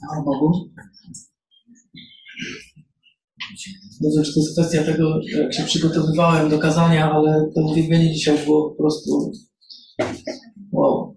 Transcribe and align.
Chwała 0.00 0.24
Bogu. 0.24 0.70
To 4.02 4.20
jest 4.20 4.52
kwestia 4.52 4.84
tego, 4.84 5.20
jak 5.42 5.54
się 5.54 5.62
przygotowywałem 5.62 6.50
do 6.50 6.58
kazania, 6.58 7.12
ale 7.12 7.50
to 7.54 7.60
uwielbienie 7.60 8.12
dzisiaj 8.12 8.44
było 8.44 8.70
po 8.70 8.76
prostu 8.76 9.32
wow. 10.72 11.16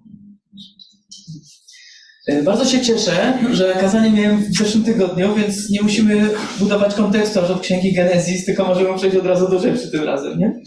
E, 2.27 2.43
Bardzo 2.43 2.65
się 2.65 2.81
cieszę, 2.81 3.39
że 3.51 3.73
kazanie 3.73 4.11
miałem 4.11 4.43
w 4.43 4.57
zeszłym 4.57 4.84
tygodniu, 4.84 5.36
więc 5.36 5.70
nie 5.70 5.81
musimy 5.81 6.29
budować 6.60 6.96
kontekstu 6.96 7.40
aż 7.40 7.50
od 7.50 7.62
Księgi 7.62 7.94
Genezis, 7.94 8.46
tylko 8.46 8.65
możemy 8.65 8.97
przejść 8.97 9.18
od 9.18 9.26
razu 9.26 9.50
do 9.50 9.60
rzeczy 9.60 9.92
tym 9.92 10.04
razem, 10.04 10.40
nie? 10.40 10.62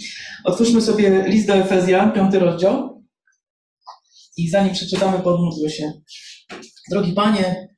Otwórzmy 0.45 0.81
sobie 0.81 1.25
list 1.29 1.47
do 1.47 1.55
Efezjan, 1.55 2.13
piąty 2.13 2.39
rozdział. 2.39 3.03
I 4.37 4.49
zanim 4.49 4.75
przeczytamy, 4.75 5.19
podmódlmy 5.19 5.71
się. 5.71 5.93
Drogi 6.91 7.13
Panie, 7.13 7.69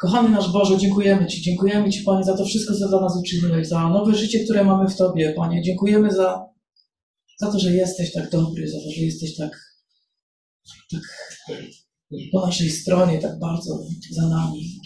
kochany 0.00 0.28
nasz 0.28 0.52
Boże, 0.52 0.78
dziękujemy 0.78 1.26
Ci. 1.26 1.42
Dziękujemy 1.42 1.90
Ci, 1.90 2.02
Panie, 2.02 2.24
za 2.24 2.36
to 2.36 2.44
wszystko, 2.44 2.74
co 2.74 2.88
dla 2.88 3.00
nas 3.00 3.16
uczyniłeś, 3.16 3.68
za 3.68 3.88
nowe 3.88 4.14
życie, 4.14 4.44
które 4.44 4.64
mamy 4.64 4.88
w 4.88 4.96
Tobie, 4.96 5.32
Panie. 5.36 5.62
Dziękujemy 5.62 6.10
za, 6.10 6.46
za 7.40 7.52
to, 7.52 7.58
że 7.58 7.74
jesteś 7.74 8.12
tak 8.12 8.30
dobry, 8.30 8.68
za 8.68 8.78
to, 8.78 8.90
że 8.96 9.02
jesteś 9.02 9.36
tak, 9.36 9.60
tak 10.90 11.00
po 12.32 12.46
naszej 12.46 12.70
stronie, 12.70 13.18
tak 13.18 13.38
bardzo 13.38 13.78
za 14.10 14.28
nami. 14.28 14.80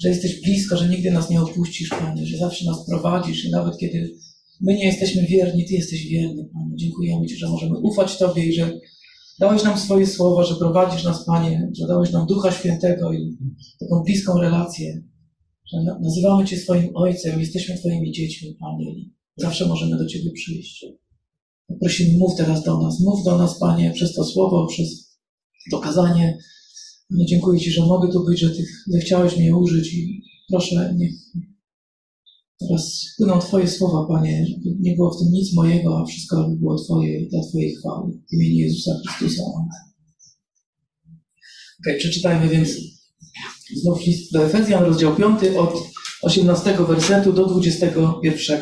Że 0.00 0.08
jesteś 0.08 0.40
blisko, 0.40 0.76
że 0.76 0.88
nigdy 0.88 1.10
nas 1.10 1.30
nie 1.30 1.42
opuścisz, 1.42 1.88
Panie, 1.88 2.26
że 2.26 2.38
zawsze 2.38 2.64
nas 2.64 2.86
prowadzisz 2.86 3.44
i 3.44 3.50
nawet 3.50 3.78
kiedy 3.78 4.14
my 4.60 4.74
nie 4.74 4.84
jesteśmy 4.84 5.26
wierni, 5.26 5.64
Ty 5.64 5.74
jesteś 5.74 6.08
wierny, 6.08 6.48
Panie. 6.52 6.76
Dziękujemy 6.76 7.26
Ci, 7.26 7.36
że 7.36 7.48
możemy 7.48 7.78
ufać 7.78 8.18
Tobie 8.18 8.44
i 8.44 8.52
że 8.52 8.78
dałeś 9.40 9.64
nam 9.64 9.78
swoje 9.78 10.06
słowa, 10.06 10.44
że 10.44 10.54
prowadzisz 10.56 11.04
nas, 11.04 11.24
Panie, 11.24 11.70
że 11.80 11.86
dałeś 11.86 12.12
nam 12.12 12.26
Ducha 12.26 12.52
Świętego 12.52 13.12
i 13.12 13.36
taką 13.80 14.02
bliską 14.02 14.38
relację, 14.40 15.02
że 15.72 15.82
na- 15.82 15.98
nazywamy 15.98 16.44
Cię 16.44 16.56
swoim 16.56 16.90
Ojcem, 16.96 17.40
jesteśmy 17.40 17.78
Twoimi 17.78 18.12
dziećmi, 18.12 18.56
Panie, 18.60 18.90
i 18.92 19.12
zawsze 19.36 19.66
możemy 19.66 19.98
do 19.98 20.06
Ciebie 20.06 20.30
przyjść. 20.32 20.86
Prosimy, 21.80 22.18
mów 22.18 22.36
teraz 22.36 22.64
do 22.64 22.82
nas, 22.82 23.00
mów 23.00 23.24
do 23.24 23.38
nas, 23.38 23.58
Panie, 23.58 23.90
przez 23.94 24.14
to 24.14 24.24
słowo, 24.24 24.66
przez 24.66 25.18
to 25.70 25.78
kazanie. 25.78 26.38
Dziękuję 27.28 27.60
Ci, 27.60 27.70
że 27.70 27.86
mogę 27.86 28.12
tu 28.12 28.24
być, 28.24 28.40
że 28.40 28.50
Ty 28.50 28.64
zechciałeś 28.86 29.36
mnie 29.36 29.56
użyć 29.56 29.94
i 29.94 30.22
proszę, 30.50 30.94
niech 30.96 31.12
teraz 32.60 33.14
płyną 33.16 33.38
Twoje 33.38 33.68
słowa, 33.68 34.06
Panie, 34.08 34.46
żeby 34.46 34.76
nie 34.80 34.96
było 34.96 35.10
w 35.10 35.18
tym 35.18 35.28
nic 35.32 35.54
mojego, 35.54 35.98
a 35.98 36.04
wszystko 36.04 36.48
było 36.48 36.78
Twoje 36.84 37.20
i 37.20 37.28
dla 37.28 37.40
Twojej 37.48 37.74
chwały. 37.74 38.12
W 38.30 38.32
imieniu 38.32 38.56
Jezusa 38.56 38.90
Chrystusa. 39.06 39.42
Okej, 41.80 41.98
przeczytajmy 41.98 42.48
więc 42.48 42.68
znów 43.76 44.06
list 44.06 44.32
do 44.32 44.44
Efezjan, 44.44 44.84
rozdział 44.84 45.16
5, 45.16 45.56
od 45.58 45.74
18 46.22 46.76
wersetu 46.88 47.32
do 47.32 47.46
21. 47.46 48.60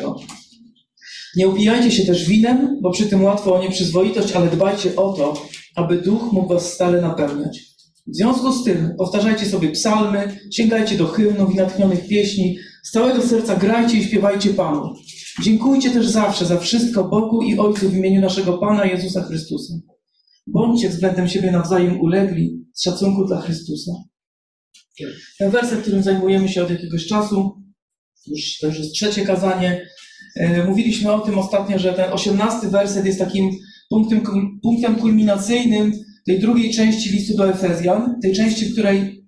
Nie 1.35 1.47
upijajcie 1.47 1.91
się 1.91 2.05
też 2.05 2.25
winem, 2.25 2.79
bo 2.81 2.91
przy 2.91 3.05
tym 3.05 3.23
łatwo 3.23 3.55
o 3.55 3.63
nieprzyzwoitość, 3.63 4.33
ale 4.33 4.51
dbajcie 4.51 4.95
o 4.95 5.13
to, 5.13 5.47
aby 5.75 6.01
duch 6.01 6.31
mógł 6.31 6.53
was 6.53 6.73
stale 6.73 7.01
napełniać. 7.01 7.59
W 8.07 8.15
związku 8.15 8.53
z 8.53 8.63
tym 8.63 8.95
powtarzajcie 8.97 9.45
sobie 9.45 9.69
psalmy, 9.69 10.39
sięgajcie 10.53 10.97
do 10.97 11.07
hymnów 11.07 11.53
i 11.53 11.55
natchnionych 11.55 12.07
pieśni, 12.07 12.57
z 12.87 12.91
całego 12.91 13.27
serca 13.27 13.55
grajcie 13.55 13.97
i 13.97 14.03
śpiewajcie 14.03 14.53
Panu. 14.53 14.93
Dziękujcie 15.43 15.91
też 15.91 16.07
zawsze 16.07 16.45
za 16.45 16.59
wszystko 16.59 17.03
Bogu 17.03 17.41
i 17.41 17.57
Ojcu 17.59 17.89
w 17.89 17.95
imieniu 17.95 18.21
naszego 18.21 18.57
Pana 18.57 18.85
Jezusa 18.85 19.23
Chrystusa. 19.23 19.73
Bądźcie 20.47 20.89
względem 20.89 21.27
siebie 21.27 21.51
nawzajem 21.51 22.01
ulegli 22.01 22.65
z 22.73 22.83
szacunku 22.83 23.25
dla 23.25 23.41
Chrystusa. 23.41 23.91
Ten 25.39 25.51
werset, 25.51 25.81
którym 25.81 26.03
zajmujemy 26.03 26.49
się 26.49 26.63
od 26.63 26.69
jakiegoś 26.69 27.07
czasu, 27.07 27.61
już 28.27 28.57
to 28.59 28.67
już 28.67 28.79
jest 28.79 28.93
trzecie 28.93 29.25
kazanie, 29.25 29.87
E, 30.39 30.63
Mówiliśmy 30.63 31.11
o 31.11 31.19
tym 31.19 31.37
ostatnio, 31.39 31.79
że 31.79 31.93
ten 31.93 32.13
osiemnasty 32.13 32.67
werset 32.67 33.05
jest 33.05 33.19
takim 33.19 33.51
punktem, 33.89 34.21
punktem 34.63 34.95
kulminacyjnym 34.95 35.91
tej 36.25 36.39
drugiej 36.39 36.73
części 36.73 37.09
listu 37.09 37.37
do 37.37 37.49
Efezjan, 37.49 38.19
tej 38.21 38.33
części, 38.33 38.65
w 38.65 38.73
której 38.73 39.27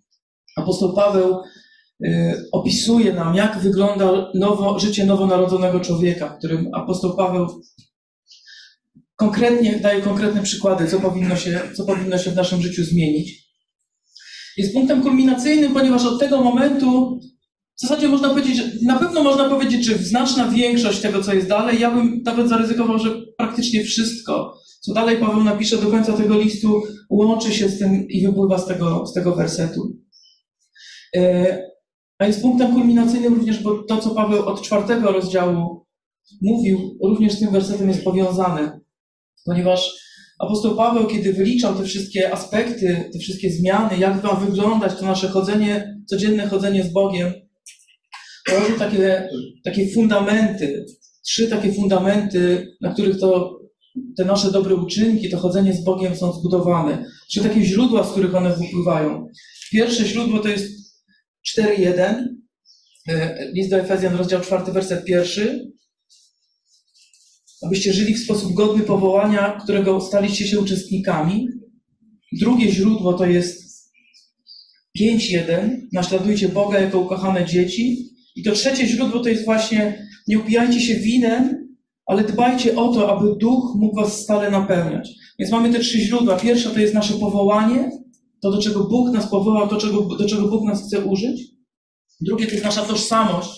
apostoł 0.55 0.95
Paweł 0.95 1.35
opisuje 2.51 3.13
nam, 3.13 3.35
jak 3.35 3.59
wygląda 3.59 4.31
nowo, 4.35 4.79
życie 4.79 5.05
nowonarodzonego 5.05 5.79
człowieka, 5.79 6.35
którym 6.37 6.69
apostoł 6.73 7.17
Paweł 7.17 7.61
konkretnie 9.15 9.79
daje 9.79 10.01
konkretne 10.01 10.43
przykłady, 10.43 10.87
co 10.87 10.99
powinno 10.99 11.35
się, 11.35 11.61
co 11.75 11.85
powinno 11.85 12.17
się 12.17 12.31
w 12.31 12.35
naszym 12.35 12.61
życiu 12.61 12.83
zmienić. 12.83 13.49
Jest 14.57 14.73
punktem 14.73 15.03
kulminacyjnym, 15.03 15.73
ponieważ 15.73 16.05
od 16.05 16.19
tego 16.19 16.43
momentu 16.43 17.19
w 17.77 17.81
zasadzie 17.81 18.07
można 18.07 18.29
powiedzieć, 18.29 18.63
na 18.85 18.99
pewno 18.99 19.23
można 19.23 19.49
powiedzieć, 19.49 19.85
że 19.85 19.97
znaczna 19.97 20.47
większość 20.47 20.99
tego, 20.99 21.23
co 21.23 21.33
jest 21.33 21.47
dalej, 21.47 21.79
ja 21.79 21.91
bym 21.91 22.21
nawet 22.25 22.49
zaryzykował, 22.49 22.99
że 22.99 23.09
praktycznie 23.37 23.83
wszystko, 23.83 24.57
co 24.81 24.93
dalej 24.93 25.17
Paweł 25.17 25.43
napisze 25.43 25.77
do 25.77 25.87
końca 25.87 26.13
tego 26.13 26.39
listu, 26.39 26.81
łączy 27.09 27.53
się 27.53 27.69
z 27.69 27.79
tym 27.79 28.07
i 28.07 28.27
wypływa 28.27 28.57
z 28.57 28.67
tego, 28.67 29.05
z 29.05 29.13
tego 29.13 29.35
wersetu. 29.35 29.97
A 32.19 32.25
jest 32.27 32.41
punktem 32.41 32.73
kulminacyjnym 32.73 33.33
również, 33.33 33.63
bo 33.63 33.83
to, 33.83 33.97
co 33.97 34.09
Paweł 34.09 34.45
od 34.45 34.61
czwartego 34.61 35.11
rozdziału 35.11 35.85
mówił, 36.41 36.97
również 37.03 37.33
z 37.33 37.39
tym 37.39 37.51
wersetem 37.51 37.89
jest 37.89 38.03
powiązane, 38.03 38.79
ponieważ 39.45 39.91
apostoł 40.39 40.75
Paweł, 40.75 41.07
kiedy 41.07 41.33
wyliczał 41.33 41.75
te 41.75 41.83
wszystkie 41.83 42.33
aspekty, 42.33 43.09
te 43.13 43.19
wszystkie 43.19 43.51
zmiany, 43.51 43.97
jak 43.97 44.23
ma 44.23 44.33
wyglądać 44.33 44.99
to 44.99 45.05
nasze 45.05 45.27
chodzenie, 45.27 45.99
codzienne 46.05 46.47
chodzenie 46.47 46.83
z 46.83 46.93
Bogiem, 46.93 47.33
położył 48.45 48.77
takie, 48.79 49.29
takie 49.63 49.89
fundamenty, 49.89 50.85
trzy 51.25 51.47
takie 51.47 51.73
fundamenty, 51.73 52.67
na 52.81 52.93
których 52.93 53.19
to 53.19 53.59
te 54.17 54.25
nasze 54.25 54.51
dobre 54.51 54.75
uczynki, 54.75 55.29
to 55.29 55.37
chodzenie 55.37 55.73
z 55.73 55.83
Bogiem 55.83 56.15
są 56.15 56.33
zbudowane. 56.33 57.05
Trzy 57.29 57.43
takie 57.43 57.61
źródła, 57.61 58.03
z 58.03 58.11
których 58.11 58.35
one 58.35 58.55
wypływają. 58.55 59.27
Pierwsze 59.71 60.05
źródło 60.05 60.39
to 60.39 60.47
jest 60.47 60.78
4.1, 61.57 62.25
e, 63.07 63.51
list 63.51 63.69
do 63.69 63.79
Efezjan, 63.79 64.15
rozdział 64.15 64.41
4, 64.41 64.71
werset 64.71 65.05
pierwszy. 65.05 65.71
Abyście 67.65 67.93
żyli 67.93 68.13
w 68.13 68.23
sposób 68.23 68.53
godny 68.53 68.83
powołania, 68.83 69.59
którego 69.63 70.01
staliście 70.01 70.47
się 70.47 70.59
uczestnikami. 70.59 71.47
Drugie 72.31 72.71
źródło 72.71 73.13
to 73.13 73.25
jest 73.25 73.69
5.1, 74.99 75.69
naśladujcie 75.93 76.49
Boga 76.49 76.79
jako 76.79 76.99
ukochane 76.99 77.45
dzieci. 77.45 78.09
I 78.35 78.43
to 78.43 78.51
trzecie 78.51 78.87
źródło 78.87 79.19
to 79.19 79.29
jest 79.29 79.45
właśnie, 79.45 80.07
nie 80.27 80.39
upijajcie 80.39 80.81
się 80.81 80.95
winem, 80.95 81.69
ale 82.05 82.23
dbajcie 82.23 82.75
o 82.75 82.93
to, 82.93 83.17
aby 83.17 83.35
duch 83.39 83.75
mógł 83.75 83.95
was 83.95 84.21
stale 84.21 84.51
napełniać. 84.51 85.09
Więc 85.39 85.51
mamy 85.51 85.73
te 85.73 85.79
trzy 85.79 85.99
źródła. 85.99 86.35
Pierwsze 86.35 86.69
to 86.69 86.79
jest 86.79 86.93
nasze 86.93 87.13
powołanie, 87.13 87.91
to 88.41 88.51
do 88.51 88.61
czego 88.61 88.83
Bóg 88.83 89.13
nas 89.13 89.29
powołał, 89.29 89.67
to 89.67 89.77
czego, 89.77 90.01
do 90.01 90.29
czego 90.29 90.47
Bóg 90.47 90.67
nas 90.67 90.83
chce 90.83 91.05
użyć. 91.05 91.41
Drugie 92.21 92.45
to 92.45 92.51
jest 92.51 92.63
nasza 92.63 92.81
tożsamość, 92.81 93.49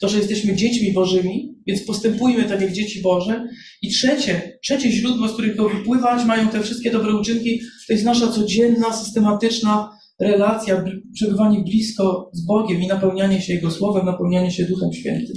to, 0.00 0.08
że 0.08 0.18
jesteśmy 0.18 0.56
dziećmi 0.56 0.92
Bożymi, 0.92 1.54
więc 1.66 1.82
postępujmy 1.82 2.44
tak 2.44 2.60
jak 2.60 2.72
dzieci 2.72 3.02
Boże. 3.02 3.48
I 3.82 3.90
trzecie, 3.90 4.58
trzecie 4.62 4.92
źródło, 4.92 5.28
z 5.28 5.32
którego 5.32 5.68
wypływać 5.68 6.24
mają 6.24 6.48
te 6.48 6.62
wszystkie 6.62 6.90
dobre 6.90 7.14
uczynki, 7.14 7.60
to 7.86 7.92
jest 7.92 8.04
nasza 8.04 8.28
codzienna, 8.28 8.92
systematyczna 8.92 9.90
relacja, 10.20 10.84
przebywanie 11.14 11.60
blisko 11.60 12.30
z 12.32 12.46
Bogiem 12.46 12.82
i 12.82 12.86
napełnianie 12.86 13.42
się 13.42 13.52
Jego 13.52 13.70
Słowem, 13.70 14.06
napełnianie 14.06 14.50
się 14.50 14.64
Duchem 14.64 14.92
Świętym. 14.92 15.36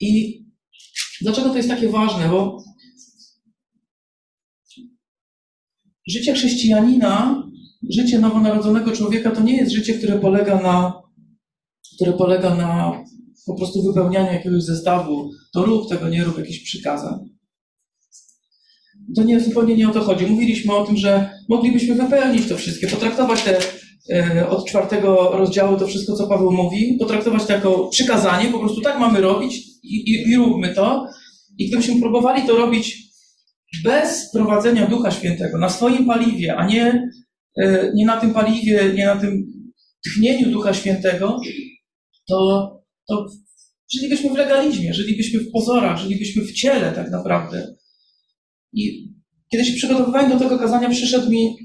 I 0.00 0.42
dlaczego 1.20 1.50
to 1.50 1.56
jest 1.56 1.68
takie 1.68 1.88
ważne? 1.88 2.28
Bo 2.28 2.64
życie 6.08 6.34
chrześcijanina, 6.34 7.42
życie 7.90 8.18
nowonarodzonego 8.18 8.92
człowieka 8.92 9.30
to 9.30 9.42
nie 9.42 9.56
jest 9.56 9.72
życie, 9.72 9.94
które 9.94 10.18
polega 10.18 10.62
na, 10.62 11.02
które 11.96 12.12
polega 12.12 12.54
na 12.54 13.02
po 13.46 13.54
prostu 13.54 13.82
wypełnianiu 13.82 14.32
jakiegoś 14.32 14.62
zestawu. 14.62 15.30
To 15.54 15.64
rób, 15.64 15.88
tego 15.88 16.08
nie 16.08 16.24
rób, 16.24 16.38
jakichś 16.38 16.64
przykazań. 16.64 17.14
To 19.16 19.22
nie, 19.22 19.40
zupełnie 19.40 19.76
nie 19.76 19.88
o 19.88 19.92
to 19.92 20.00
chodzi. 20.00 20.26
Mówiliśmy 20.26 20.74
o 20.74 20.86
tym, 20.86 20.96
że 20.96 21.30
moglibyśmy 21.48 21.94
wypełnić 21.94 22.48
to 22.48 22.56
wszystkie, 22.56 22.86
potraktować 22.86 23.42
te 23.42 23.58
e, 24.10 24.48
od 24.48 24.66
czwartego 24.66 25.30
rozdziału 25.32 25.78
to 25.78 25.86
wszystko, 25.86 26.16
co 26.16 26.26
Paweł 26.26 26.52
mówi, 26.52 26.96
potraktować 26.98 27.46
to 27.46 27.52
jako 27.52 27.88
przykazanie, 27.88 28.48
po 28.48 28.58
prostu 28.58 28.80
tak 28.80 28.98
mamy 29.00 29.20
robić 29.20 29.62
i, 29.82 29.96
i, 30.10 30.30
i 30.30 30.36
róbmy 30.36 30.74
to. 30.74 31.06
I 31.58 31.68
gdybyśmy 31.68 32.00
próbowali 32.00 32.46
to 32.46 32.56
robić 32.56 33.11
bez 33.84 34.30
prowadzenia 34.32 34.86
Ducha 34.86 35.10
Świętego, 35.10 35.58
na 35.58 35.68
swoim 35.68 36.06
paliwie, 36.06 36.56
a 36.56 36.66
nie, 36.66 37.10
e, 37.56 37.92
nie 37.94 38.06
na 38.06 38.20
tym 38.20 38.34
paliwie, 38.34 38.92
nie 38.94 39.06
na 39.06 39.16
tym 39.16 39.46
tchnieniu 40.04 40.50
Ducha 40.50 40.74
Świętego, 40.74 41.40
to, 42.28 42.70
to 43.08 43.26
żylibyśmy 43.94 44.30
w 44.30 44.36
legalizmie, 44.36 44.94
żylibyśmy 44.94 45.40
w 45.40 45.50
pozorach, 45.50 45.98
żylibyśmy 45.98 46.42
w 46.42 46.52
ciele 46.52 46.92
tak 46.92 47.10
naprawdę. 47.10 47.76
I 48.72 49.12
kiedy 49.50 49.64
się 49.64 49.76
przygotowywałem 49.76 50.30
do 50.30 50.38
tego 50.38 50.58
kazania, 50.58 50.90
przyszedł 50.90 51.30
mi 51.30 51.56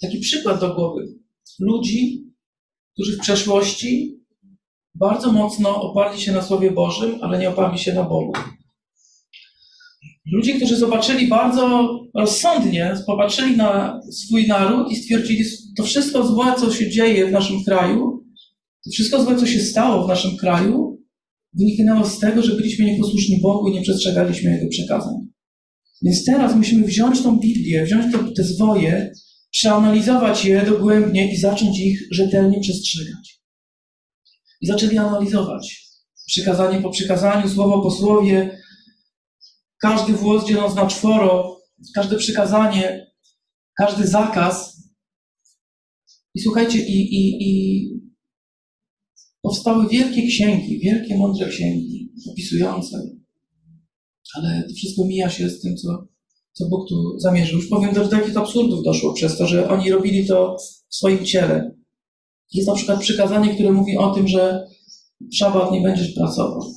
taki 0.00 0.18
przykład 0.18 0.60
do 0.60 0.74
głowy. 0.74 1.06
ludzi, 1.58 2.26
którzy 2.94 3.16
w 3.16 3.20
przeszłości 3.20 4.20
bardzo 4.94 5.32
mocno 5.32 5.82
oparli 5.82 6.20
się 6.20 6.32
na 6.32 6.42
Słowie 6.42 6.70
Bożym, 6.70 7.18
ale 7.22 7.38
nie 7.38 7.48
oparli 7.48 7.78
się 7.78 7.94
na 7.94 8.02
Bogu. 8.02 8.32
Ludzi, 10.26 10.54
którzy 10.54 10.76
zobaczyli 10.76 11.28
bardzo 11.28 11.90
rozsądnie, 12.14 12.94
popatrzyli 13.06 13.56
na 13.56 14.00
swój 14.12 14.46
naród 14.46 14.92
i 14.92 14.96
stwierdzili, 14.96 15.44
to 15.76 15.82
wszystko 15.84 16.26
złe, 16.26 16.54
co 16.58 16.72
się 16.72 16.90
dzieje 16.90 17.26
w 17.26 17.32
naszym 17.32 17.64
kraju, 17.64 18.24
to 18.84 18.90
wszystko 18.90 19.22
złe, 19.22 19.36
co 19.36 19.46
się 19.46 19.60
stało 19.60 20.04
w 20.04 20.08
naszym 20.08 20.36
kraju, 20.36 20.98
wynikało 21.54 22.06
z 22.06 22.18
tego, 22.18 22.42
że 22.42 22.56
byliśmy 22.56 22.84
nieposłuszni 22.84 23.40
Bogu 23.40 23.68
i 23.68 23.72
nie 23.72 23.82
przestrzegaliśmy 23.82 24.50
Jego 24.50 24.68
przekazań. 24.68 25.14
Więc 26.02 26.24
teraz 26.24 26.56
musimy 26.56 26.86
wziąć 26.86 27.22
tą 27.22 27.38
Biblię, 27.38 27.84
wziąć 27.84 28.12
te, 28.12 28.18
te 28.36 28.44
zwoje, 28.44 29.12
przeanalizować 29.50 30.44
je 30.44 30.62
dogłębnie 30.66 31.32
i 31.32 31.36
zacząć 31.36 31.80
ich 31.80 32.08
rzetelnie 32.10 32.60
przestrzegać. 32.60 33.40
I 34.60 34.66
zaczęli 34.66 34.98
analizować. 34.98 35.90
Przykazanie 36.26 36.80
po 36.80 36.90
przykazaniu, 36.90 37.48
słowo 37.48 37.82
po 37.82 37.90
słowie, 37.90 38.59
każdy 39.80 40.12
włos 40.12 40.48
dzieląc 40.48 40.74
na 40.74 40.86
czworo, 40.86 41.60
każde 41.94 42.16
przykazanie, 42.16 43.10
każdy 43.78 44.06
zakaz. 44.06 44.82
I 46.34 46.40
słuchajcie, 46.40 46.86
i, 46.86 47.14
i, 47.14 47.48
i 47.48 48.00
powstały 49.42 49.88
wielkie 49.88 50.26
księgi, 50.26 50.78
wielkie, 50.78 51.16
mądre 51.16 51.48
księgi 51.48 52.12
opisujące. 52.32 53.10
Ale 54.34 54.64
to 54.68 54.74
wszystko 54.74 55.04
mija 55.04 55.30
się 55.30 55.50
z 55.50 55.60
tym, 55.60 55.76
co, 55.76 56.06
co 56.52 56.68
Bóg 56.68 56.88
tu 56.88 57.18
zamierzył. 57.18 57.58
Już 57.58 57.68
powiem, 57.68 57.94
do 57.94 58.08
takich 58.08 58.36
absurdów 58.36 58.84
doszło 58.84 59.12
przez 59.12 59.38
to, 59.38 59.46
że 59.46 59.68
oni 59.68 59.90
robili 59.90 60.26
to 60.26 60.56
w 60.90 60.94
swoim 60.94 61.24
ciele. 61.24 61.74
Jest 62.52 62.68
na 62.68 62.74
przykład 62.74 63.00
przykazanie, 63.00 63.54
które 63.54 63.72
mówi 63.72 63.96
o 63.96 64.14
tym, 64.14 64.28
że 64.28 64.68
w 65.20 65.36
szabat 65.36 65.72
nie 65.72 65.80
będziesz 65.80 66.14
pracował. 66.14 66.74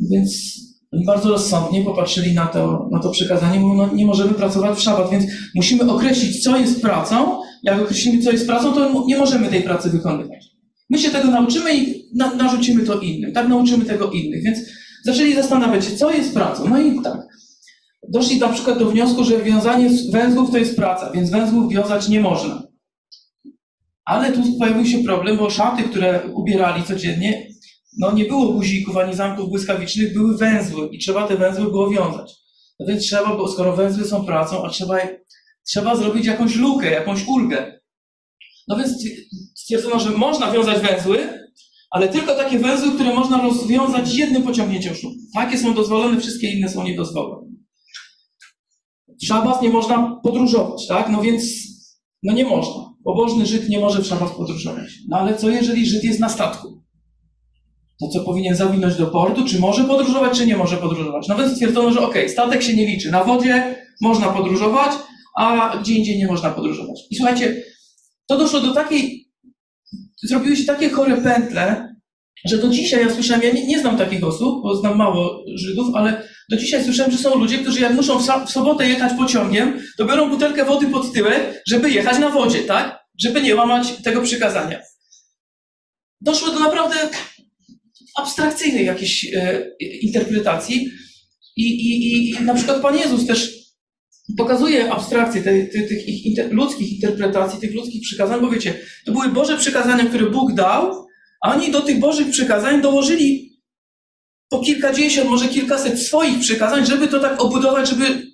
Więc 0.00 0.60
bardzo 0.92 1.28
rozsądnie 1.28 1.84
popatrzyli 1.84 2.34
na 2.34 2.46
to, 2.46 2.88
na 2.90 2.98
to 2.98 3.10
przykazanie, 3.10 3.60
mówią, 3.60 3.74
no 3.74 3.94
nie 3.94 4.06
możemy 4.06 4.34
pracować 4.34 4.78
w 4.78 4.82
szabat, 4.82 5.10
więc 5.10 5.24
musimy 5.54 5.92
określić, 5.92 6.42
co 6.42 6.56
jest 6.56 6.82
pracą. 6.82 7.40
Jak 7.62 7.82
określimy, 7.82 8.22
co 8.22 8.32
jest 8.32 8.46
pracą, 8.46 8.72
to 8.72 9.04
nie 9.06 9.18
możemy 9.18 9.48
tej 9.48 9.62
pracy 9.62 9.90
wykonywać. 9.90 10.44
My 10.90 10.98
się 10.98 11.10
tego 11.10 11.30
nauczymy 11.30 11.76
i 11.76 12.04
na, 12.14 12.34
narzucimy 12.34 12.84
to 12.84 13.00
innym. 13.00 13.32
Tak 13.32 13.48
nauczymy 13.48 13.84
tego 13.84 14.10
innych. 14.10 14.44
Więc 14.44 14.58
zaczęli 15.04 15.34
zastanawiać 15.34 15.84
się, 15.84 15.96
co 15.96 16.10
jest 16.10 16.34
pracą. 16.34 16.68
No 16.68 16.80
i 16.80 17.02
tak. 17.02 17.26
Doszli 18.08 18.38
na 18.38 18.48
przykład 18.48 18.78
do 18.78 18.90
wniosku, 18.90 19.24
że 19.24 19.42
wiązanie 19.42 19.90
węzłów 20.12 20.50
to 20.50 20.58
jest 20.58 20.76
praca, 20.76 21.10
więc 21.10 21.30
węzłów 21.30 21.72
wiązać 21.72 22.08
nie 22.08 22.20
można. 22.20 22.62
Ale 24.04 24.32
tu 24.32 24.40
pojawił 24.58 24.86
się 24.86 24.98
problem, 24.98 25.36
bo 25.36 25.50
szaty, 25.50 25.82
które 25.82 26.20
ubierali 26.34 26.82
codziennie, 26.82 27.49
no 27.98 28.12
nie 28.12 28.24
było 28.24 28.52
guzików 28.52 28.96
ani 28.96 29.14
zamków 29.14 29.48
błyskawicznych, 29.48 30.14
były 30.14 30.36
węzły 30.36 30.88
i 30.88 30.98
trzeba 30.98 31.28
te 31.28 31.36
węzły 31.36 31.64
było 31.64 31.90
wiązać. 31.90 32.32
No 32.80 32.86
więc 32.86 33.02
trzeba, 33.02 33.36
bo 33.36 33.48
skoro 33.48 33.76
węzły 33.76 34.04
są 34.04 34.24
pracą, 34.24 34.64
a 34.64 34.70
trzeba, 34.70 34.96
trzeba 35.66 35.96
zrobić 35.96 36.26
jakąś 36.26 36.56
lukę, 36.56 36.90
jakąś 36.90 37.26
ulgę. 37.26 37.80
No 38.68 38.76
więc 38.76 39.04
stwierdzono, 39.54 40.00
że 40.00 40.10
można 40.10 40.52
wiązać 40.52 40.78
węzły, 40.78 41.40
ale 41.90 42.08
tylko 42.08 42.34
takie 42.34 42.58
węzły, 42.58 42.94
które 42.94 43.14
można 43.14 43.42
rozwiązać 43.42 44.14
jednym 44.14 44.42
pociągnięciem 44.42 44.94
sznuru. 44.94 45.14
Takie 45.34 45.58
są 45.58 45.74
dozwolone, 45.74 46.20
wszystkie 46.20 46.50
inne 46.50 46.68
są 46.68 46.84
niedozwolone. 46.84 47.50
W 49.22 49.26
szabat 49.26 49.62
nie 49.62 49.70
można 49.70 50.20
podróżować, 50.22 50.86
tak? 50.86 51.08
No 51.08 51.22
więc, 51.22 51.42
no 52.22 52.32
nie 52.32 52.44
można. 52.44 52.90
Pobożny 53.04 53.46
Żyd 53.46 53.68
nie 53.68 53.80
może 53.80 54.02
w 54.02 54.06
szabat 54.06 54.30
podróżować. 54.30 54.90
No 55.08 55.16
ale 55.16 55.36
co 55.36 55.50
jeżeli 55.50 55.86
Żyd 55.86 56.04
jest 56.04 56.20
na 56.20 56.28
statku? 56.28 56.82
To 58.00 58.08
co 58.08 58.24
powinien 58.24 58.56
zawinąć 58.56 58.96
do 58.96 59.06
portu? 59.06 59.44
Czy 59.44 59.58
może 59.58 59.84
podróżować, 59.84 60.38
czy 60.38 60.46
nie 60.46 60.56
może 60.56 60.76
podróżować? 60.76 61.28
Więc 61.38 61.52
stwierdzono, 61.52 61.92
że 61.92 62.00
okay, 62.00 62.28
statek 62.28 62.62
się 62.62 62.76
nie 62.76 62.86
liczy. 62.86 63.10
Na 63.10 63.24
wodzie 63.24 63.76
można 64.00 64.28
podróżować, 64.28 64.92
a 65.36 65.76
gdzie 65.80 65.94
indziej 65.94 66.18
nie 66.18 66.26
można 66.26 66.50
podróżować. 66.50 67.00
I 67.10 67.16
słuchajcie, 67.16 67.62
to 68.26 68.38
doszło 68.38 68.60
do 68.60 68.74
takiej, 68.74 69.30
zrobiły 70.22 70.56
się 70.56 70.64
takie 70.64 70.90
chore 70.90 71.16
pętle, 71.16 71.94
że 72.44 72.58
do 72.58 72.68
dzisiaj 72.68 73.00
ja 73.06 73.14
słyszałem, 73.14 73.42
ja 73.42 73.52
nie, 73.52 73.66
nie 73.66 73.80
znam 73.80 73.98
takich 73.98 74.24
osób, 74.24 74.62
bo 74.62 74.76
znam 74.76 74.96
mało 74.96 75.44
Żydów, 75.54 75.94
ale 75.94 76.28
do 76.50 76.56
dzisiaj 76.56 76.84
słyszałem, 76.84 77.12
że 77.12 77.18
są 77.18 77.38
ludzie, 77.38 77.58
którzy 77.58 77.80
jak 77.80 77.94
muszą 77.94 78.18
w 78.46 78.50
sobotę 78.50 78.88
jechać 78.88 79.12
pociągiem, 79.18 79.80
to 79.98 80.04
biorą 80.04 80.30
butelkę 80.30 80.64
wody 80.64 80.86
pod 80.86 81.12
tyłek, 81.12 81.62
żeby 81.68 81.90
jechać 81.90 82.18
na 82.18 82.28
wodzie, 82.30 82.58
tak? 82.58 83.00
Żeby 83.20 83.42
nie 83.42 83.54
łamać 83.54 83.92
tego 84.04 84.22
przykazania. 84.22 84.80
Doszło 86.20 86.48
do 86.48 86.58
naprawdę 86.58 86.96
abstrakcyjnej 88.16 88.86
jakiejś 88.86 89.34
e, 89.34 89.70
interpretacji 89.80 90.90
i, 91.56 91.66
i, 91.66 92.30
i 92.30 92.42
na 92.42 92.54
przykład 92.54 92.82
Pan 92.82 92.98
Jezus 92.98 93.26
też 93.26 93.60
pokazuje 94.36 94.92
abstrakcję 94.92 95.42
tych, 95.42 96.08
ich 96.08 96.26
inter, 96.26 96.52
ludzkich 96.52 96.92
interpretacji, 96.92 97.60
tych 97.60 97.74
ludzkich 97.74 98.02
przykazań, 98.02 98.40
bo 98.40 98.50
wiecie, 98.50 98.74
to 99.04 99.12
były 99.12 99.28
Boże 99.28 99.58
przykazania, 99.58 100.04
które 100.04 100.30
Bóg 100.30 100.54
dał, 100.54 101.06
a 101.40 101.54
oni 101.54 101.70
do 101.70 101.80
tych 101.80 101.98
Bożych 101.98 102.30
przykazań 102.30 102.82
dołożyli 102.82 103.50
po 104.48 104.60
kilkadziesiąt, 104.60 105.30
może 105.30 105.48
kilkaset 105.48 106.02
swoich 106.02 106.40
przykazań, 106.40 106.86
żeby 106.86 107.08
to 107.08 107.20
tak 107.20 107.40
obudować, 107.40 107.88
żeby 107.88 108.30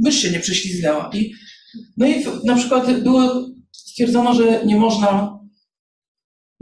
mysz 0.00 0.22
się 0.22 0.30
nie 0.30 0.40
prześlizgnęła. 0.40 1.10
I, 1.14 1.32
no 1.96 2.06
i 2.06 2.24
na 2.44 2.56
przykład 2.56 3.02
było 3.02 3.48
stwierdzono, 3.72 4.34
że 4.34 4.62
nie 4.66 4.76
można, 4.76 5.38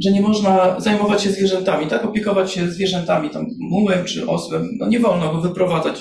że 0.04 0.12
nie 0.12 0.20
można 0.20 0.80
zajmować 0.80 1.22
się 1.22 1.30
zwierzętami, 1.30 1.86
tak? 1.86 2.04
Opiekować 2.04 2.52
się 2.52 2.70
zwierzętami, 2.70 3.30
tam 3.30 3.46
mułem 3.58 4.04
czy 4.04 4.28
osłem. 4.28 4.68
No 4.78 4.88
nie 4.88 5.00
wolno 5.00 5.32
go 5.32 5.40
wyprowadzać 5.40 6.00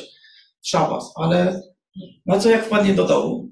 w 0.61 0.69
szabas, 0.69 1.13
ale 1.15 1.61
no 2.25 2.39
co 2.39 2.49
jak 2.49 2.65
wpadnie 2.65 2.93
do 2.93 3.07
dołu? 3.07 3.51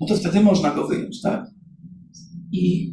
No 0.00 0.06
to 0.06 0.16
wtedy 0.16 0.40
można 0.40 0.70
go 0.70 0.86
wyjąć, 0.86 1.22
tak? 1.22 1.46
I 2.52 2.92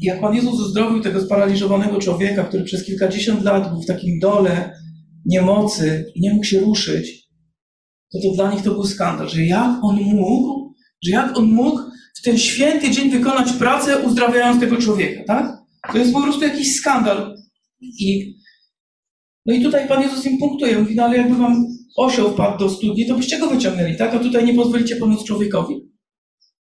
jak 0.00 0.20
Pan 0.20 0.34
Jezus 0.34 0.60
uzdrowił 0.60 1.02
tego 1.02 1.20
sparaliżowanego 1.20 1.98
człowieka, 1.98 2.44
który 2.44 2.64
przez 2.64 2.84
kilkadziesiąt 2.84 3.42
lat 3.42 3.70
był 3.70 3.82
w 3.82 3.86
takim 3.86 4.18
dole 4.18 4.80
niemocy 5.26 6.12
i 6.14 6.20
nie 6.20 6.32
mógł 6.32 6.44
się 6.44 6.60
ruszyć, 6.60 7.28
to 8.12 8.18
to 8.22 8.34
dla 8.34 8.52
nich 8.52 8.62
to 8.62 8.70
był 8.70 8.84
skandal, 8.84 9.28
że 9.28 9.44
jak 9.44 9.84
on 9.84 9.96
mógł, 9.96 10.74
że 11.04 11.10
jak 11.10 11.36
on 11.36 11.44
mógł 11.44 11.80
w 12.14 12.22
ten 12.22 12.38
święty 12.38 12.90
dzień 12.90 13.10
wykonać 13.10 13.52
pracę, 13.52 13.98
uzdrawiając 13.98 14.60
tego 14.60 14.76
człowieka, 14.76 15.20
tak? 15.26 15.59
To 15.92 15.98
jest 15.98 16.12
po 16.12 16.22
prostu 16.22 16.44
jakiś 16.44 16.74
skandal. 16.74 17.36
I, 17.80 18.34
no 19.46 19.54
i 19.54 19.62
tutaj 19.62 19.88
Pan 19.88 20.02
Jezus 20.02 20.26
im 20.26 20.38
punktuje, 20.38 20.78
mówi, 20.78 20.94
no 20.94 21.04
ale 21.04 21.16
jakby 21.16 21.36
wam 21.36 21.66
osioł 21.96 22.32
wpadł 22.32 22.58
do 22.58 22.70
studni, 22.70 23.06
to 23.06 23.16
byście 23.16 23.38
go 23.38 23.50
wyciągnęli, 23.50 23.96
tak? 23.96 24.14
A 24.14 24.18
tutaj 24.18 24.44
nie 24.44 24.54
pozwolicie 24.54 24.96
pomóc 24.96 25.24
człowiekowi. 25.24 25.74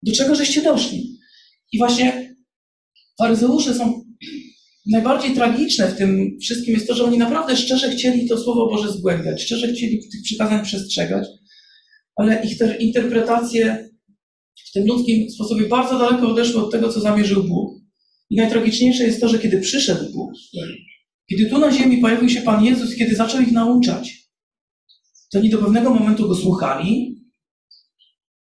Do 0.04 0.14
czego 0.14 0.36
żeście 0.36 0.62
doszli? 0.62 1.20
I 1.72 1.78
właśnie 1.78 2.36
faryzeusze 3.18 3.74
są 3.74 4.06
najbardziej 4.92 5.36
tragiczne 5.36 5.88
w 5.88 5.98
tym 5.98 6.38
wszystkim 6.42 6.74
jest 6.74 6.88
to, 6.88 6.96
że 6.96 7.04
oni 7.04 7.18
naprawdę 7.18 7.58
szczerze 7.58 7.90
chcieli 7.90 8.28
to 8.28 8.38
Słowo 8.38 8.70
Boże 8.70 8.92
zgłębiać, 8.92 9.44
szczerze 9.44 9.74
chcieli 9.74 10.00
tych 10.00 10.22
przykazań 10.24 10.66
przestrzegać, 10.66 11.28
ale 12.16 12.46
ich 12.46 12.60
interpretacje 12.80 13.90
w 14.70 14.72
tym 14.72 14.88
ludzkim 14.88 15.30
sposobie 15.30 15.68
bardzo 15.68 16.00
daleko 16.00 16.32
odeszły 16.32 16.64
od 16.64 16.72
tego, 16.72 16.94
co 16.94 17.00
zamierzył 17.00 17.44
Bóg. 17.44 17.85
I 18.30 18.36
najtragiczniejsze 18.36 19.04
jest 19.04 19.22
to, 19.22 19.30
że 19.30 19.40
kiedy 19.40 19.62
przyszedł 19.62 20.14
Bóg, 20.14 20.32
kiedy 21.30 21.50
tu 21.50 21.58
na 21.58 21.72
ziemi 21.72 21.98
pojawił 21.98 22.30
się 22.30 22.42
Pan 22.42 22.66
Jezus, 22.66 22.96
kiedy 22.96 23.16
zaczął 23.16 23.42
ich 23.42 23.52
nauczać, 23.52 24.26
to 25.32 25.40
oni 25.40 25.50
do 25.50 25.58
pewnego 25.58 25.94
momentu 25.94 26.28
go 26.28 26.36
słuchali, 26.36 27.16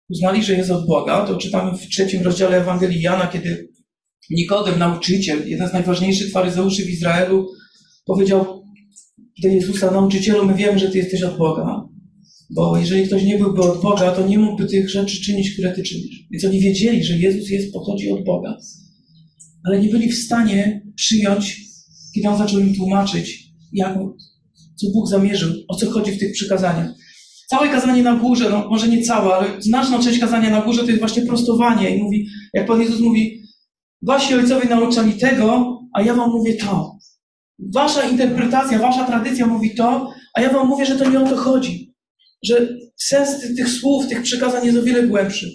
uznali, 0.09 0.43
że 0.43 0.53
jest 0.53 0.71
od 0.71 0.87
Boga. 0.87 1.25
To 1.25 1.37
czytamy 1.37 1.77
w 1.77 1.87
trzecim 1.87 2.21
rozdziale 2.21 2.57
Ewangelii 2.57 3.01
Jana, 3.01 3.27
kiedy 3.27 3.69
Nikodem, 4.29 4.79
nauczyciel, 4.79 5.49
jeden 5.49 5.69
z 5.69 5.73
najważniejszych 5.73 6.31
faryzeuszy 6.31 6.85
w 6.85 6.89
Izraelu, 6.89 7.47
powiedział 8.05 8.63
do 9.43 9.47
Jezusa, 9.47 9.91
nauczycielu, 9.91 10.45
my 10.45 10.53
wiemy, 10.53 10.79
że 10.79 10.89
Ty 10.89 10.97
jesteś 10.97 11.23
od 11.23 11.37
Boga, 11.37 11.83
bo 12.49 12.77
jeżeli 12.77 13.07
ktoś 13.07 13.23
nie 13.23 13.37
byłby 13.37 13.61
od 13.61 13.81
Boga, 13.81 14.11
to 14.11 14.27
nie 14.27 14.39
mógłby 14.39 14.65
tych 14.65 14.89
rzeczy 14.89 15.21
czynić, 15.21 15.53
które 15.53 15.71
Ty 15.71 15.83
czynisz. 15.83 16.27
Więc 16.31 16.45
oni 16.45 16.59
wiedzieli, 16.59 17.03
że 17.03 17.17
Jezus 17.17 17.49
jest, 17.49 17.73
pochodzi 17.73 18.11
od 18.11 18.23
Boga, 18.23 18.57
ale 19.67 19.79
nie 19.79 19.89
byli 19.89 20.11
w 20.11 20.17
stanie 20.17 20.81
przyjąć, 20.95 21.61
kiedy 22.15 22.29
On 22.29 22.37
zaczął 22.37 22.59
im 22.59 22.75
tłumaczyć, 22.75 23.47
jak, 23.73 23.97
co 24.75 24.87
Bóg 24.93 25.09
zamierzył, 25.09 25.53
o 25.67 25.75
co 25.75 25.91
chodzi 25.91 26.11
w 26.11 26.19
tych 26.19 26.31
przykazaniach. 26.31 26.89
Całe 27.49 27.69
kazanie 27.69 28.03
na 28.03 28.15
górze, 28.15 28.49
no 28.49 28.69
może 28.69 28.87
nie 28.87 29.03
całe, 29.03 29.35
ale 29.35 29.61
znaczna 29.61 29.99
część 29.99 30.19
kazania 30.19 30.49
na 30.49 30.61
górze 30.61 30.81
to 30.81 30.87
jest 30.87 30.99
właśnie 30.99 31.21
prostowanie. 31.21 31.95
I 31.95 32.03
mówi, 32.03 32.27
jak 32.53 32.67
Pan 32.67 32.81
Jezus 32.81 32.99
mówi, 32.99 33.43
wasi 34.01 34.33
ojcowie 34.33 34.69
nauczali 34.69 35.13
tego, 35.13 35.79
a 35.93 36.01
ja 36.01 36.13
wam 36.13 36.31
mówię 36.31 36.53
to. 36.53 36.97
Wasza 37.59 38.09
interpretacja, 38.09 38.79
wasza 38.79 39.05
tradycja 39.05 39.47
mówi 39.47 39.75
to, 39.75 40.11
a 40.33 40.41
ja 40.41 40.53
wam 40.53 40.67
mówię, 40.67 40.85
że 40.85 40.95
to 40.95 41.09
nie 41.09 41.19
o 41.19 41.29
to 41.29 41.35
chodzi. 41.35 41.95
Że 42.43 42.77
sens 42.95 43.55
tych, 43.55 43.69
słów, 43.69 44.07
tych 44.07 44.21
przekazań 44.21 44.65
jest 44.65 44.77
o 44.77 44.83
wiele 44.83 45.07
głębszy. 45.07 45.51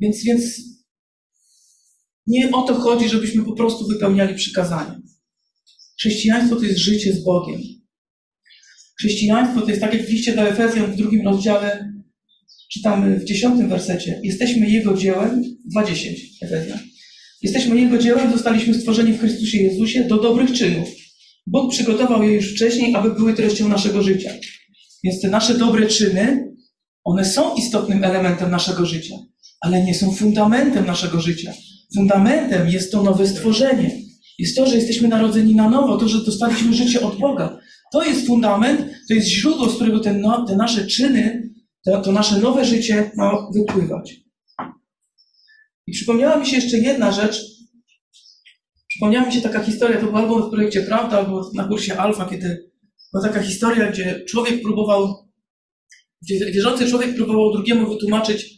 Więc, 0.00 0.24
więc 0.24 0.42
Nie 2.26 2.50
o 2.50 2.62
to 2.62 2.74
chodzi, 2.74 3.08
żebyśmy 3.08 3.44
po 3.44 3.52
prostu 3.52 3.88
wypełniali 3.88 4.34
przykazania. 4.34 5.00
Chrześcijaństwo 5.98 6.56
to 6.56 6.64
jest 6.64 6.78
życie 6.78 7.12
z 7.12 7.24
Bogiem. 7.24 7.60
Chrześcijaństwo 8.98 9.60
to 9.60 9.68
jest 9.68 9.80
tak 9.80 9.94
jak 9.94 10.06
w 10.06 10.10
liście 10.10 10.34
do 10.34 10.42
Efezjan 10.42 10.92
w 10.92 10.96
drugim 10.96 11.24
rozdziale, 11.24 11.92
czytamy 12.72 13.20
w 13.20 13.24
dziesiątym 13.24 13.68
wersecie. 13.68 14.20
Jesteśmy 14.24 14.70
Jego 14.70 14.94
dziełem, 14.94 15.42
2.10 15.76 16.14
Efezjan. 16.42 16.78
Jesteśmy 17.42 17.80
Jego 17.80 17.98
dziełem, 17.98 18.32
zostaliśmy 18.32 18.74
stworzeni 18.74 19.12
w 19.12 19.20
Chrystusie 19.20 19.58
Jezusie 19.58 20.04
do 20.04 20.16
dobrych 20.16 20.52
czynów. 20.52 20.88
Bóg 21.46 21.72
przygotował 21.72 22.22
je 22.22 22.32
już 22.32 22.54
wcześniej, 22.54 22.94
aby 22.94 23.14
były 23.14 23.34
treścią 23.34 23.68
naszego 23.68 24.02
życia. 24.02 24.30
Więc 25.04 25.20
te 25.20 25.28
nasze 25.28 25.58
dobre 25.58 25.86
czyny, 25.86 26.52
one 27.04 27.24
są 27.24 27.54
istotnym 27.54 28.04
elementem 28.04 28.50
naszego 28.50 28.86
życia, 28.86 29.14
ale 29.60 29.84
nie 29.84 29.94
są 29.94 30.12
fundamentem 30.12 30.86
naszego 30.86 31.20
życia. 31.20 31.52
Fundamentem 31.94 32.68
jest 32.68 32.92
to 32.92 33.02
nowe 33.02 33.26
stworzenie. 33.26 34.02
Jest 34.38 34.56
to, 34.56 34.66
że 34.66 34.76
jesteśmy 34.76 35.08
narodzeni 35.08 35.54
na 35.54 35.70
nowo, 35.70 35.96
to, 35.96 36.08
że 36.08 36.24
dostaliśmy 36.24 36.74
życie 36.74 37.00
od 37.00 37.18
Boga. 37.18 37.58
To 37.92 38.04
jest 38.04 38.26
fundament, 38.26 38.80
to 39.08 39.14
jest 39.14 39.28
źródło, 39.28 39.70
z 39.70 39.74
którego 39.74 40.00
te, 40.00 40.12
no, 40.12 40.44
te 40.46 40.56
nasze 40.56 40.86
czyny, 40.86 41.50
to, 41.84 42.00
to 42.00 42.12
nasze 42.12 42.38
nowe 42.38 42.64
życie 42.64 43.10
ma 43.16 43.48
wypływać. 43.54 44.16
I 45.86 45.92
przypomniała 45.92 46.36
mi 46.36 46.46
się 46.46 46.56
jeszcze 46.56 46.78
jedna 46.78 47.12
rzecz. 47.12 47.40
Przypomniała 48.88 49.26
mi 49.26 49.32
się 49.32 49.40
taka 49.40 49.64
historia, 49.64 50.00
to 50.00 50.06
była 50.06 50.18
albo 50.18 50.48
w 50.48 50.50
projekcie 50.50 50.82
Prawda, 50.82 51.18
albo 51.18 51.50
na 51.54 51.64
kursie 51.64 51.98
Alfa, 51.98 52.26
kiedy 52.30 52.70
była 53.12 53.28
taka 53.28 53.42
historia, 53.42 53.92
gdzie 53.92 54.24
człowiek 54.28 54.62
próbował, 54.62 55.28
gdzie 56.22 56.52
wierzący 56.52 56.86
człowiek 56.88 57.14
próbował 57.14 57.52
drugiemu 57.52 57.94
wytłumaczyć, 57.94 58.56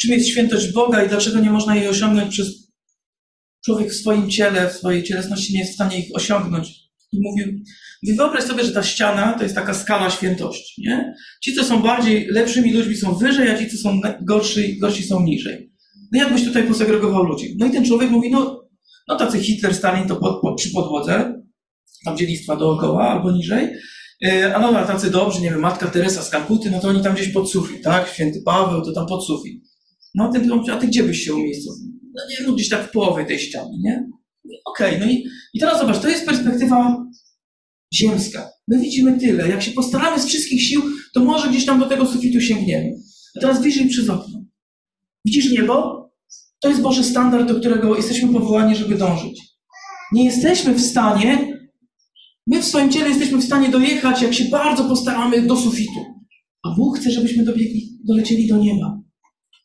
czym 0.00 0.10
jest 0.10 0.28
świętość 0.28 0.72
Boga 0.72 1.04
i 1.04 1.08
dlaczego 1.08 1.40
nie 1.40 1.50
można 1.50 1.76
jej 1.76 1.88
osiągnąć 1.88 2.30
przez 2.30 2.66
człowiek 3.64 3.90
w 3.90 3.96
swoim 3.96 4.30
ciele, 4.30 4.68
w 4.68 4.72
swojej 4.72 5.02
cielesności 5.02 5.52
nie 5.52 5.58
jest 5.58 5.72
w 5.72 5.74
stanie 5.74 5.98
ich 5.98 6.10
osiągnąć. 6.14 6.68
I 7.12 7.20
mówił, 7.20 7.46
wyobraź 8.16 8.44
sobie, 8.44 8.64
że 8.64 8.72
ta 8.72 8.82
ściana 8.82 9.32
to 9.32 9.42
jest 9.42 9.54
taka 9.54 9.74
skala 9.74 10.10
świętości, 10.10 10.82
nie? 10.82 11.14
Ci, 11.42 11.54
co 11.54 11.64
są 11.64 11.82
bardziej 11.82 12.26
lepszymi 12.26 12.72
ludźmi 12.72 12.96
są 12.96 13.14
wyżej, 13.14 13.50
a 13.50 13.58
ci, 13.58 13.70
co 13.70 13.76
są 13.76 14.00
gorsi, 14.22 14.78
gorsi 14.78 15.02
są 15.02 15.22
niżej. 15.22 15.72
No 16.12 16.18
jakbyś 16.18 16.44
tutaj 16.44 16.68
posegregował 16.68 17.24
ludzi? 17.24 17.56
No 17.58 17.66
i 17.66 17.70
ten 17.70 17.84
człowiek 17.84 18.10
mówi, 18.10 18.30
no, 18.30 18.68
no 19.08 19.16
tacy 19.16 19.40
Hitler, 19.40 19.74
Stalin 19.74 20.08
to 20.08 20.16
pod, 20.16 20.40
pod, 20.40 20.56
przy 20.56 20.70
podłodze, 20.70 21.42
tam 22.04 22.16
dzielnictwa 22.16 22.56
dookoła 22.56 23.08
albo 23.08 23.32
niżej, 23.32 23.68
e, 24.26 24.54
a 24.54 24.58
no 24.58 24.86
tacy 24.86 25.10
dobrzy, 25.10 25.40
nie 25.40 25.50
wiem, 25.50 25.60
Matka 25.60 25.86
Teresa 25.86 26.22
z 26.22 26.30
Kalkuty, 26.30 26.70
no 26.70 26.80
to 26.80 26.88
oni 26.88 27.02
tam 27.02 27.14
gdzieś 27.14 27.28
pod 27.28 27.50
sufit, 27.50 27.82
tak? 27.82 28.08
Święty 28.08 28.42
Paweł 28.44 28.82
to 28.82 28.92
tam 28.92 29.06
pod 29.06 29.26
sufit. 29.26 29.75
No 30.16 30.24
a 30.24 30.32
ty, 30.32 30.72
a 30.72 30.76
ty 30.76 30.86
gdzie 30.86 31.02
byś 31.02 31.24
się 31.24 31.34
umiejscowił? 31.34 31.92
No 32.14 32.22
nie 32.30 32.46
no 32.46 32.52
gdzieś 32.52 32.68
tak 32.68 32.88
w 32.88 32.90
połowie 32.90 33.24
tej 33.24 33.38
ściany, 33.38 33.70
nie? 33.80 34.08
Okej, 34.64 34.96
okay, 34.96 35.06
no 35.06 35.12
i, 35.12 35.26
i 35.54 35.60
teraz 35.60 35.80
zobacz, 35.80 35.98
to 35.98 36.08
jest 36.08 36.26
perspektywa 36.26 37.06
ziemska. 37.94 38.48
My 38.68 38.80
widzimy 38.80 39.20
tyle. 39.20 39.48
Jak 39.48 39.62
się 39.62 39.70
postaramy 39.70 40.20
z 40.20 40.26
wszystkich 40.26 40.62
sił, 40.62 40.82
to 41.14 41.24
może 41.24 41.48
gdzieś 41.48 41.66
tam 41.66 41.80
do 41.80 41.86
tego 41.86 42.06
sufitu 42.06 42.40
sięgniemy. 42.40 42.94
A 43.36 43.40
teraz 43.40 43.62
wyjrzyj 43.62 43.88
przez 43.88 44.08
okno. 44.08 44.44
Widzisz 45.24 45.52
niebo? 45.52 46.06
To 46.60 46.68
jest 46.68 46.80
Boży 46.80 47.04
standard, 47.04 47.48
do 47.48 47.60
którego 47.60 47.96
jesteśmy 47.96 48.32
powołani, 48.32 48.76
żeby 48.76 48.94
dążyć. 48.94 49.40
Nie 50.12 50.24
jesteśmy 50.24 50.74
w 50.74 50.80
stanie, 50.80 51.58
my 52.46 52.62
w 52.62 52.64
swoim 52.64 52.90
ciele 52.90 53.08
jesteśmy 53.08 53.38
w 53.38 53.44
stanie 53.44 53.68
dojechać, 53.68 54.22
jak 54.22 54.34
się 54.34 54.44
bardzo 54.44 54.84
postaramy, 54.84 55.42
do 55.42 55.56
sufitu. 55.56 56.00
A 56.62 56.74
Bóg 56.74 56.98
chce, 56.98 57.10
żebyśmy 57.10 57.44
dobiegli, 57.44 57.98
dolecieli 58.04 58.48
do 58.48 58.56
nieba. 58.56 59.05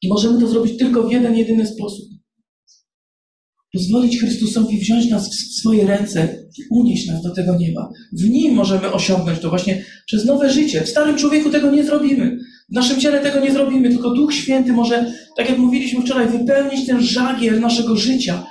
I 0.01 0.09
możemy 0.09 0.39
to 0.39 0.47
zrobić 0.47 0.77
tylko 0.77 1.07
w 1.07 1.11
jeden, 1.11 1.37
jedyny 1.37 1.67
sposób. 1.67 2.05
Pozwolić 3.73 4.19
Chrystusowi 4.19 4.79
wziąć 4.79 5.09
nas 5.09 5.29
w 5.29 5.59
swoje 5.59 5.87
ręce 5.87 6.45
i 6.57 6.61
unieść 6.69 7.07
nas 7.07 7.23
do 7.23 7.33
tego 7.35 7.57
nieba. 7.57 7.89
W 8.13 8.29
Nim 8.29 8.53
możemy 8.53 8.91
osiągnąć 8.93 9.39
to 9.39 9.49
właśnie 9.49 9.85
przez 10.05 10.25
nowe 10.25 10.53
życie. 10.53 10.81
W 10.81 10.89
starym 10.89 11.17
człowieku 11.17 11.49
tego 11.49 11.71
nie 11.71 11.83
zrobimy. 11.83 12.37
W 12.69 12.73
naszym 12.73 12.99
ciele 12.99 13.19
tego 13.19 13.39
nie 13.39 13.51
zrobimy, 13.51 13.89
tylko 13.89 14.09
Duch 14.09 14.33
Święty 14.33 14.73
może, 14.73 15.13
tak 15.37 15.49
jak 15.49 15.57
mówiliśmy 15.57 16.01
wczoraj, 16.01 16.29
wypełnić 16.29 16.87
ten 16.87 17.01
żagier 17.01 17.59
naszego 17.59 17.95
życia 17.95 18.45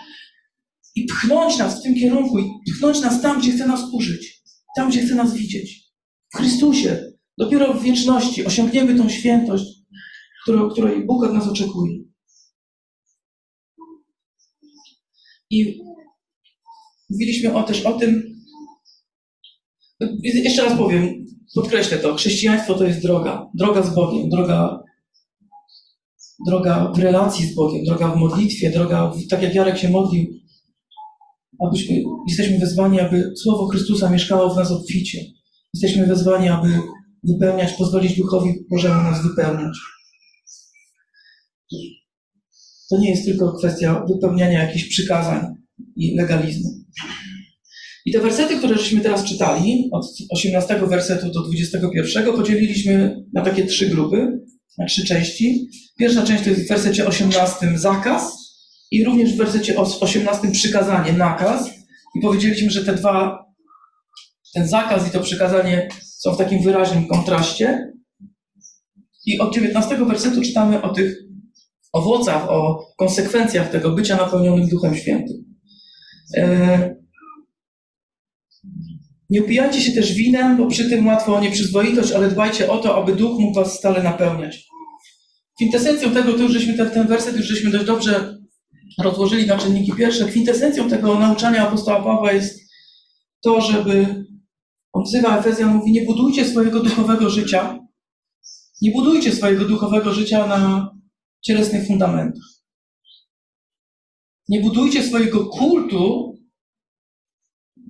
i 0.94 1.04
pchnąć 1.04 1.58
nas 1.58 1.80
w 1.80 1.82
tym 1.82 1.94
kierunku, 1.94 2.38
i 2.38 2.72
pchnąć 2.72 3.00
nas 3.00 3.22
tam, 3.22 3.40
gdzie 3.40 3.52
chce 3.52 3.66
nas 3.66 3.80
użyć, 3.92 4.42
tam, 4.76 4.90
gdzie 4.90 5.02
chce 5.02 5.14
nas 5.14 5.34
widzieć. 5.34 5.90
W 6.34 6.36
Chrystusie. 6.36 7.12
Dopiero 7.38 7.74
w 7.74 7.82
wieczności 7.82 8.44
osiągniemy 8.44 8.94
tą 8.94 9.08
świętość, 9.08 9.64
którą, 10.42 10.70
której 10.70 11.06
Bóg 11.06 11.24
od 11.24 11.32
nas 11.32 11.48
oczekuje. 11.48 11.98
I 15.50 15.78
mówiliśmy 17.10 17.54
o, 17.54 17.62
też 17.62 17.86
o 17.86 17.92
tym, 17.92 18.22
jeszcze 20.22 20.64
raz 20.64 20.78
powiem, 20.78 21.24
podkreślę 21.54 21.98
to, 21.98 22.14
chrześcijaństwo 22.14 22.74
to 22.74 22.84
jest 22.84 23.02
droga, 23.02 23.50
droga 23.54 23.82
z 23.82 23.94
Bogiem, 23.94 24.28
droga, 24.28 24.82
droga 26.46 26.92
w 26.94 26.98
relacji 26.98 27.46
z 27.46 27.54
Bogiem, 27.54 27.84
droga 27.84 28.08
w 28.08 28.16
modlitwie, 28.16 28.70
droga, 28.70 29.10
w, 29.10 29.28
tak 29.28 29.42
jak 29.42 29.54
Jarek 29.54 29.78
się 29.78 29.90
modlił, 29.90 30.26
abyśmy, 31.66 32.02
jesteśmy 32.28 32.58
wezwani, 32.58 33.00
aby 33.00 33.32
Słowo 33.42 33.68
Chrystusa 33.68 34.10
mieszkało 34.10 34.54
w 34.54 34.56
nas 34.56 34.70
obficie. 34.70 35.18
Jesteśmy 35.74 36.06
wezwani, 36.06 36.48
aby 36.48 36.68
wypełniać, 37.24 37.72
pozwolić 37.72 38.16
Duchowi 38.16 38.54
Bożemu 38.70 39.02
nas 39.02 39.22
wypełniać. 39.22 39.78
To 42.90 42.98
nie 42.98 43.10
jest 43.10 43.24
tylko 43.24 43.52
kwestia 43.52 44.04
wypełniania 44.08 44.62
jakichś 44.62 44.88
przykazań 44.88 45.46
i 45.96 46.16
legalizmu. 46.16 46.70
I 48.06 48.12
te 48.12 48.20
wersety, 48.20 48.56
które 48.56 48.78
żeśmy 48.78 49.00
teraz 49.00 49.24
czytali, 49.24 49.88
od 49.92 50.06
18 50.30 50.86
wersetu 50.86 51.32
do 51.32 51.42
21, 51.42 52.32
podzieliliśmy 52.32 53.24
na 53.32 53.44
takie 53.44 53.66
trzy 53.66 53.88
grupy, 53.88 54.40
na 54.78 54.86
trzy 54.86 55.06
części. 55.06 55.68
Pierwsza 55.98 56.26
część 56.26 56.44
to 56.44 56.50
jest 56.50 56.62
w 56.62 56.68
wersecie 56.68 57.06
18 57.06 57.78
zakaz 57.78 58.32
i 58.90 59.04
również 59.04 59.32
w 59.32 59.36
wersecie 59.36 59.80
18 60.00 60.50
przykazanie, 60.50 61.12
nakaz. 61.12 61.70
I 62.14 62.20
powiedzieliśmy, 62.20 62.70
że 62.70 62.84
te 62.84 62.94
dwa, 62.94 63.44
ten 64.54 64.68
zakaz 64.68 65.08
i 65.08 65.10
to 65.10 65.20
przykazanie 65.20 65.88
są 66.02 66.34
w 66.34 66.38
takim 66.38 66.62
wyraźnym 66.62 67.06
kontraście. 67.06 67.92
I 69.26 69.38
od 69.38 69.54
19 69.54 69.96
wersetu 69.96 70.42
czytamy 70.42 70.82
o 70.82 70.94
tych 70.94 71.29
owocach, 71.92 72.50
o 72.50 72.86
konsekwencjach 72.96 73.70
tego 73.70 73.90
bycia 73.90 74.16
napełnionym 74.16 74.68
Duchem 74.68 74.94
Świętym. 74.94 75.36
E, 76.36 77.00
nie 79.30 79.42
upijajcie 79.42 79.80
się 79.80 79.92
też 79.92 80.12
winem, 80.12 80.56
bo 80.56 80.66
przy 80.66 80.90
tym 80.90 81.06
łatwo 81.06 81.36
o 81.36 81.40
nieprzyzwoitość, 81.40 82.12
ale 82.12 82.30
dbajcie 82.30 82.70
o 82.70 82.78
to, 82.78 83.02
aby 83.02 83.16
Duch 83.16 83.40
mógł 83.40 83.54
was 83.54 83.78
stale 83.78 84.02
napełniać. 84.02 84.66
Kwintesencją 85.56 86.10
tego, 86.10 86.32
to 86.32 86.38
już 86.38 86.52
żeśmy 86.52 86.74
ten, 86.74 86.90
ten 86.90 87.06
werset 87.06 87.36
już 87.36 87.46
żeśmy 87.46 87.70
dość 87.70 87.84
dobrze 87.84 88.38
rozłożyli 89.02 89.46
na 89.46 89.58
czynniki 89.58 89.92
pierwsze. 89.92 90.24
Kwintesencją 90.24 90.88
tego 90.88 91.18
nauczania 91.18 91.68
apostoła 91.68 92.02
Pawła 92.02 92.32
jest 92.32 92.60
to, 93.42 93.60
żeby 93.60 94.24
on 94.92 95.02
wzywa 95.04 95.38
Efezjan, 95.38 95.76
mówi, 95.76 95.92
nie 95.92 96.04
budujcie 96.04 96.44
swojego 96.44 96.80
duchowego 96.80 97.30
życia, 97.30 97.78
nie 98.82 98.92
budujcie 98.92 99.32
swojego 99.32 99.64
duchowego 99.64 100.12
życia 100.12 100.46
na 100.46 100.90
cielesnych 101.42 101.86
fundamentach. 101.86 102.42
Nie 104.48 104.60
budujcie 104.60 105.02
swojego 105.02 105.46
kultu, 105.46 106.34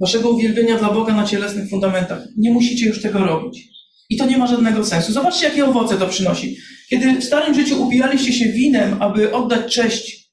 waszego 0.00 0.30
uwielbienia 0.30 0.78
dla 0.78 0.92
Boga 0.92 1.14
na 1.14 1.26
cielesnych 1.26 1.71
fundamentach. 1.71 2.23
Nie 2.37 2.52
musicie 2.52 2.87
już 2.87 3.02
tego 3.02 3.19
robić. 3.19 3.69
I 4.11 4.16
to 4.16 4.26
nie 4.26 4.38
ma 4.38 4.47
żadnego 4.47 4.85
sensu. 4.85 5.12
Zobaczcie, 5.12 5.47
jakie 5.47 5.64
owoce 5.64 5.97
to 5.97 6.09
przynosi. 6.09 6.57
Kiedy 6.90 7.21
w 7.21 7.25
starym 7.25 7.54
życiu 7.54 7.87
upijaliście 7.87 8.33
się 8.33 8.52
winem, 8.52 9.02
aby 9.02 9.35
oddać 9.35 9.75
cześć 9.75 10.33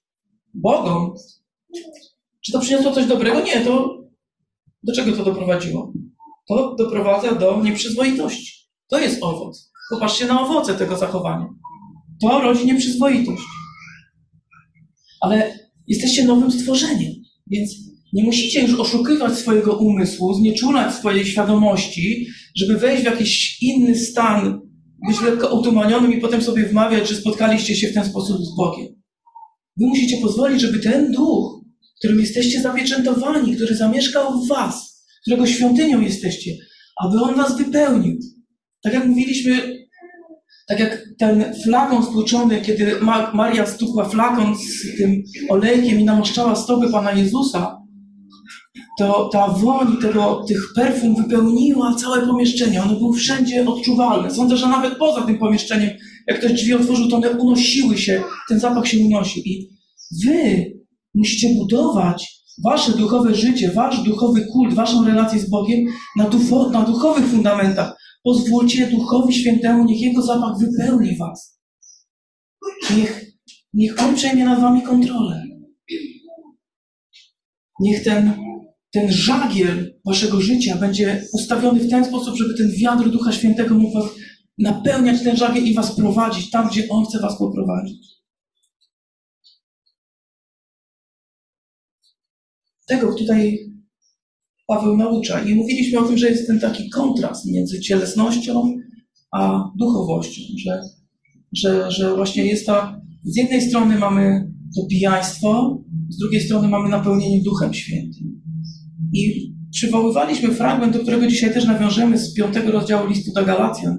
Bogom, 0.53 1.13
czy 2.45 2.51
to 2.51 2.59
przyniosło 2.59 2.91
coś 2.91 3.05
dobrego? 3.05 3.41
Nie, 3.41 3.61
to 3.61 3.97
do 4.83 4.95
czego 4.95 5.11
to 5.11 5.23
doprowadziło? 5.23 5.93
To 6.47 6.75
doprowadza 6.75 7.35
do 7.35 7.61
nieprzyzwoitości. 7.63 8.69
To 8.87 8.99
jest 8.99 9.23
owoc. 9.23 9.71
Popatrzcie 9.89 10.25
na 10.25 10.41
owoce 10.41 10.73
tego 10.73 10.97
zachowania. 10.97 11.47
To 12.21 12.41
rodzi 12.41 12.65
nieprzyzwoitość. 12.65 13.43
Ale 15.21 15.59
jesteście 15.87 16.25
nowym 16.25 16.51
stworzeniem, 16.51 17.13
więc 17.47 17.71
nie 18.13 18.23
musicie 18.23 18.61
już 18.61 18.79
oszukiwać 18.79 19.33
swojego 19.33 19.77
umysłu, 19.77 20.33
znieczulać 20.33 20.95
swojej 20.95 21.25
świadomości, 21.25 22.27
żeby 22.55 22.77
wejść 22.77 23.01
w 23.03 23.05
jakiś 23.05 23.63
inny 23.63 23.95
stan, 23.95 24.61
być 25.07 25.21
lekko 25.21 25.51
otumanionym 25.51 26.13
i 26.13 26.21
potem 26.21 26.41
sobie 26.41 26.65
wmawiać, 26.65 27.09
że 27.09 27.15
spotkaliście 27.15 27.75
się 27.75 27.87
w 27.87 27.93
ten 27.93 28.05
sposób 28.05 28.37
z 28.41 28.55
Bogiem. 28.55 28.87
Wy 29.77 29.85
musicie 29.85 30.17
pozwolić, 30.17 30.61
żeby 30.61 30.79
ten 30.79 31.11
duch, 31.11 31.65
którym 31.99 32.19
jesteście 32.19 32.61
zapieczętowani, 32.61 33.55
który 33.55 33.75
zamieszkał 33.75 34.41
w 34.41 34.47
was, 34.47 35.05
którego 35.21 35.47
świątynią 35.47 36.01
jesteście, 36.01 36.51
aby 37.05 37.21
on 37.21 37.35
was 37.35 37.57
wypełnił. 37.57 38.19
Tak 38.83 38.93
jak 38.93 39.05
mówiliśmy 39.07 39.76
Tak 40.67 40.79
jak 40.79 41.03
ten 41.17 41.53
flakon 41.63 42.03
stłuczony, 42.03 42.61
kiedy 42.61 42.95
Maria 43.33 43.65
stukła 43.65 44.05
flakon 44.05 44.55
z 44.55 44.97
tym 44.97 45.23
olejkiem 45.49 45.99
i 45.99 46.03
namaszczała 46.03 46.55
stopy 46.55 46.91
Pana 46.91 47.11
Jezusa, 47.11 47.77
to 48.97 49.29
ta 49.33 49.47
woń 49.47 49.97
tego, 50.01 50.45
tych 50.47 50.73
perfum 50.75 51.15
wypełniła 51.15 51.95
całe 51.95 52.27
pomieszczenie. 52.27 52.83
One 52.83 52.95
były 52.95 53.17
wszędzie 53.17 53.65
odczuwalne. 53.69 54.31
Sądzę, 54.31 54.57
że 54.57 54.67
nawet 54.67 54.97
poza 54.97 55.21
tym 55.21 55.37
pomieszczeniem, 55.37 55.89
jak 56.27 56.39
ktoś 56.39 56.53
drzwi 56.53 56.73
otworzył, 56.73 57.09
to 57.09 57.15
one 57.15 57.31
unosiły 57.31 57.97
się, 57.97 58.23
ten 58.49 58.59
zapach 58.59 58.87
się 58.87 58.97
unosił. 58.99 59.43
I 59.45 59.69
wy 60.25 60.65
musicie 61.15 61.47
budować 61.59 62.37
wasze 62.63 62.91
duchowe 62.91 63.35
życie, 63.35 63.71
wasz 63.71 64.03
duchowy 64.03 64.45
kult, 64.45 64.73
waszą 64.73 65.05
relację 65.05 65.39
z 65.39 65.49
Bogiem 65.49 65.85
na, 66.17 66.29
na 66.71 66.81
duchowych 66.81 67.25
fundamentach. 67.25 67.97
Pozwólcie 68.27 68.87
Duchowi 68.87 69.33
Świętemu, 69.33 69.85
niech 69.85 70.01
Jego 70.01 70.21
zapach 70.21 70.57
wypełni 70.59 71.17
was. 71.17 71.59
Niech, 72.97 73.25
niech 73.73 73.99
On 73.99 74.15
przejmie 74.15 74.45
nad 74.45 74.61
wami 74.61 74.81
kontrolę. 74.81 75.43
Niech 77.79 78.03
ten, 78.03 78.33
ten 78.91 79.11
żagiel 79.11 79.99
waszego 80.05 80.41
życia 80.41 80.77
będzie 80.77 81.23
ustawiony 81.33 81.79
w 81.79 81.89
ten 81.89 82.05
sposób, 82.05 82.35
żeby 82.35 82.57
ten 82.57 82.71
wiatr 82.71 83.09
Ducha 83.09 83.31
Świętego 83.31 83.75
mógł 83.75 83.99
was 83.99 84.11
napełniać 84.57 85.23
ten 85.23 85.37
żagiel 85.37 85.65
i 85.65 85.73
was 85.73 85.95
prowadzić 85.95 86.49
tam, 86.49 86.67
gdzie 86.67 86.89
On 86.89 87.05
chce 87.05 87.19
was 87.19 87.37
poprowadzić. 87.37 88.07
Tego 92.87 93.15
tutaj 93.15 93.76
Paweł 94.67 94.97
naucza. 94.97 95.43
I 95.43 95.55
mówiliśmy 95.55 95.99
o 95.99 96.03
tym, 96.03 96.17
że 96.17 96.29
jest 96.29 96.47
ten 96.47 96.59
taki 96.59 96.89
kontrast 96.89 97.45
między 97.45 97.79
cielesnością 97.79 98.73
a 99.31 99.63
duchowością, 99.77 100.41
że, 100.57 100.81
że, 101.53 101.91
że 101.91 102.15
właśnie 102.15 102.45
jest 102.45 102.65
ta, 102.65 103.01
z 103.23 103.37
jednej 103.37 103.61
strony 103.61 103.97
mamy 103.97 104.51
to 104.75 104.85
pijaństwo, 104.89 105.83
z 106.09 106.17
drugiej 106.17 106.41
strony 106.41 106.67
mamy 106.67 106.89
napełnienie 106.89 107.43
Duchem 107.43 107.73
Świętym. 107.73 108.41
I 109.13 109.53
przywoływaliśmy 109.71 110.51
fragment, 110.51 110.93
do 110.93 110.99
którego 110.99 111.27
dzisiaj 111.27 111.53
też 111.53 111.65
nawiążemy 111.65 112.17
z 112.17 112.33
piątego 112.33 112.71
rozdziału 112.71 113.07
listu 113.07 113.31
do 113.33 113.45
Galacjan 113.45 113.97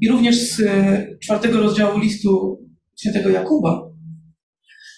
i 0.00 0.08
również 0.08 0.36
z 0.36 0.60
e, 0.60 1.06
czwartego 1.22 1.60
rozdziału 1.60 1.98
listu 1.98 2.58
świętego 3.00 3.30
Jakuba, 3.30 3.82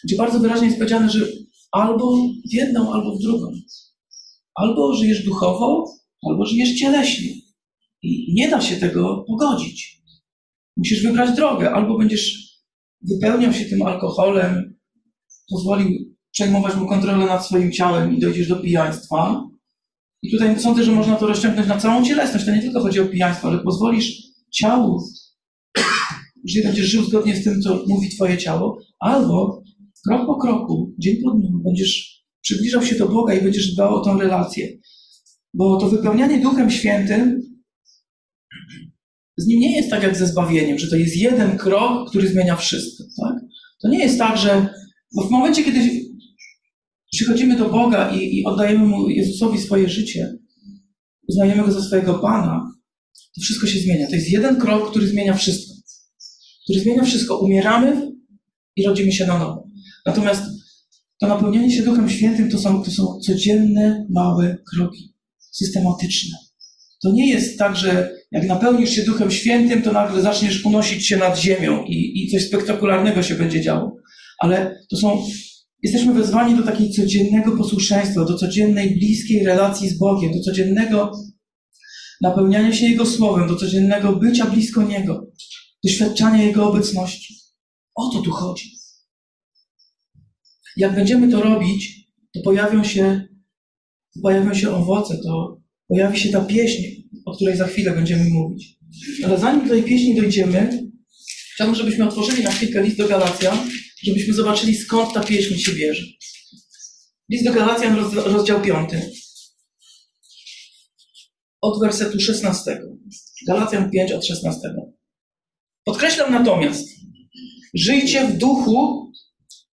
gdzie 0.05 0.17
bardzo 0.17 0.41
wyraźnie 0.41 0.67
jest 0.67 0.79
powiedziane, 0.79 1.11
że 1.11 1.27
albo 1.73 2.17
w 2.51 2.53
jedną, 2.53 2.93
albo 2.93 3.17
w 3.17 3.23
drugą. 3.23 3.47
Albo 4.55 4.95
żyjesz 4.95 5.25
duchowo, 5.25 5.85
albo 6.23 6.47
żyjesz 6.47 6.79
cieleśnie. 6.79 7.35
I 8.03 8.35
nie 8.35 8.49
da 8.49 8.61
się 8.61 8.77
tego 8.77 9.25
pogodzić. 9.29 10.03
Musisz 10.77 11.03
wybrać 11.03 11.37
drogę. 11.37 11.73
Albo 11.73 11.99
będziesz 11.99 12.45
wypełniał 13.01 13.53
się 13.53 13.65
tym 13.65 13.83
alkoholem, 13.83 14.79
pozwolił 15.51 16.15
przejmować 16.31 16.77
mu 16.77 16.87
kontrolę 16.87 17.27
nad 17.27 17.47
swoim 17.47 17.73
ciałem 17.73 18.17
i 18.17 18.21
dojdziesz 18.21 18.49
do 18.49 18.57
pijaństwa. 18.57 19.49
I 20.23 20.31
tutaj 20.31 20.61
sądzę, 20.61 20.85
że 20.85 20.93
można 20.93 21.17
to 21.17 21.27
rozciągnąć 21.27 21.69
na 21.69 21.79
całą 21.79 22.05
cielesność. 22.05 22.45
To 22.45 22.55
nie 22.55 22.63
tylko 22.63 22.81
chodzi 22.81 23.01
o 23.01 23.07
pijaństwo, 23.07 23.49
ale 23.49 23.59
pozwolisz 23.59 24.23
ciału, 24.51 25.03
że 26.45 26.63
będziesz 26.65 26.87
żył 26.87 27.05
zgodnie 27.05 27.37
z 27.37 27.45
tym, 27.45 27.63
co 27.63 27.85
mówi 27.89 28.09
Twoje 28.09 28.39
ciało, 28.39 28.79
albo 28.99 29.63
krok 30.09 30.27
po 30.27 30.37
kroku, 30.37 30.95
dzień 30.99 31.17
po 31.23 31.31
dniu 31.31 31.49
będziesz 31.65 32.14
przybliżał 32.45 32.83
się 32.83 32.97
do 32.97 33.09
Boga 33.09 33.35
i 33.35 33.43
będziesz 33.43 33.75
dbał 33.75 33.95
o 33.95 34.05
tą 34.05 34.21
relację. 34.21 34.69
Bo 35.55 35.77
to 35.77 35.89
wypełnianie 35.89 36.41
Duchem 36.41 36.71
Świętym 36.71 37.43
z 39.37 39.47
nim 39.47 39.61
nie 39.61 39.77
jest 39.77 39.91
tak 39.91 40.03
jak 40.03 40.17
ze 40.17 40.27
zbawieniem, 40.27 40.79
że 40.79 40.91
to 40.91 40.97
jest 40.97 41.17
jeden 41.17 41.59
krok, 41.59 42.11
który 42.11 42.29
zmienia 42.29 42.57
wszystko. 42.57 43.05
Tak? 43.23 43.35
To 43.83 43.89
nie 43.89 43.99
jest 43.99 44.19
tak, 44.19 44.39
że 44.39 44.69
w 45.27 45.31
momencie, 45.31 45.65
kiedy 45.65 45.81
przychodzimy 47.13 47.57
do 47.57 47.69
Boga 47.69 48.17
i, 48.17 48.37
i 48.37 48.45
oddajemy 48.45 48.87
Mu 48.87 49.09
Jezusowi 49.09 49.59
swoje 49.59 49.89
życie, 49.89 50.39
uznajemy 51.29 51.63
Go 51.63 51.73
za 51.73 51.83
swojego 51.83 52.15
Pana, 52.15 52.75
to 53.35 53.41
wszystko 53.41 53.67
się 53.67 53.79
zmienia. 53.79 54.07
To 54.07 54.15
jest 54.15 54.31
jeden 54.31 54.61
krok, 54.61 54.91
który 54.91 55.07
zmienia 55.07 55.35
wszystko. 55.35 55.75
Który 56.65 56.81
zmienia 56.81 57.05
wszystko. 57.05 57.39
Umieramy 57.39 58.13
i 58.77 58.87
rodzimy 58.87 59.13
się 59.13 59.27
na 59.27 59.39
nowo. 59.39 59.69
Natomiast 60.07 60.43
to 61.25 61.35
napełnianie 61.35 61.71
się 61.71 61.83
Duchem 61.83 62.11
Świętym 62.11 62.51
to 62.51 62.59
są, 62.59 62.83
to 62.83 62.91
są 62.91 63.21
codzienne, 63.21 64.07
małe 64.11 64.57
kroki, 64.71 65.15
systematyczne. 65.51 66.39
To 67.03 67.13
nie 67.13 67.31
jest 67.31 67.59
tak, 67.59 67.77
że 67.77 68.11
jak 68.33 68.47
napełnisz 68.47 68.91
się 68.91 69.03
Duchem 69.03 69.31
Świętym, 69.31 69.83
to 69.83 69.93
nagle 69.93 70.23
zaczniesz 70.23 70.65
unosić 70.65 71.07
się 71.07 71.17
nad 71.17 71.39
ziemią 71.39 71.85
i, 71.85 72.25
i 72.25 72.31
coś 72.31 72.47
spektakularnego 72.47 73.23
się 73.23 73.35
będzie 73.35 73.61
działo. 73.61 73.97
Ale 74.39 74.79
to 74.91 74.97
są, 74.97 75.27
jesteśmy 75.83 76.15
wezwani 76.15 76.57
do 76.57 76.63
takiej 76.63 76.91
codziennego 76.91 77.57
posłuszeństwa, 77.57 78.25
do 78.25 78.39
codziennej, 78.39 78.99
bliskiej 78.99 79.45
relacji 79.45 79.89
z 79.89 79.99
Bogiem, 79.99 80.33
do 80.33 80.41
codziennego 80.41 81.13
napełniania 82.21 82.73
się 82.73 82.87
Jego 82.87 83.07
Słowem, 83.07 83.49
do 83.49 83.57
codziennego 83.57 84.17
bycia 84.17 84.47
blisko 84.47 84.83
Niego, 84.83 85.27
doświadczania 85.85 86.43
Jego 86.43 86.69
obecności. 86.69 87.35
O 87.95 88.11
to 88.13 88.23
tu 88.23 88.31
chodzi. 88.31 88.84
Jak 90.77 90.95
będziemy 90.95 91.31
to 91.31 91.43
robić, 91.43 92.09
to 92.35 92.41
pojawią 92.45 92.85
się, 92.85 93.29
pojawią 94.23 94.55
się 94.55 94.71
owoce, 94.71 95.19
to 95.23 95.63
pojawi 95.89 96.19
się 96.19 96.29
ta 96.29 96.41
pieśń, 96.41 96.83
o 97.25 97.37
której 97.37 97.57
za 97.57 97.67
chwilę 97.67 97.93
będziemy 97.93 98.25
mówić. 98.31 98.79
Ale 99.25 99.39
zanim 99.39 99.69
do 99.69 99.75
tej 99.75 99.83
pieśni 99.83 100.15
dojdziemy, 100.15 100.91
chciałbym, 101.55 101.77
żebyśmy 101.77 102.09
otworzyli 102.09 102.43
na 102.43 102.53
chwilkę 102.53 102.83
list 102.83 102.97
do 102.97 103.09
Galacjan, 103.09 103.59
żebyśmy 104.03 104.35
zobaczyli 104.35 104.77
skąd 104.77 105.15
ta 105.15 105.21
pieśń 105.21 105.55
się 105.55 105.73
bierze. 105.73 106.03
List 107.29 107.45
do 107.45 107.53
Galacjan, 107.53 107.97
rozdział 108.15 108.63
5. 108.63 108.91
Od 111.61 111.81
wersetu 111.81 112.21
16. 112.21 112.81
Galacjan 113.47 113.91
5 113.91 114.13
od 114.13 114.27
16. 114.27 114.61
Podkreślam 115.85 116.33
natomiast, 116.33 116.89
żyjcie 117.75 118.27
w 118.27 118.39
duchu, 118.39 119.04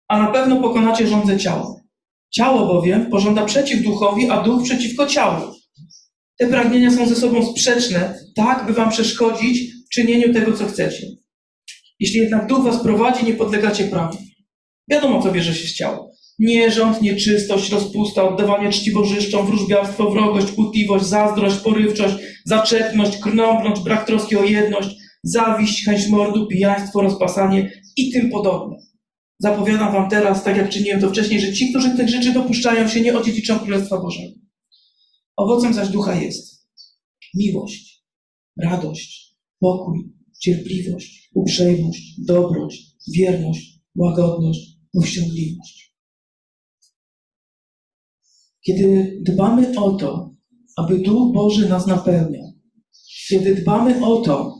a 0.09 0.19
na 0.19 0.27
pewno 0.27 0.61
pokonacie 0.61 1.07
rządzę 1.07 1.39
ciała. 1.39 1.75
Ciało 2.31 2.67
bowiem 2.67 3.11
pożąda 3.11 3.45
przeciw 3.45 3.83
duchowi, 3.83 4.31
a 4.31 4.43
duch 4.43 4.63
przeciwko 4.63 5.07
ciału. 5.07 5.55
Te 6.39 6.47
pragnienia 6.47 6.91
są 6.91 7.09
ze 7.09 7.17
sobą 7.17 7.47
sprzeczne, 7.47 8.19
tak 8.37 8.67
by 8.67 8.73
wam 8.73 8.91
przeszkodzić 8.91 9.73
w 9.87 9.89
czynieniu 9.89 10.33
tego, 10.35 10.53
co 10.53 10.67
chcecie. 10.67 11.07
Jeśli 12.01 12.21
jednak 12.21 12.47
duch 12.47 12.65
was 12.65 12.83
prowadzi, 12.83 13.27
nie 13.27 13.35
podlegacie 13.35 13.85
prawu. 13.85 14.19
Wiadomo, 14.91 15.23
co 15.23 15.33
bierze 15.33 15.55
się 15.55 15.69
z 15.69 15.75
ciała. 15.75 16.07
Nierząd, 16.39 17.03
nieczystość, 17.03 17.71
rozpusta, 17.71 18.29
oddawanie 18.29 18.73
czci 18.73 18.93
bożyszczom, 18.93 19.47
wróżbiarstwo, 19.47 20.11
wrogość, 20.11 20.53
kłótliwość, 20.53 21.05
zazdrość, 21.05 21.57
porywczość, 21.57 22.15
zaczepność, 22.45 23.19
krnąbrność, 23.19 23.83
brak 23.83 24.07
troski 24.07 24.37
o 24.37 24.45
jedność, 24.45 24.89
zawiść, 25.23 25.85
chęć 25.85 26.09
mordu, 26.09 26.47
pijaństwo, 26.47 27.01
rozpasanie 27.01 27.71
i 27.97 28.13
tym 28.13 28.31
podobne. 28.31 28.86
Zapowiadam 29.39 29.93
wam 29.93 30.11
teraz, 30.11 30.45
tak 30.45 30.57
jak 30.57 30.71
czyniłem 30.71 31.01
to 31.01 31.11
wcześniej, 31.11 31.41
że 31.41 31.53
ci, 31.53 31.71
którzy 31.71 31.97
tych 31.97 32.09
rzeczy 32.09 32.33
dopuszczają 32.33 32.89
się, 32.89 33.01
nie 33.01 33.19
odziedziczą 33.19 33.59
Królestwa 33.59 34.01
Bożego. 34.01 34.35
Owocem 35.37 35.75
zaś 35.75 35.89
ducha 35.89 36.15
jest 36.15 36.69
miłość, 37.35 38.05
radość, 38.63 39.37
pokój, 39.61 40.13
cierpliwość, 40.41 41.31
uprzejmość, 41.35 42.21
dobroć, 42.27 42.83
wierność, 43.15 43.81
łagodność, 43.97 44.77
powściągliwość. 44.93 45.97
Kiedy 48.61 49.19
dbamy 49.23 49.79
o 49.79 49.91
to, 49.91 50.35
aby 50.77 50.99
Duch 50.99 51.35
Boży 51.35 51.69
nas 51.69 51.87
napełniał, 51.87 52.53
kiedy 53.29 53.55
dbamy 53.55 54.05
o 54.07 54.21
to, 54.21 54.59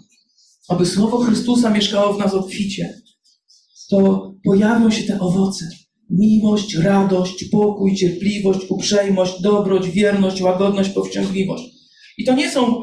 aby 0.69 0.87
Słowo 0.87 1.19
Chrystusa 1.19 1.71
mieszkało 1.71 2.15
w 2.15 2.19
nas 2.19 2.35
obficie, 2.35 3.03
to 3.91 4.33
pojawią 4.45 4.91
się 4.91 5.05
te 5.05 5.21
owoce. 5.21 5.69
Miłość, 6.11 6.75
radość, 6.75 7.45
pokój, 7.45 7.95
cierpliwość, 7.95 8.61
uprzejmość, 8.69 9.43
dobroć, 9.43 9.91
wierność, 9.91 10.43
łagodność, 10.43 10.91
powściągliwość. 10.91 11.65
I 12.19 12.25
to 12.25 12.35
nie 12.35 12.51
są, 12.51 12.83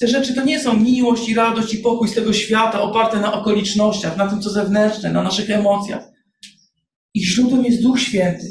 te 0.00 0.08
rzeczy 0.08 0.34
to 0.34 0.44
nie 0.44 0.60
są 0.60 0.80
miłość 0.80 1.28
i 1.28 1.34
radość 1.34 1.74
i 1.74 1.78
pokój 1.78 2.08
z 2.08 2.14
tego 2.14 2.32
świata 2.32 2.82
oparte 2.82 3.20
na 3.20 3.32
okolicznościach, 3.32 4.16
na 4.16 4.28
tym, 4.28 4.40
co 4.40 4.50
zewnętrzne, 4.50 5.12
na 5.12 5.22
naszych 5.22 5.50
emocjach. 5.50 6.10
Ich 7.14 7.26
źródłem 7.26 7.64
jest 7.64 7.82
Duch 7.82 8.00
Święty. 8.00 8.46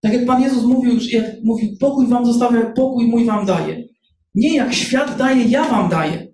Tak 0.00 0.12
jak 0.12 0.26
Pan 0.26 0.42
Jezus 0.42 0.64
mówił, 0.64 0.98
jak 1.10 1.24
mówił, 1.44 1.76
pokój 1.80 2.06
wam 2.06 2.26
zostawia, 2.26 2.72
pokój 2.76 3.06
mój 3.06 3.24
wam 3.24 3.46
daje. 3.46 3.88
Nie 4.34 4.56
jak 4.56 4.74
świat 4.74 5.18
daje, 5.18 5.44
ja 5.44 5.68
wam 5.68 5.90
daję. 5.90 6.32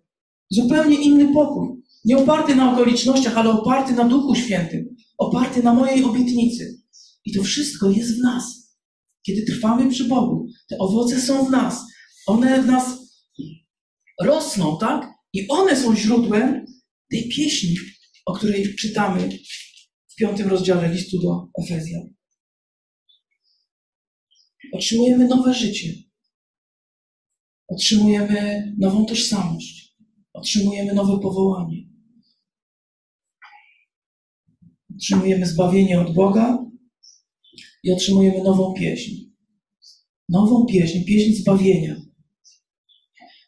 Zupełnie 0.51 0.97
inny 0.97 1.35
pokój. 1.35 1.78
Nie 2.05 2.19
oparty 2.19 2.55
na 2.55 2.73
okolicznościach, 2.73 3.37
ale 3.37 3.51
oparty 3.51 3.93
na 3.93 4.05
Duchu 4.05 4.35
Świętym, 4.35 4.97
oparty 5.19 5.63
na 5.63 5.75
mojej 5.75 6.05
obietnicy. 6.05 6.83
I 7.25 7.33
to 7.33 7.43
wszystko 7.43 7.91
jest 7.91 8.19
w 8.19 8.23
nas. 8.23 8.45
Kiedy 9.27 9.45
trwamy 9.45 9.91
przy 9.91 10.05
Bogu, 10.05 10.47
te 10.69 10.79
owoce 10.79 11.21
są 11.21 11.45
w 11.45 11.51
nas. 11.51 11.81
One 12.27 12.63
w 12.63 12.67
nas 12.67 12.99
rosną, 14.23 14.79
tak? 14.79 15.09
I 15.33 15.49
one 15.49 15.77
są 15.77 15.97
źródłem 15.97 16.67
tej 17.11 17.29
pieśni, 17.29 17.75
o 18.27 18.33
której 18.33 18.77
czytamy 18.77 19.29
w 20.09 20.15
piątym 20.15 20.49
rozdziale 20.49 20.95
listu 20.95 21.23
do 21.23 21.49
Efezjan. 21.65 22.15
Otrzymujemy 24.73 25.29
nowe 25.29 25.55
życie. 25.55 25.95
Otrzymujemy 27.69 28.73
nową 28.79 29.07
tożsamość. 29.07 29.97
Otrzymujemy 30.33 30.95
nowe 30.95 31.21
powołanie. 31.23 31.88
Otrzymujemy 34.99 35.47
zbawienie 35.47 36.01
od 36.01 36.15
Boga 36.15 36.67
i 37.83 37.93
otrzymujemy 37.93 38.43
nową 38.43 38.75
pieśń. 38.75 39.15
Nową 40.29 40.67
pieśń, 40.67 41.05
pieśń 41.05 41.33
zbawienia. 41.33 42.03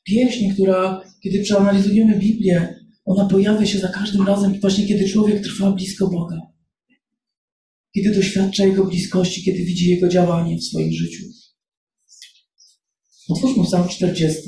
Pieśń, 0.05 0.51
która, 0.55 1.05
kiedy 1.23 1.43
przeanalizujemy 1.43 2.19
Biblię, 2.19 2.75
ona 3.05 3.25
pojawia 3.25 3.67
się 3.67 3.79
za 3.79 3.89
każdym 3.89 4.27
razem, 4.27 4.61
właśnie 4.61 4.87
kiedy 4.87 5.09
człowiek 5.09 5.43
trwa 5.43 5.73
blisko 5.73 6.09
Boga. 6.09 6.41
Kiedy 7.95 8.15
doświadcza 8.15 8.65
Jego 8.65 8.85
bliskości, 8.85 9.43
kiedy 9.43 9.59
widzi 9.59 9.91
Jego 9.91 10.09
działanie 10.09 10.57
w 10.59 10.65
swoim 10.65 10.93
życiu. 10.93 11.25
Otwórzmy 13.29 13.65
Psalm 13.65 13.89
40. 13.89 14.41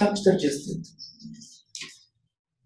Psalm 0.00 0.16
40. 0.16 0.82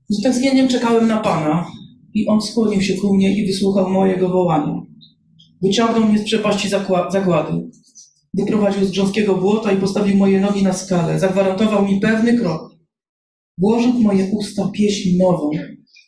Z 0.08 0.22
tęsknieniem 0.22 0.68
czekałem 0.68 1.08
na 1.08 1.20
Pana 1.20 1.66
i 2.14 2.26
On 2.26 2.40
skłonił 2.40 2.82
się 2.82 2.94
ku 2.94 3.14
mnie 3.14 3.38
i 3.38 3.46
wysłuchał 3.46 3.90
mojego 3.90 4.28
wołania. 4.28 4.82
Wyciągnął 5.62 6.08
mnie 6.08 6.18
z 6.18 6.24
przepaści 6.24 6.68
zagłady. 7.12 7.70
Wyprowadził 8.34 8.84
z 8.84 8.90
grząskiego 8.90 9.34
błota 9.34 9.72
i 9.72 9.76
postawił 9.76 10.16
moje 10.16 10.40
nogi 10.40 10.62
na 10.62 10.72
skalę. 10.72 11.18
Zagwarantował 11.18 11.88
mi 11.88 12.00
pewny 12.00 12.38
krok. 12.38 12.76
Włożył 13.58 13.92
w 13.92 14.00
moje 14.00 14.30
usta 14.32 14.70
pieśń 14.72 15.18
nową, 15.18 15.50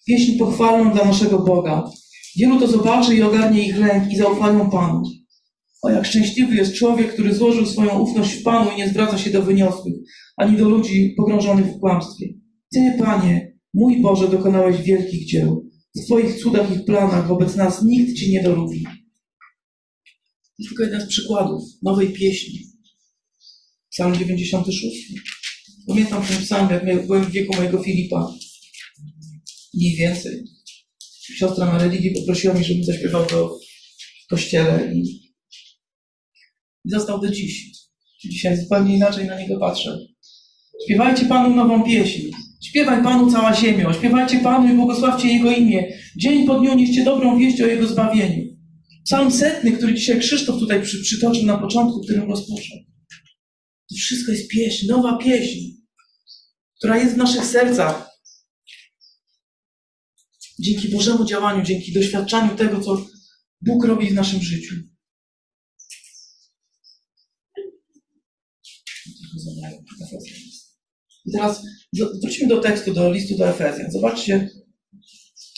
pieśń 0.06 0.38
pochwalną 0.38 0.92
dla 0.92 1.04
naszego 1.04 1.38
Boga. 1.38 1.90
Wielu 2.36 2.60
to 2.60 2.66
zobaczy 2.66 3.14
i 3.16 3.22
ogarnie 3.22 3.68
ich 3.68 3.78
lęk 3.78 4.12
i 4.12 4.16
zaufają 4.16 4.70
Panu. 4.70 5.02
O 5.82 5.90
jak 5.90 6.06
szczęśliwy 6.06 6.54
jest 6.54 6.74
człowiek, 6.74 7.12
który 7.12 7.34
złożył 7.34 7.66
swoją 7.66 7.98
ufność 7.98 8.32
w 8.32 8.42
Panu 8.42 8.70
i 8.70 8.76
nie 8.76 8.88
zwraca 8.88 9.18
się 9.18 9.30
do 9.30 9.42
wyniosłych, 9.42 9.94
ani 10.36 10.58
do 10.58 10.68
ludzi 10.68 11.14
pogrążonych 11.16 11.66
w 11.66 11.80
kłamstwie. 11.80 12.26
Ty, 12.72 12.94
Panie, 12.98 13.58
mój 13.74 14.02
Boże, 14.02 14.28
dokonałeś 14.28 14.82
wielkich 14.82 15.26
dzieł. 15.26 15.70
W 15.96 16.04
Twoich 16.04 16.38
cudach 16.38 16.76
i 16.76 16.84
planach 16.84 17.28
wobec 17.28 17.56
nas 17.56 17.82
nikt 17.82 18.14
Ci 18.18 18.32
nie 18.32 18.42
dolubi. 18.42 18.84
To 20.56 20.64
tylko 20.68 20.82
jeden 20.82 21.00
z 21.00 21.08
przykładów 21.08 21.62
nowej 21.82 22.12
pieśni. 22.12 22.60
Psalm 23.90 24.18
96. 24.18 25.12
Pamiętam 25.86 26.26
ten 26.26 26.42
psalm, 26.42 26.70
jak 26.70 27.06
byłem 27.06 27.24
w 27.24 27.30
wieku 27.30 27.56
mojego 27.56 27.82
Filipa. 27.82 28.32
Mniej 29.74 29.96
więcej. 29.96 30.44
Siostra 31.38 31.66
na 31.66 31.78
religii 31.78 32.10
poprosiła 32.10 32.54
mnie, 32.54 32.64
żebym 32.64 32.84
zaśpiewał 32.84 33.26
go 33.26 33.58
w 34.24 34.28
kościele 34.28 34.92
i 34.94 35.32
został 36.84 37.20
do 37.20 37.30
dziś. 37.30 37.70
Dzisiaj 38.24 38.62
zupełnie 38.62 38.96
inaczej 38.96 39.26
na 39.26 39.40
niego 39.40 39.58
patrzę. 39.60 39.98
Śpiewajcie 40.84 41.26
Panu 41.26 41.56
nową 41.56 41.82
pieśń. 41.82 42.30
Śpiewaj 42.64 43.02
Panu 43.02 43.30
cała 43.30 43.54
ziemia. 43.54 43.92
Śpiewajcie 43.92 44.38
Panu 44.38 44.72
i 44.72 44.76
błogosławcie 44.76 45.28
Jego 45.28 45.50
imię. 45.50 45.92
Dzień 46.16 46.46
po 46.46 46.60
dniu 46.60 46.74
nieście 46.74 47.04
dobrą 47.04 47.38
wieść 47.38 47.60
o 47.60 47.66
Jego 47.66 47.86
zbawieniu. 47.86 48.56
Psalm 49.04 49.32
setny, 49.32 49.72
który 49.72 49.94
dzisiaj 49.94 50.20
Krzysztof 50.20 50.58
tutaj 50.58 50.82
przy, 50.82 51.02
przytoczył 51.02 51.46
na 51.46 51.58
początku, 51.58 52.00
którym 52.00 52.30
rozpoczął. 52.30 52.78
To 53.90 53.96
wszystko 53.96 54.32
jest 54.32 54.48
pieśń, 54.48 54.86
nowa 54.86 55.18
pieśń, 55.18 55.58
która 56.78 56.96
jest 56.96 57.14
w 57.14 57.16
naszych 57.16 57.44
sercach. 57.44 58.10
Dzięki 60.58 60.88
Bożemu 60.88 61.24
działaniu, 61.24 61.64
dzięki 61.64 61.92
doświadczaniu 61.92 62.56
tego, 62.56 62.80
co 62.80 63.06
Bóg 63.60 63.84
robi 63.84 64.10
w 64.10 64.14
naszym 64.14 64.42
życiu. 64.42 64.74
I 71.25 71.25
teraz 71.36 71.62
wróćmy 72.22 72.48
do 72.48 72.60
tekstu, 72.60 72.94
do 72.94 73.12
listu 73.12 73.36
do 73.36 73.48
Efezjan. 73.48 73.90
Zobaczcie, 73.90 74.50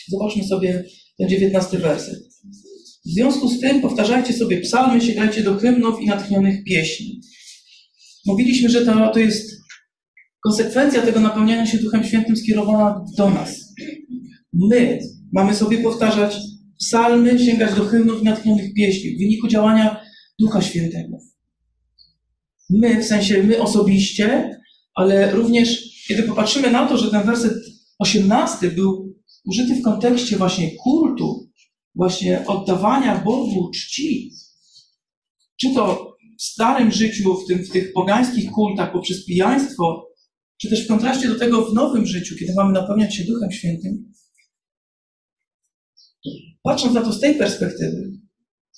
zobaczmy 0.09 0.45
sobie 0.45 0.85
ten 1.19 1.29
dziewiętnasty 1.29 1.79
werset. 1.79 2.19
W 3.07 3.11
związku 3.11 3.49
z 3.49 3.61
tym 3.61 3.81
powtarzajcie 3.81 4.33
sobie 4.33 4.61
psalmy, 4.61 5.01
sięgajcie 5.01 5.43
do 5.43 5.57
hymnów 5.57 6.01
i 6.01 6.07
natchnionych 6.07 6.65
pieśni. 6.65 7.21
Mówiliśmy, 8.27 8.69
że 8.69 8.85
to, 8.85 9.13
to 9.13 9.19
jest 9.19 9.59
konsekwencja 10.45 11.03
tego 11.03 11.21
napełniania 11.21 11.67
się 11.67 11.79
Duchem 11.79 12.05
Świętym 12.05 12.37
skierowana 12.37 13.05
do 13.17 13.31
nas. 13.31 13.75
My 14.53 14.99
mamy 15.33 15.55
sobie 15.55 15.79
powtarzać 15.79 16.37
psalmy, 16.79 17.39
sięgać 17.39 17.77
do 17.77 17.85
hymnów 17.85 18.21
i 18.21 18.25
natchnionych 18.25 18.75
pieśni 18.75 19.11
w 19.11 19.19
wyniku 19.19 19.49
działania 19.49 20.01
Ducha 20.41 20.63
Świętego. 20.63 21.19
My, 22.71 23.03
w 23.03 23.07
sensie 23.07 23.43
my 23.43 23.61
osobiście, 23.61 24.57
ale 24.99 25.31
również 25.31 25.83
kiedy 26.09 26.23
popatrzymy 26.23 26.71
na 26.71 26.89
to, 26.89 26.99
że 26.99 27.11
ten 27.11 27.27
werset 27.27 27.55
18 27.99 28.71
był 28.71 29.17
użyty 29.45 29.75
w 29.75 29.83
kontekście 29.83 30.37
właśnie 30.37 30.77
kultu, 30.77 31.51
właśnie 31.95 32.47
oddawania 32.47 33.25
Bogu 33.25 33.71
czci, 33.71 34.33
czy 35.61 35.75
to 35.75 36.15
w 36.39 36.43
starym 36.43 36.93
życiu, 36.93 37.35
w, 37.35 37.47
tym, 37.47 37.65
w 37.65 37.71
tych 37.71 37.93
pogańskich 37.93 38.51
kultach 38.51 38.93
poprzez 38.93 39.25
pijaństwo, 39.25 40.09
czy 40.61 40.71
też 40.71 40.85
w 40.85 40.89
kontraście 40.89 41.29
do 41.29 41.39
tego 41.39 41.71
w 41.71 41.75
nowym 41.75 42.07
życiu, 42.07 42.35
kiedy 42.39 42.55
mamy 42.55 42.73
napełniać 42.73 43.17
się 43.17 43.25
Duchem 43.25 43.53
Świętym, 43.53 44.13
patrząc 46.63 46.95
na 46.95 47.03
to 47.03 47.13
z 47.13 47.21
tej 47.21 47.35
perspektywy 47.35 48.13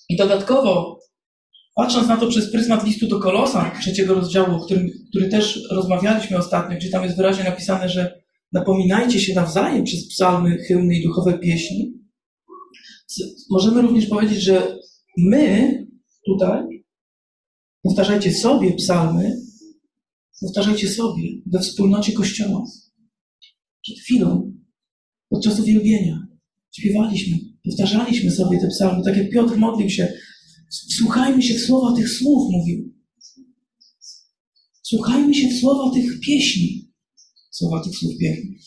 i 0.08 0.16
dodatkowo 0.16 0.99
patrząc 1.80 2.08
na 2.08 2.16
to 2.16 2.26
przez 2.26 2.52
pryzmat 2.52 2.86
listu 2.86 3.08
do 3.08 3.20
Kolosa, 3.20 3.72
trzeciego 3.80 4.14
rozdziału, 4.14 4.56
o 4.56 4.64
którym, 4.64 4.90
który 5.08 5.28
też 5.28 5.60
rozmawialiśmy 5.70 6.38
ostatnio, 6.38 6.76
gdzie 6.76 6.90
tam 6.90 7.04
jest 7.04 7.16
wyraźnie 7.16 7.44
napisane, 7.44 7.88
że 7.88 8.22
napominajcie 8.52 9.20
się 9.20 9.34
nawzajem 9.34 9.84
przez 9.84 10.08
psalmy, 10.08 10.58
hymny 10.58 10.98
i 10.98 11.02
duchowe 11.02 11.38
pieśni, 11.38 11.92
możemy 13.50 13.82
również 13.82 14.06
powiedzieć, 14.06 14.42
że 14.42 14.78
my 15.18 15.74
tutaj 16.26 16.84
powtarzajcie 17.82 18.32
sobie 18.32 18.72
psalmy, 18.72 19.36
powtarzajcie 20.40 20.88
sobie 20.88 21.22
we 21.46 21.58
wspólnocie 21.58 22.12
Kościoła. 22.12 22.64
Przed 23.82 23.98
chwilą, 23.98 24.52
podczas 25.28 25.60
uwielbienia, 25.60 26.26
śpiewaliśmy, 26.72 27.36
powtarzaliśmy 27.64 28.30
sobie 28.30 28.60
te 28.60 28.68
psalmy, 28.68 29.04
tak 29.04 29.16
jak 29.16 29.30
Piotr 29.30 29.56
modlił 29.56 29.90
się, 29.90 30.12
Słuchajmy 30.70 31.42
się 31.42 31.54
w 31.54 31.60
słowa 31.60 31.96
tych 31.96 32.10
słów, 32.10 32.52
mówił. 32.52 32.94
Słuchajmy 34.82 35.34
się 35.34 35.48
w 35.48 35.60
słowa 35.60 35.94
tych 35.94 36.20
pieśni. 36.20 36.92
Słowa 37.50 37.84
tych 37.84 37.96
słów 37.96 38.12
pięknych. 38.20 38.60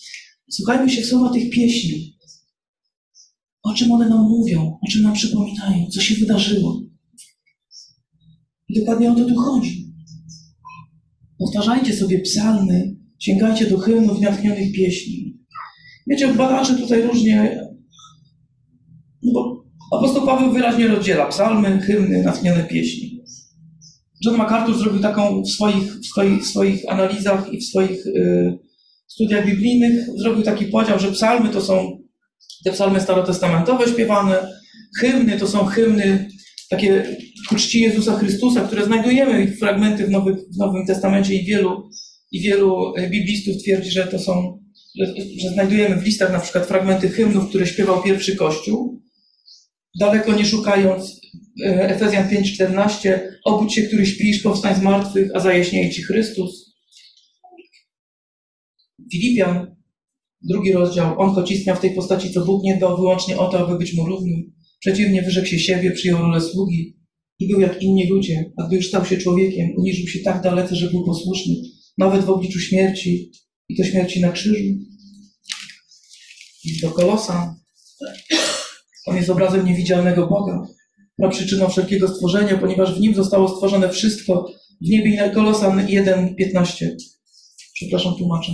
Słuchajmy 0.52 0.90
się 0.90 1.02
w 1.02 1.06
słowa 1.06 1.34
tych 1.34 1.50
pieśni. 1.50 2.18
O 3.64 3.74
czym 3.74 3.92
one 3.92 4.10
nam 4.10 4.30
mówią, 4.30 4.80
o 4.82 4.92
czym 4.92 5.02
nam 5.02 5.14
przypominają, 5.14 5.88
co 5.88 6.02
się 6.02 6.16
wydarzyło. 6.16 6.82
I 8.70 8.80
dokładnie 8.80 9.12
o 9.12 9.16
to 9.16 9.26
tu 9.26 9.36
chodzi. 9.36 9.94
Powtarzajcie 11.38 11.94
sobie 11.96 12.20
psalmy, 12.20 12.96
sięgajcie 13.20 13.70
do 13.70 13.78
hymnów 13.78 14.22
natchnionych 14.22 14.74
pieśni. 14.74 15.38
Wiecie, 16.08 16.34
badacze 16.34 16.76
tutaj 16.76 17.02
różnie, 17.02 17.68
no 19.24 19.32
bo 19.34 19.53
Apostoł 19.98 20.26
Paweł 20.26 20.52
wyraźnie 20.52 20.88
rozdziela 20.88 21.26
psalmy, 21.26 21.80
hymny, 21.82 22.24
natchnione 22.24 22.64
pieśni. 22.64 23.24
John 24.26 24.38
MacArthur 24.38 24.78
zrobił 24.78 25.02
taką 25.02 25.44
w 25.44 25.50
swoich, 25.50 25.94
w 25.94 26.06
swoich, 26.06 26.44
w 26.44 26.48
swoich 26.48 26.82
analizach 26.90 27.54
i 27.54 27.58
w 27.58 27.64
swoich 27.64 28.08
y, 28.08 28.60
studiach 29.08 29.46
biblijnych, 29.46 30.06
zrobił 30.18 30.44
taki 30.44 30.66
podział, 30.66 31.00
że 31.00 31.12
psalmy 31.12 31.50
to 31.50 31.62
są 31.62 32.00
te 32.66 32.72
psalmy 32.72 33.02
starotestamentowe 33.02 33.88
śpiewane, 33.88 34.48
hymny 35.00 35.40
to 35.40 35.48
są 35.48 35.66
hymny 35.66 36.30
takie 36.70 37.18
ku 37.50 37.56
czci 37.56 37.82
Jezusa 37.82 38.18
Chrystusa, 38.18 38.62
które 38.62 38.86
znajdujemy 38.86 39.44
ich 39.44 39.60
fragmenty 39.60 40.08
w, 40.08 40.10
Nowych, 40.10 40.36
w 40.36 40.58
Nowym 40.58 40.86
Testamencie 40.86 41.34
i 41.34 41.46
wielu, 41.46 41.90
i 42.32 42.42
wielu 42.42 42.98
y, 42.98 43.10
biblistów 43.10 43.58
twierdzi, 43.64 43.92
że 43.92 44.08
to 44.08 44.20
są, 44.20 44.60
że, 45.00 45.14
że 45.42 45.50
znajdujemy 45.50 45.96
w 45.96 46.06
listach 46.06 46.32
na 46.32 46.40
przykład 46.40 46.66
fragmenty 46.66 47.10
hymnów, 47.10 47.50
które 47.50 47.68
śpiewał 47.68 48.04
pierwszy 48.04 48.36
Kościół 48.36 49.04
daleko 50.00 50.34
nie 50.34 50.46
szukając, 50.46 51.22
e, 51.66 51.90
Efezjan 51.90 52.30
5,14, 52.30 53.20
obudź 53.44 53.74
się, 53.74 53.84
który 53.84 54.06
śpisz, 54.06 54.42
powstań 54.42 54.76
z 54.76 54.82
martwych, 54.82 55.32
a 55.34 55.40
zajaśnieje 55.40 55.92
Ci 55.92 56.04
Chrystus. 56.04 56.74
Filipian 59.12 59.76
drugi 60.42 60.72
rozdział, 60.72 61.20
on 61.20 61.30
choć 61.36 61.52
istniał 61.52 61.76
w 61.76 61.80
tej 61.80 61.96
postaci, 61.96 62.32
co 62.32 62.46
Bóg 62.46 62.64
nie 62.64 62.78
dał 62.78 62.98
wyłącznie 62.98 63.38
o 63.38 63.50
to, 63.50 63.60
aby 63.60 63.78
być 63.78 63.94
mu 63.94 64.06
równym. 64.06 64.54
Przeciwnie, 64.80 65.22
wyrzekł 65.22 65.48
się 65.48 65.60
siebie, 65.60 65.92
przyjął 65.92 66.22
rolę 66.22 66.42
sługi 66.42 66.98
i 67.40 67.48
był 67.48 67.60
jak 67.60 67.82
inni 67.82 68.10
ludzie, 68.10 68.52
a 68.58 68.68
gdy 68.68 68.76
już 68.76 68.88
stał 68.88 69.06
się 69.06 69.18
człowiekiem, 69.18 69.70
uniżył 69.78 70.08
się 70.08 70.20
tak 70.20 70.44
dalece, 70.44 70.76
że 70.76 70.90
był 70.90 71.06
posłuszny, 71.06 71.56
nawet 71.98 72.26
w 72.26 72.30
obliczu 72.30 72.60
śmierci 72.60 73.32
i 73.70 73.76
to 73.76 73.84
śmierci 73.84 74.22
na 74.22 74.32
krzyżu. 74.32 74.64
I 76.66 76.80
do 76.82 76.92
Kolosa. 76.92 77.56
On 79.08 79.16
jest 79.16 79.30
obrazem 79.30 79.66
niewidzialnego 79.66 80.28
Boga, 80.28 80.68
przyczyną 81.30 81.70
wszelkiego 81.70 82.08
stworzenia, 82.08 82.58
ponieważ 82.58 82.98
w 82.98 83.00
nim 83.00 83.16
zostało 83.16 83.48
stworzone 83.50 83.90
wszystko 83.90 84.46
w 84.82 84.90
niebie 84.90 85.14
i 85.14 85.18
na 85.18 85.30
Kolosan 85.30 85.88
1,15. 85.88 86.90
Przepraszam, 87.74 88.16
tłumaczę. 88.16 88.52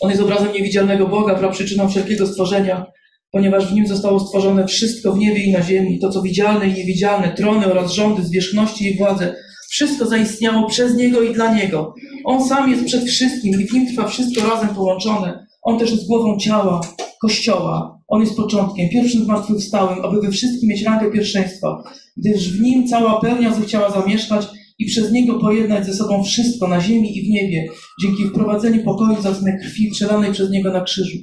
On 0.00 0.10
jest 0.10 0.22
obrazem 0.22 0.52
niewidzialnego 0.52 1.06
Boga, 1.06 1.48
przyczyną 1.48 1.88
wszelkiego 1.88 2.26
stworzenia, 2.26 2.86
ponieważ 3.30 3.66
w 3.66 3.74
nim 3.74 3.86
zostało 3.86 4.20
stworzone 4.20 4.66
wszystko 4.66 5.12
w 5.12 5.18
niebie 5.18 5.42
i 5.42 5.52
na 5.52 5.62
ziemi, 5.62 5.98
to 5.98 6.10
co 6.10 6.22
widzialne 6.22 6.68
i 6.68 6.74
niewidzialne, 6.74 7.34
trony 7.34 7.66
oraz 7.66 7.92
rządy, 7.92 8.22
zwierzchności 8.24 8.94
i 8.94 8.98
władze. 8.98 9.36
Wszystko 9.70 10.06
zaistniało 10.06 10.68
przez 10.68 10.96
Niego 10.96 11.22
i 11.22 11.34
dla 11.34 11.54
Niego. 11.54 11.94
On 12.24 12.48
sam 12.48 12.70
jest 12.70 12.84
przed 12.84 13.04
wszystkim 13.04 13.60
i 13.60 13.66
w 13.66 13.72
nim 13.72 13.86
trwa 13.86 14.08
wszystko 14.08 14.48
razem 14.48 14.68
połączone. 14.68 15.46
On 15.62 15.78
też 15.78 15.90
jest 15.90 16.06
głową 16.06 16.38
ciała, 16.38 16.80
Kościoła. 17.20 17.95
On 18.08 18.20
jest 18.20 18.36
początkiem, 18.36 18.88
pierwszym 18.88 19.24
zmartwychwstałym, 19.24 20.04
aby 20.04 20.20
we 20.20 20.30
wszystkim 20.30 20.68
mieć 20.68 20.82
rangę 20.82 21.12
pierwszeństwa, 21.12 21.82
gdyż 22.16 22.58
w 22.58 22.60
nim 22.60 22.88
cała 22.88 23.20
pełnia 23.20 23.54
zechciała 23.54 23.90
zamieszkać 23.90 24.46
i 24.78 24.86
przez 24.86 25.12
niego 25.12 25.38
pojednać 25.38 25.86
ze 25.86 25.94
sobą 25.94 26.24
wszystko 26.24 26.68
na 26.68 26.80
ziemi 26.80 27.18
i 27.18 27.26
w 27.26 27.30
niebie, 27.30 27.68
dzięki 28.02 28.24
wprowadzeniu 28.24 28.84
pokoju 28.84 29.22
za 29.22 29.34
krwi 29.62 29.90
przelanej 29.90 30.32
przez 30.32 30.50
niego 30.50 30.72
na 30.72 30.80
krzyżu. 30.80 31.18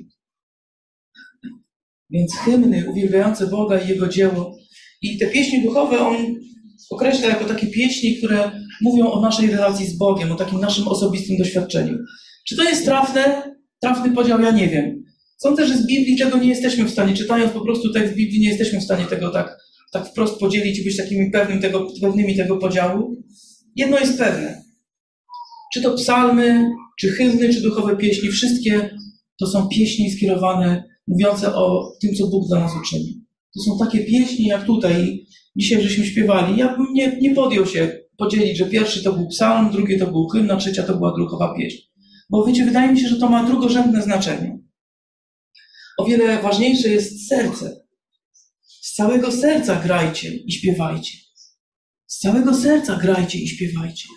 Więc 2.09 2.35
hymny 2.35 2.89
uwielbiające 2.91 3.47
Boga 3.47 3.79
i 3.79 3.89
Jego 3.89 4.07
dzieło. 4.07 4.57
I 5.01 5.17
te 5.17 5.27
pieśni 5.27 5.63
duchowe 5.63 5.99
on 5.99 6.15
określa 6.89 7.27
jako 7.27 7.45
takie 7.45 7.67
pieśni, 7.67 8.17
które 8.17 8.51
mówią 8.81 9.11
o 9.11 9.21
naszej 9.21 9.51
relacji 9.51 9.87
z 9.87 9.97
Bogiem, 9.97 10.31
o 10.31 10.35
takim 10.35 10.59
naszym 10.59 10.87
osobistym 10.87 11.37
doświadczeniu. 11.37 11.97
Czy 12.47 12.55
to 12.55 12.63
jest 12.63 12.85
trafne? 12.85 13.53
Trafny 13.81 14.11
podział, 14.11 14.41
ja 14.41 14.51
nie 14.51 14.67
wiem. 14.67 15.02
Sądzę, 15.43 15.67
że 15.67 15.77
z 15.77 15.88
Biblii 15.88 16.17
tego 16.17 16.38
nie 16.38 16.49
jesteśmy 16.49 16.86
w 16.86 16.89
stanie, 16.89 17.13
czytając 17.13 17.53
po 17.53 17.62
prostu 17.62 17.93
tekst 17.93 18.15
Biblii, 18.15 18.41
nie 18.41 18.49
jesteśmy 18.49 18.79
w 18.79 18.84
stanie 18.84 19.06
tego 19.06 19.29
tak, 19.29 19.58
tak 19.91 20.08
wprost 20.08 20.39
podzielić 20.39 20.79
i 20.79 20.84
być 20.84 20.97
takimi 20.97 21.32
pewnym 21.32 21.62
tego, 21.62 21.88
pewnymi 22.01 22.38
tego 22.38 22.58
podziału. 22.58 23.15
Jedno 23.75 23.99
jest 23.99 24.17
pewne. 24.17 24.62
Czy 25.73 25.82
to 25.82 25.93
psalmy, 25.93 26.65
czy 26.99 27.10
hymny, 27.10 27.53
czy 27.53 27.62
duchowe 27.62 27.97
pieśni, 27.97 28.29
wszystkie 28.29 28.89
to 29.39 29.47
są 29.47 29.67
pieśni 29.67 30.12
skierowane, 30.12 30.84
mówiące 31.08 31.56
o 31.56 31.91
tym, 32.01 32.15
co 32.15 32.27
Bóg 32.27 32.47
dla 32.47 32.60
nas 32.60 32.71
uczynił. 32.82 33.13
To 33.56 33.63
są 33.63 33.86
takie 33.86 33.99
pieśni, 33.99 34.45
jak 34.45 34.65
tutaj 34.65 35.25
dzisiaj 35.56 35.82
żeśmy 35.82 36.06
śpiewali. 36.06 36.58
Ja 36.58 36.77
bym 36.77 36.93
nie, 36.93 37.17
nie 37.21 37.36
podjął 37.36 37.65
się 37.65 37.99
podzielić, 38.17 38.58
że 38.58 38.65
pierwszy 38.65 39.03
to 39.03 39.13
był 39.13 39.27
psalm, 39.27 39.71
drugi 39.71 39.99
to 39.99 40.08
był 40.08 40.27
hymn, 40.27 40.51
a 40.51 40.58
trzecia 40.58 40.84
to 40.84 40.97
była 40.97 41.17
duchowa 41.17 41.53
pieśń. 41.58 41.77
Bo 42.29 42.45
wiecie, 42.45 42.65
wydaje 42.65 42.91
mi 42.91 42.99
się, 42.99 43.08
że 43.08 43.15
to 43.15 43.29
ma 43.29 43.43
drugorzędne 43.43 44.01
znaczenie. 44.01 44.62
O 45.97 46.06
wiele 46.06 46.41
ważniejsze 46.41 46.89
jest 46.89 47.27
serce. 47.27 47.84
Z 48.82 48.93
całego 48.93 49.32
serca 49.32 49.75
grajcie 49.75 50.36
i 50.36 50.51
śpiewajcie. 50.51 51.17
Z 52.08 52.19
całego 52.19 52.53
serca 52.53 52.95
grajcie 52.95 53.39
i 53.39 53.47
śpiewajcie. 53.47 54.08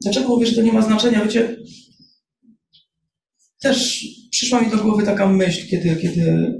Dlaczego 0.00 0.28
mówię, 0.28 0.46
że 0.46 0.54
to 0.54 0.62
nie 0.62 0.72
ma 0.72 0.82
znaczenia? 0.82 1.24
Wiecie, 1.24 1.56
też 3.60 4.06
przyszła 4.30 4.60
mi 4.60 4.70
do 4.70 4.76
głowy 4.76 5.04
taka 5.04 5.28
myśl, 5.28 5.68
kiedy, 5.68 5.96
kiedy 5.96 6.54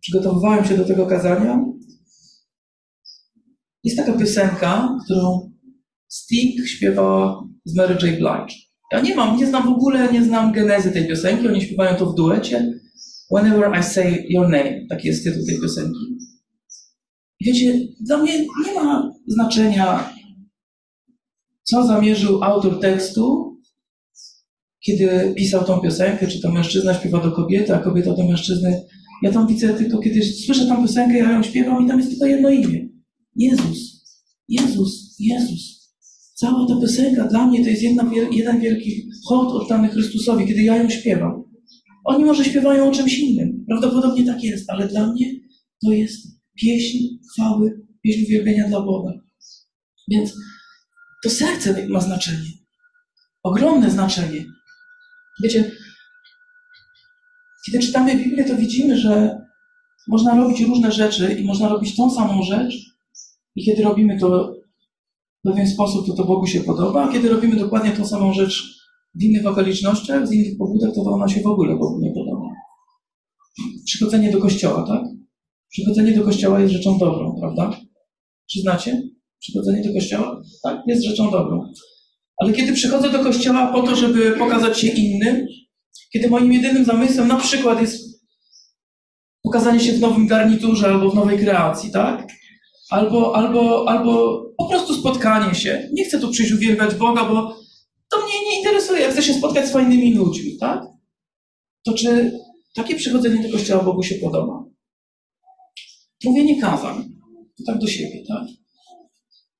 przygotowywałem 0.00 0.64
się 0.64 0.76
do 0.76 0.84
tego 0.84 1.06
kazania. 1.06 1.69
Jest 3.84 3.96
taka 3.96 4.12
piosenka, 4.12 4.98
którą 5.04 5.50
Sting 6.08 6.66
śpiewa 6.66 7.40
z 7.64 7.76
Mary 7.76 7.94
J. 7.94 8.02
Blige. 8.02 8.60
Ja 8.92 9.00
nie 9.00 9.14
mam, 9.14 9.36
nie 9.36 9.46
znam 9.46 9.62
w 9.62 9.68
ogóle, 9.68 10.12
nie 10.12 10.24
znam 10.24 10.52
genezy 10.52 10.92
tej 10.92 11.08
piosenki, 11.08 11.48
oni 11.48 11.62
śpiewają 11.62 11.96
to 11.96 12.06
w 12.06 12.14
duecie. 12.14 12.80
Whenever 13.30 13.80
I 13.80 13.82
say 13.82 14.26
your 14.28 14.48
name, 14.48 14.86
taki 14.88 15.08
jest 15.08 15.24
tytuł 15.24 15.46
tej 15.46 15.60
piosenki. 15.60 16.18
I 17.40 17.44
wiecie, 17.44 17.78
dla 18.00 18.16
mnie 18.18 18.38
nie 18.38 18.74
ma 18.74 19.12
znaczenia, 19.26 20.12
co 21.62 21.86
zamierzył 21.86 22.44
autor 22.44 22.80
tekstu, 22.80 23.56
kiedy 24.80 25.34
pisał 25.36 25.64
tą 25.64 25.80
piosenkę, 25.80 26.26
czy 26.26 26.40
to 26.40 26.52
mężczyzna 26.52 26.94
śpiewa 26.94 27.20
do 27.20 27.32
kobiety, 27.32 27.74
a 27.74 27.78
kobieta 27.78 28.14
do 28.14 28.28
mężczyzny. 28.28 28.82
Ja 29.22 29.32
tam 29.32 29.46
widzę 29.46 29.74
tylko, 29.74 29.98
kiedy 29.98 30.22
słyszę 30.22 30.66
tą 30.66 30.82
piosenkę, 30.82 31.18
ja 31.18 31.32
ją 31.32 31.42
śpiewam 31.42 31.84
i 31.84 31.88
tam 31.88 31.98
jest 31.98 32.10
tylko 32.10 32.26
jedno 32.26 32.50
imię. 32.50 32.89
Jezus. 33.36 33.78
Jezus. 34.48 35.16
Jezus. 35.18 35.80
Cała 36.34 36.66
ta 36.68 36.80
piosenka 36.80 37.24
dla 37.24 37.46
mnie 37.46 37.64
to 37.64 37.70
jest 37.70 37.82
jedna, 37.82 38.10
jeden 38.30 38.60
wielki 38.60 39.10
hołd 39.28 39.62
oddany 39.62 39.88
Chrystusowi, 39.88 40.46
kiedy 40.46 40.62
ja 40.62 40.76
ją 40.76 40.90
śpiewam. 40.90 41.44
Oni 42.04 42.24
może 42.24 42.44
śpiewają 42.44 42.88
o 42.88 42.92
czymś 42.92 43.18
innym. 43.18 43.64
Prawdopodobnie 43.68 44.26
tak 44.26 44.44
jest, 44.44 44.70
ale 44.70 44.88
dla 44.88 45.12
mnie 45.12 45.26
to 45.84 45.92
jest 45.92 46.26
pieśń 46.60 46.98
chwały, 47.32 47.86
pieśń 48.02 48.24
uwielbienia 48.24 48.68
dla 48.68 48.80
Boga. 48.80 49.12
Więc 50.08 50.34
to 51.22 51.30
serce 51.30 51.88
ma 51.88 52.00
znaczenie. 52.00 52.50
Ogromne 53.42 53.90
znaczenie. 53.90 54.44
Wiecie, 55.42 55.72
kiedy 57.66 57.78
czytamy 57.78 58.16
Biblię, 58.16 58.44
to 58.44 58.56
widzimy, 58.56 58.98
że 58.98 59.40
można 60.08 60.36
robić 60.36 60.60
różne 60.60 60.92
rzeczy 60.92 61.32
i 61.40 61.44
można 61.44 61.68
robić 61.68 61.96
tą 61.96 62.10
samą 62.10 62.42
rzecz, 62.42 62.89
i 63.56 63.64
kiedy 63.64 63.82
robimy 63.82 64.18
to 64.18 64.54
w 65.44 65.48
pewien 65.48 65.68
sposób, 65.68 66.06
to 66.06 66.14
to 66.14 66.24
Bogu 66.24 66.46
się 66.46 66.60
podoba, 66.60 67.04
a 67.04 67.12
kiedy 67.12 67.28
robimy 67.28 67.56
dokładnie 67.56 67.90
tą 67.90 68.06
samą 68.06 68.32
rzecz 68.32 68.80
w 69.14 69.22
innych 69.22 69.46
okolicznościach, 69.46 70.28
z 70.28 70.32
innych 70.32 70.58
powodach, 70.58 70.94
to 70.94 71.02
ona 71.02 71.28
się 71.28 71.40
w 71.40 71.46
ogóle 71.46 71.76
Bogu 71.76 72.00
nie 72.00 72.12
podoba. 72.12 72.46
Przychodzenie 73.84 74.30
do 74.30 74.38
kościoła, 74.38 74.86
tak? 74.86 75.02
Przychodzenie 75.70 76.12
do 76.12 76.24
kościoła 76.24 76.60
jest 76.60 76.72
rzeczą 76.72 76.98
dobrą, 76.98 77.36
prawda? 77.40 77.80
Przyznacie? 78.46 79.02
Przychodzenie 79.40 79.88
do 79.88 79.92
kościoła, 79.92 80.42
tak, 80.62 80.82
jest 80.86 81.04
rzeczą 81.04 81.30
dobrą. 81.30 81.72
Ale 82.36 82.52
kiedy 82.52 82.72
przychodzę 82.72 83.10
do 83.10 83.18
kościoła 83.18 83.72
po 83.72 83.82
to, 83.82 83.96
żeby 83.96 84.32
pokazać 84.32 84.78
się 84.78 84.88
innym, 84.88 85.46
kiedy 86.12 86.30
moim 86.30 86.52
jedynym 86.52 86.84
zamysłem 86.84 87.28
na 87.28 87.36
przykład 87.36 87.80
jest 87.80 88.10
pokazanie 89.42 89.80
się 89.80 89.92
w 89.92 90.00
nowym 90.00 90.26
garniturze 90.26 90.86
albo 90.86 91.10
w 91.10 91.14
nowej 91.14 91.38
kreacji, 91.38 91.90
tak? 91.90 92.26
Albo, 92.90 93.36
albo, 93.36 93.88
albo 93.88 94.42
po 94.58 94.68
prostu 94.68 94.94
spotkanie 94.94 95.54
się. 95.54 95.88
Nie 95.92 96.04
chcę 96.04 96.20
tu 96.20 96.30
przyjść 96.30 96.52
uwielbiać 96.52 96.94
Boga, 96.94 97.24
bo 97.24 97.56
to 98.10 98.16
mnie 98.16 98.50
nie 98.50 98.58
interesuje. 98.58 99.10
Chcę 99.10 99.22
się 99.22 99.34
spotkać 99.34 99.68
z 99.68 99.72
fajnymi 99.72 100.14
ludźmi, 100.14 100.56
tak? 100.58 100.82
To 101.84 101.94
czy 101.94 102.32
takie 102.74 102.94
przychodzenie 102.94 103.48
do 103.48 103.52
kościoła 103.52 103.84
Bogu 103.84 104.02
się 104.02 104.14
podoba? 104.14 104.64
Mówienie 106.24 106.60
kazań. 106.60 107.04
To 107.58 107.64
tak 107.72 107.78
do 107.78 107.86
siebie, 107.86 108.24
tak? 108.28 108.42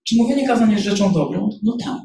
Czy 0.09 0.17
mówienie 0.17 0.47
kazań 0.47 0.73
jest 0.73 0.85
rzeczą 0.85 1.13
dobrą? 1.13 1.49
No 1.63 1.77
tak. 1.85 2.03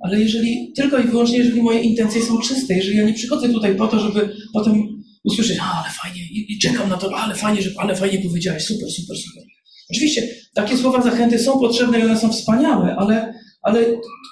Ale 0.00 0.20
jeżeli, 0.20 0.72
tylko 0.76 0.98
i 0.98 1.08
wyłącznie, 1.08 1.38
jeżeli 1.38 1.62
moje 1.62 1.80
intencje 1.80 2.22
są 2.22 2.38
czyste, 2.38 2.74
jeżeli 2.74 2.96
ja 2.96 3.04
nie 3.04 3.14
przychodzę 3.14 3.48
tutaj 3.48 3.76
po 3.76 3.86
to, 3.88 4.00
żeby 4.00 4.36
potem 4.52 5.02
usłyszeć, 5.24 5.58
ale 5.58 5.90
fajnie, 6.02 6.20
i, 6.22 6.52
i 6.52 6.58
czekam 6.58 6.88
na 6.88 6.96
to, 6.96 7.16
ale 7.16 7.34
fajnie, 7.34 7.62
że, 7.62 7.70
ale 7.76 7.96
fajnie 7.96 8.18
powiedziałeś, 8.18 8.64
super, 8.64 8.90
super, 8.90 9.16
super. 9.16 9.55
Oczywiście 9.90 10.28
takie 10.54 10.76
słowa 10.76 11.02
zachęty 11.02 11.38
są 11.38 11.58
potrzebne 11.58 11.98
i 12.00 12.02
one 12.02 12.18
są 12.18 12.32
wspaniałe, 12.32 12.96
ale, 12.96 13.34
ale 13.62 13.84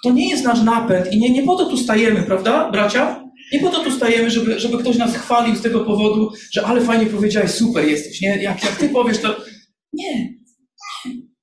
to 0.03 0.13
nie 0.13 0.29
jest 0.29 0.45
nasz 0.45 0.63
napęd 0.63 1.13
i 1.13 1.19
nie, 1.19 1.31
nie 1.31 1.43
po 1.43 1.57
to 1.57 1.67
tu 1.67 1.77
stajemy, 1.77 2.23
prawda, 2.23 2.71
bracia? 2.71 3.25
Nie 3.53 3.61
po 3.61 3.69
to 3.69 3.85
tu 3.85 3.91
stajemy, 3.91 4.31
żeby, 4.31 4.61
żeby 4.61 4.79
ktoś 4.79 4.97
nas 4.97 5.17
chwalił 5.17 5.57
z 5.57 5.63
tego 5.63 5.81
powodu, 5.81 6.31
że 6.53 6.67
ale 6.67 6.81
fajnie 6.81 7.07
powiedziałeś, 7.07 7.51
super 7.51 7.89
jesteś, 7.89 8.21
nie? 8.21 8.43
Jak, 8.43 8.65
jak 8.65 8.77
ty 8.77 8.89
powiesz, 8.89 9.19
to... 9.19 9.37
Nie. 9.93 10.35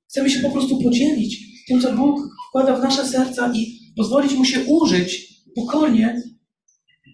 Chcemy 0.10 0.30
się 0.30 0.40
po 0.40 0.50
prostu 0.50 0.84
podzielić 0.84 1.40
tym, 1.68 1.82
co 1.82 1.94
Bóg 1.94 2.20
wkłada 2.50 2.76
w 2.76 2.84
nasze 2.84 3.06
serca 3.06 3.52
i 3.56 3.80
pozwolić 3.98 4.34
Mu 4.34 4.46
się 4.46 4.60
użyć 4.64 5.34
pokornie. 5.56 6.22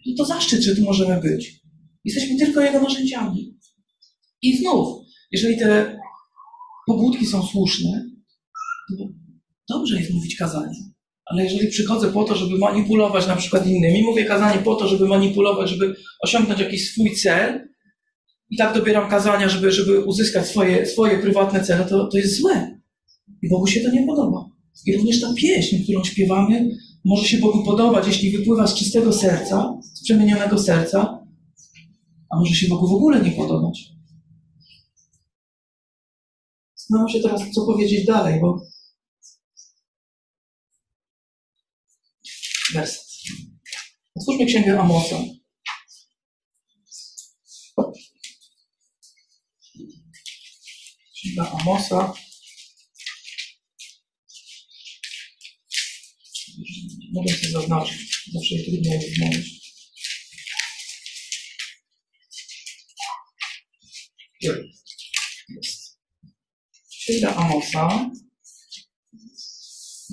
I 0.05 0.15
to 0.15 0.25
zaszczyt, 0.25 0.61
że 0.61 0.75
tu 0.75 0.83
możemy 0.83 1.21
być. 1.21 1.61
Jesteśmy 2.05 2.37
tylko 2.37 2.61
Jego 2.61 2.81
narzędziami. 2.81 3.57
I 4.41 4.57
znów, 4.57 4.87
jeżeli 5.31 5.57
te 5.57 5.96
pobudki 6.87 7.25
są 7.25 7.43
słuszne, 7.43 8.05
to 8.97 9.07
dobrze 9.69 9.99
jest 9.99 10.13
mówić 10.13 10.35
kazanie. 10.35 10.79
Ale 11.25 11.43
jeżeli 11.43 11.67
przychodzę 11.67 12.11
po 12.11 12.23
to, 12.23 12.35
żeby 12.35 12.57
manipulować 12.57 13.27
na 13.27 13.35
przykład 13.35 13.67
innymi, 13.67 14.03
mówię 14.03 14.25
kazanie 14.25 14.61
po 14.61 14.75
to, 14.75 14.87
żeby 14.87 15.07
manipulować, 15.07 15.69
żeby 15.69 15.95
osiągnąć 16.23 16.59
jakiś 16.59 16.91
swój 16.91 17.15
cel, 17.15 17.67
i 18.49 18.57
tak 18.57 18.75
dobieram 18.75 19.09
kazania, 19.09 19.49
żeby, 19.49 19.71
żeby 19.71 19.99
uzyskać 19.99 20.47
swoje, 20.47 20.85
swoje 20.85 21.19
prywatne 21.19 21.63
cele, 21.63 21.85
to, 21.85 22.07
to 22.07 22.17
jest 22.17 22.39
złe. 22.39 22.79
I 23.41 23.49
Bogu 23.49 23.67
się 23.67 23.81
to 23.81 23.91
nie 23.91 24.05
podoba. 24.05 24.45
I 24.85 24.97
również 24.97 25.21
ta 25.21 25.33
pieśń, 25.33 25.83
którą 25.83 26.03
śpiewamy, 26.03 26.69
może 27.05 27.27
się 27.27 27.37
Bogu 27.37 27.63
podobać, 27.63 28.07
jeśli 28.07 28.37
wypływa 28.37 28.67
z 28.67 28.75
czystego 28.75 29.13
serca, 29.13 29.79
z 29.93 30.03
przemienionego 30.03 30.57
serca, 30.57 31.25
a 32.29 32.39
może 32.39 32.55
się 32.55 32.67
Bogu 32.67 32.87
w 32.87 32.93
ogóle 32.93 33.21
nie 33.21 33.31
podobać. 33.31 33.96
Zastanawiam 36.89 37.09
się 37.09 37.21
teraz, 37.21 37.41
co 37.55 37.65
powiedzieć 37.65 38.05
dalej, 38.05 38.41
bo 38.41 38.61
werset. 42.73 43.07
Otwórzmy 44.15 44.45
Księgę 44.45 44.79
Amosa. 44.79 45.15
Księga 51.15 51.51
Amosa. 51.51 52.13
Mogę 57.13 57.33
sobie 57.33 57.49
zaznaczyć. 57.49 58.23
Zawsze 58.33 58.55
jest 58.55 59.15
znaleźć. 59.15 59.57
Jest. 64.41 65.76
Księga 67.07 67.35
Amosa. 67.35 68.11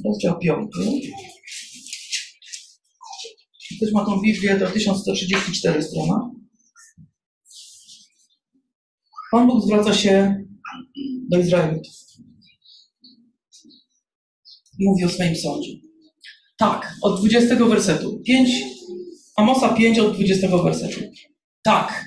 Rozdział 0.04 0.38
5. 0.38 0.70
Ktoś 3.76 3.92
ma 3.92 4.04
tą 4.04 4.20
Biblię, 4.20 4.56
to 4.56 4.70
1134 4.70 5.82
strona. 5.82 6.30
Pan 9.30 9.46
Bóg 9.46 9.64
zwraca 9.64 9.94
się 9.94 10.44
do 11.30 11.38
Izraelitów. 11.38 11.94
Mówi 14.80 15.04
o 15.04 15.08
swoim 15.08 15.36
sądzie. 15.36 15.72
Tak, 16.58 16.94
od 17.02 17.20
20 17.20 17.54
wersetu. 17.54 18.20
5, 18.26 18.50
Amosa 19.36 19.68
5 19.68 19.98
od 19.98 20.14
20 20.14 20.48
wersetu. 20.48 21.00
Tak, 21.62 22.04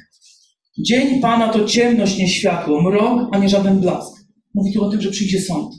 dzień 0.78 1.21
Pana 1.21 1.54
to 1.54 1.65
ciemność, 1.65 2.17
nie 2.17 2.30
światło, 2.30 2.82
mrok, 2.82 3.30
a 3.32 3.38
nie 3.38 3.50
żaden 3.50 3.80
blask. 3.80 4.16
Mówi 4.58 4.74
tu 4.74 4.84
o 4.84 4.91
tym, 4.91 5.02
że 5.02 5.12
przyjdzie 5.12 5.41
sąd. 5.41 5.76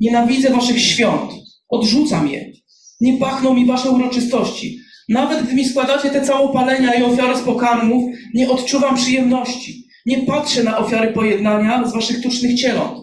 Nienawidzę 0.00 0.50
waszych 0.50 0.80
świąt, 0.80 1.32
odrzucam 1.68 2.28
je. 2.28 2.52
Nie 3.00 3.16
pachną 3.18 3.54
mi 3.54 3.66
wasze 3.66 3.90
uroczystości. 3.90 4.78
Nawet 5.08 5.46
gdy 5.46 5.54
mi 5.54 5.64
składacie 5.64 6.10
te 6.10 6.20
całopalenia 6.20 6.94
i 6.94 7.02
ofiary 7.02 7.36
z 7.36 7.40
pokarmów, 7.40 8.14
nie 8.34 8.50
odczuwam 8.50 8.96
przyjemności. 8.96 9.88
Nie 10.06 10.18
patrzę 10.18 10.64
na 10.64 10.78
ofiary 10.78 11.12
pojednania 11.12 11.88
z 11.88 11.92
waszych 11.92 12.22
tucznych 12.22 12.60
cieląt. 12.60 12.98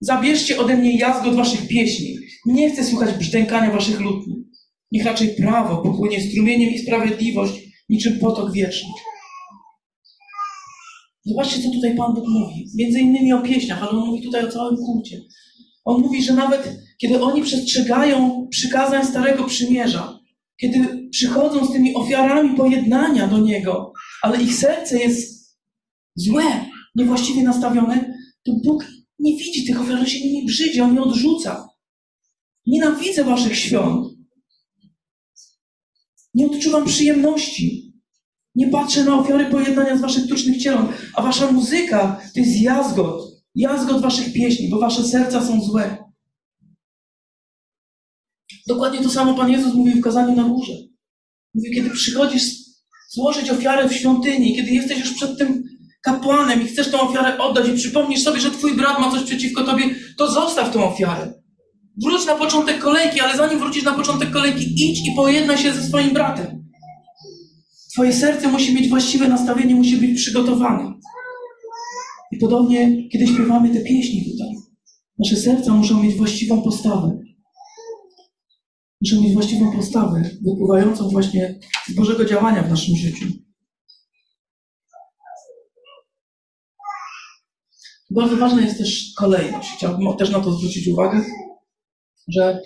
Zabierzcie 0.00 0.60
ode 0.60 0.76
mnie 0.76 0.96
jazgot 0.96 1.34
waszych 1.34 1.68
pieśni. 1.68 2.16
Nie 2.46 2.70
chcę 2.70 2.84
słuchać 2.84 3.14
brzdękania 3.14 3.72
waszych 3.72 4.00
lutni. 4.00 4.44
Niech 4.92 5.04
raczej 5.04 5.28
prawo 5.28 5.82
popłynie 5.82 6.20
strumieniem 6.20 6.70
i 6.70 6.78
sprawiedliwość 6.78 7.60
niczym 7.88 8.18
potok 8.18 8.52
wieczny. 8.52 8.88
Zobaczcie, 11.24 11.62
co 11.62 11.70
tutaj 11.70 11.96
Pan 11.96 12.14
Bóg 12.14 12.28
mówi. 12.28 12.66
Między 12.74 13.00
innymi 13.00 13.32
o 13.32 13.42
pieśniach, 13.42 13.82
ale 13.82 13.90
on 13.90 14.06
mówi 14.06 14.22
tutaj 14.22 14.44
o 14.44 14.50
całym 14.50 14.76
kulcie. 14.76 15.20
On 15.84 16.00
mówi, 16.00 16.22
że 16.22 16.32
nawet 16.32 16.80
kiedy 16.98 17.22
oni 17.22 17.42
przestrzegają 17.42 18.48
przykazań 18.50 19.06
Starego 19.06 19.44
Przymierza, 19.44 20.18
kiedy 20.60 21.08
przychodzą 21.10 21.66
z 21.66 21.72
tymi 21.72 21.94
ofiarami 21.94 22.56
pojednania 22.56 23.26
do 23.26 23.38
Niego, 23.38 23.92
ale 24.22 24.42
ich 24.42 24.54
serce 24.54 24.98
jest 24.98 25.56
złe, 26.14 26.66
niewłaściwie 26.94 27.42
nastawione, 27.42 28.14
to 28.44 28.52
Bóg 28.64 28.86
nie 29.18 29.36
widzi 29.36 29.66
tych 29.66 29.80
ofiar, 29.80 29.98
on 29.98 30.06
się 30.06 30.20
nimi 30.20 30.46
brzydzi, 30.46 30.80
on 30.80 30.94
je 30.94 31.02
odrzuca. 31.02 31.68
Nienawidzę 32.66 33.24
waszych 33.24 33.56
świąt. 33.56 34.06
Nie 36.34 36.46
odczuwam 36.46 36.84
przyjemności. 36.84 37.89
Nie 38.54 38.68
patrzę 38.68 39.04
na 39.04 39.18
ofiary 39.18 39.46
pojednania 39.46 39.96
z 39.96 40.00
waszych 40.00 40.28
tucznych 40.28 40.62
cieląt, 40.62 40.90
a 41.14 41.22
wasza 41.22 41.52
muzyka 41.52 42.20
to 42.34 42.40
jest 42.40 42.60
jazgot. 42.60 43.22
Jazgot 43.54 44.02
waszych 44.02 44.32
pieśni, 44.32 44.68
bo 44.68 44.78
wasze 44.78 45.04
serca 45.04 45.46
są 45.46 45.60
złe. 45.60 46.04
Dokładnie 48.66 49.02
to 49.02 49.10
samo 49.10 49.34
Pan 49.34 49.50
Jezus 49.50 49.74
mówił 49.74 49.96
w 49.96 50.00
kazaniu 50.00 50.36
na 50.36 50.42
górze. 50.42 50.72
Mówi, 51.54 51.70
kiedy 51.74 51.90
przychodzisz 51.90 52.44
złożyć 53.10 53.50
ofiarę 53.50 53.88
w 53.88 53.92
świątyni, 53.92 54.56
kiedy 54.56 54.70
jesteś 54.70 54.98
już 54.98 55.14
przed 55.14 55.38
tym 55.38 55.64
kapłanem 56.02 56.62
i 56.62 56.66
chcesz 56.66 56.90
tą 56.90 57.00
ofiarę 57.00 57.38
oddać 57.38 57.68
i 57.68 57.72
przypomnisz 57.72 58.22
sobie, 58.22 58.40
że 58.40 58.50
twój 58.50 58.76
brat 58.76 59.00
ma 59.00 59.10
coś 59.10 59.22
przeciwko 59.22 59.64
tobie, 59.64 59.94
to 60.16 60.30
zostaw 60.30 60.72
tą 60.72 60.84
ofiarę. 60.84 61.32
Wróć 62.02 62.26
na 62.26 62.34
początek 62.34 62.78
kolejki, 62.78 63.20
ale 63.20 63.36
zanim 63.36 63.58
wrócisz 63.58 63.84
na 63.84 63.92
początek 63.92 64.30
kolejki, 64.30 64.90
idź 64.90 65.08
i 65.08 65.14
pojednaj 65.16 65.58
się 65.58 65.72
ze 65.72 65.82
swoim 65.82 66.10
bratem. 66.10 66.69
Twoje 67.92 68.12
serce 68.12 68.48
musi 68.48 68.74
mieć 68.74 68.88
właściwe 68.88 69.28
nastawienie, 69.28 69.74
musi 69.74 69.96
być 69.96 70.20
przygotowane. 70.20 70.94
I 72.32 72.36
podobnie, 72.36 73.08
kiedy 73.08 73.26
śpiewamy 73.26 73.74
te 73.74 73.80
pieśni 73.80 74.32
tutaj, 74.32 74.48
nasze 75.18 75.36
serca 75.36 75.74
muszą 75.74 76.02
mieć 76.02 76.16
właściwą 76.16 76.62
postawę. 76.62 77.18
Muszą 79.00 79.22
mieć 79.22 79.34
właściwą 79.34 79.72
postawę, 79.72 80.22
wypływającą 80.42 81.08
właśnie 81.08 81.60
z 81.88 81.94
Bożego 81.94 82.24
działania 82.24 82.62
w 82.62 82.70
naszym 82.70 82.96
życiu. 82.96 83.26
Bardzo 88.10 88.36
ważna 88.36 88.62
jest 88.62 88.78
też 88.78 89.12
kolejność. 89.18 89.70
Chciałbym 89.76 90.16
też 90.16 90.30
na 90.30 90.40
to 90.40 90.52
zwrócić 90.52 90.88
uwagę, 90.88 91.24
że 92.28 92.60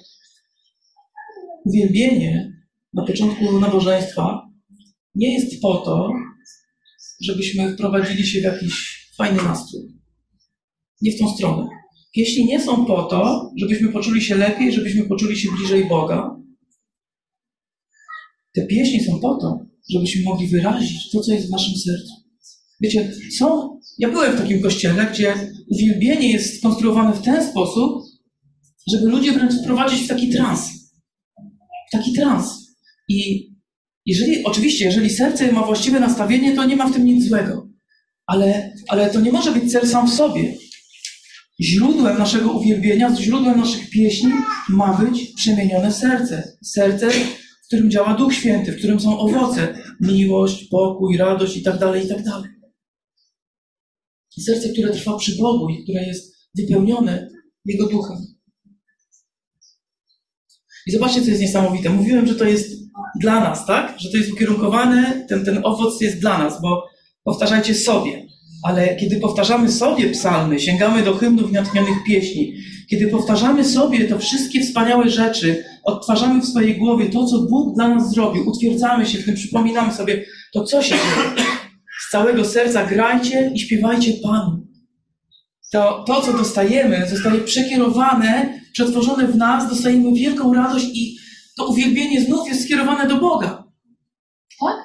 uwielbienie 1.64 2.52
na 2.92 3.06
początku 3.06 3.60
nabożeństwa 3.60 4.43
nie 5.14 5.34
jest 5.34 5.62
po 5.62 5.76
to, 5.76 6.10
żebyśmy 7.20 7.72
wprowadzili 7.72 8.26
się 8.26 8.40
w 8.40 8.42
jakiś 8.42 9.04
fajny 9.16 9.42
nastrój. 9.42 9.82
Nie 11.02 11.12
w 11.12 11.18
tą 11.18 11.34
stronę. 11.34 11.68
Pieśni 12.14 12.44
nie 12.44 12.60
są 12.60 12.86
po 12.86 13.02
to, 13.02 13.50
żebyśmy 13.56 13.88
poczuli 13.88 14.22
się 14.22 14.34
lepiej, 14.34 14.72
żebyśmy 14.72 15.04
poczuli 15.04 15.38
się 15.38 15.48
bliżej 15.56 15.88
Boga. 15.88 16.36
Te 18.54 18.66
pieśni 18.66 19.04
są 19.04 19.20
po 19.20 19.36
to, 19.36 19.66
żebyśmy 19.90 20.22
mogli 20.22 20.48
wyrazić 20.48 21.10
to, 21.12 21.20
co 21.20 21.32
jest 21.32 21.48
w 21.48 21.50
naszym 21.50 21.74
sercu. 21.76 22.12
Wiecie, 22.80 23.12
są. 23.38 23.80
Ja 23.98 24.10
byłem 24.10 24.36
w 24.36 24.40
takim 24.40 24.62
kościele, 24.62 25.10
gdzie 25.12 25.50
uwielbienie 25.68 26.32
jest 26.32 26.58
skonstruowane 26.58 27.16
w 27.16 27.22
ten 27.22 27.50
sposób, 27.50 28.02
żeby 28.90 29.06
ludzie 29.06 29.32
wręcz 29.32 29.54
wprowadzić 29.54 30.00
w 30.00 30.08
taki 30.08 30.30
trans. 30.30 30.70
W 31.88 31.92
taki 31.92 32.12
trans. 32.12 32.76
I 33.08 33.48
jeżeli, 34.06 34.44
oczywiście, 34.44 34.84
jeżeli 34.84 35.10
serce 35.10 35.52
ma 35.52 35.66
właściwe 35.66 36.00
nastawienie, 36.00 36.54
to 36.54 36.64
nie 36.64 36.76
ma 36.76 36.88
w 36.88 36.92
tym 36.92 37.04
nic 37.04 37.28
złego. 37.28 37.68
Ale, 38.26 38.74
ale 38.88 39.10
to 39.10 39.20
nie 39.20 39.32
może 39.32 39.52
być 39.52 39.72
cel 39.72 39.88
sam 39.88 40.08
w 40.08 40.14
sobie. 40.14 40.54
Źródłem 41.60 42.18
naszego 42.18 42.52
uwielbienia, 42.52 43.16
źródłem 43.20 43.60
naszych 43.60 43.90
pieśni 43.90 44.32
ma 44.68 44.98
być 44.98 45.32
przemienione 45.36 45.92
serce. 45.92 46.56
Serce, 46.64 47.10
w 47.10 47.66
którym 47.66 47.90
działa 47.90 48.14
Duch 48.14 48.34
Święty, 48.34 48.72
w 48.72 48.78
którym 48.78 49.00
są 49.00 49.18
owoce. 49.18 49.78
Miłość, 50.00 50.64
pokój, 50.64 51.16
radość 51.16 51.56
i 51.56 51.62
tak 51.62 51.78
dalej, 51.78 52.04
i 52.04 52.08
tak. 52.08 52.42
Serce, 54.44 54.68
które 54.68 54.92
trwa 54.92 55.16
przy 55.16 55.36
Bogu 55.36 55.68
i 55.68 55.82
które 55.82 56.06
jest 56.06 56.34
wypełnione 56.54 57.30
Jego 57.64 57.88
Duchem. 57.88 58.16
I 60.86 60.92
zobaczcie, 60.92 61.22
co 61.22 61.28
jest 61.28 61.40
niesamowite. 61.40 61.90
Mówiłem, 61.90 62.26
że 62.26 62.34
to 62.34 62.44
jest 62.44 62.83
dla 63.20 63.40
nas, 63.40 63.66
tak? 63.66 63.94
Że 63.98 64.10
to 64.10 64.16
jest 64.16 64.32
ukierunkowane, 64.32 65.26
ten, 65.28 65.44
ten 65.44 65.60
owoc 65.62 66.00
jest 66.00 66.20
dla 66.20 66.38
nas, 66.38 66.60
bo 66.62 66.86
powtarzajcie 67.24 67.74
sobie. 67.74 68.26
Ale 68.64 68.96
kiedy 68.96 69.20
powtarzamy 69.20 69.72
sobie 69.72 70.10
psalmy, 70.10 70.60
sięgamy 70.60 71.02
do 71.02 71.14
hymnów 71.14 71.52
natchnionych 71.52 71.96
pieśni, 72.06 72.54
kiedy 72.90 73.06
powtarzamy 73.06 73.64
sobie 73.64 74.04
te 74.04 74.18
wszystkie 74.18 74.60
wspaniałe 74.60 75.10
rzeczy, 75.10 75.64
odtwarzamy 75.84 76.40
w 76.40 76.46
swojej 76.46 76.78
głowie 76.78 77.06
to, 77.06 77.26
co 77.26 77.38
Bóg 77.38 77.74
dla 77.74 77.88
nas 77.88 78.10
zrobił, 78.10 78.48
utwierdzamy 78.48 79.06
się 79.06 79.18
w 79.18 79.24
tym, 79.24 79.34
przypominamy 79.34 79.92
sobie, 79.92 80.24
to 80.52 80.64
co 80.64 80.82
się 80.82 80.94
dzieje? 80.94 81.46
Z 82.00 82.10
całego 82.10 82.44
serca 82.44 82.86
grajcie 82.86 83.50
i 83.54 83.60
śpiewajcie 83.60 84.12
Panu. 84.22 84.66
To, 85.72 86.04
to, 86.06 86.20
co 86.20 86.32
dostajemy, 86.32 87.06
zostaje 87.10 87.40
przekierowane, 87.40 88.60
przetworzone 88.72 89.26
w 89.26 89.36
nas, 89.36 89.68
dostajemy 89.68 90.12
wielką 90.12 90.54
radość 90.54 90.86
i 90.94 91.16
to 91.56 91.66
uwielbienie 91.66 92.24
znów 92.24 92.48
jest 92.48 92.64
skierowane 92.64 93.08
do 93.08 93.16
Boga. 93.16 93.64
Tak? 94.60 94.76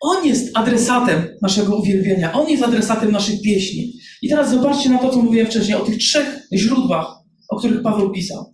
On 0.00 0.26
jest 0.26 0.56
adresatem 0.56 1.26
naszego 1.42 1.76
uwielbienia, 1.76 2.32
On 2.32 2.50
jest 2.50 2.62
adresatem 2.62 3.12
naszych 3.12 3.42
pieśni. 3.42 3.92
I 4.22 4.28
teraz 4.28 4.50
zobaczcie 4.50 4.90
na 4.90 4.98
to, 4.98 5.10
co 5.10 5.22
mówiłem 5.22 5.46
wcześniej, 5.46 5.76
o 5.76 5.84
tych 5.84 5.98
trzech 5.98 6.48
źródłach, 6.52 7.06
o 7.48 7.56
których 7.56 7.82
Paweł 7.82 8.12
pisał. 8.12 8.52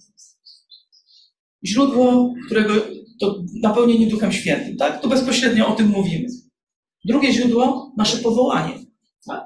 źródło, 1.66 2.34
którego 2.46 2.74
to 3.20 3.42
napełnienie 3.62 4.06
Duchem 4.06 4.32
Świętym, 4.32 4.76
tak? 4.76 5.02
Tu 5.02 5.08
bezpośrednio 5.08 5.68
o 5.68 5.76
tym 5.76 5.88
mówimy. 5.88 6.28
Drugie 7.04 7.32
źródło, 7.32 7.94
nasze 7.96 8.16
powołanie. 8.16 8.74
Tak? 9.26 9.44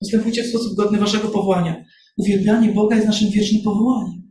Postępujcie 0.00 0.42
w 0.42 0.46
sposób 0.46 0.76
godny 0.76 0.98
waszego 0.98 1.28
powołania. 1.28 1.84
Uwielbianie 2.16 2.72
Boga 2.72 2.96
jest 2.96 3.08
naszym 3.08 3.30
wiecznym 3.30 3.62
powołaniem. 3.62 4.29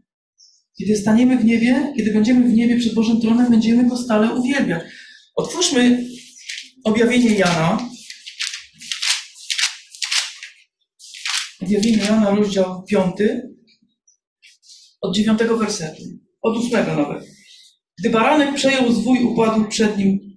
Kiedy 0.79 0.97
staniemy 0.97 1.37
w 1.37 1.45
niebie, 1.45 1.93
kiedy 1.97 2.13
będziemy 2.13 2.49
w 2.49 2.53
niebie 2.53 2.77
przed 2.77 2.93
Bożym 2.93 3.21
Tronem, 3.21 3.51
będziemy 3.51 3.89
Go 3.89 3.97
stale 3.97 4.33
uwielbiać. 4.33 4.83
Otwórzmy 5.35 6.05
objawienie 6.83 7.29
Jana. 7.29 7.89
Objawienie 11.61 11.97
Jana, 11.97 12.35
rozdział 12.35 12.83
5, 12.83 13.15
od 15.01 15.15
9 15.15 15.39
wersetu, 15.39 16.03
od 16.41 16.57
8 16.57 16.97
nawet. 16.97 17.23
Gdy 17.99 18.09
baranek 18.09 18.55
przejął 18.55 18.91
zwój, 18.91 19.23
upadł 19.23 19.67
przed 19.67 19.97
nim, 19.97 20.28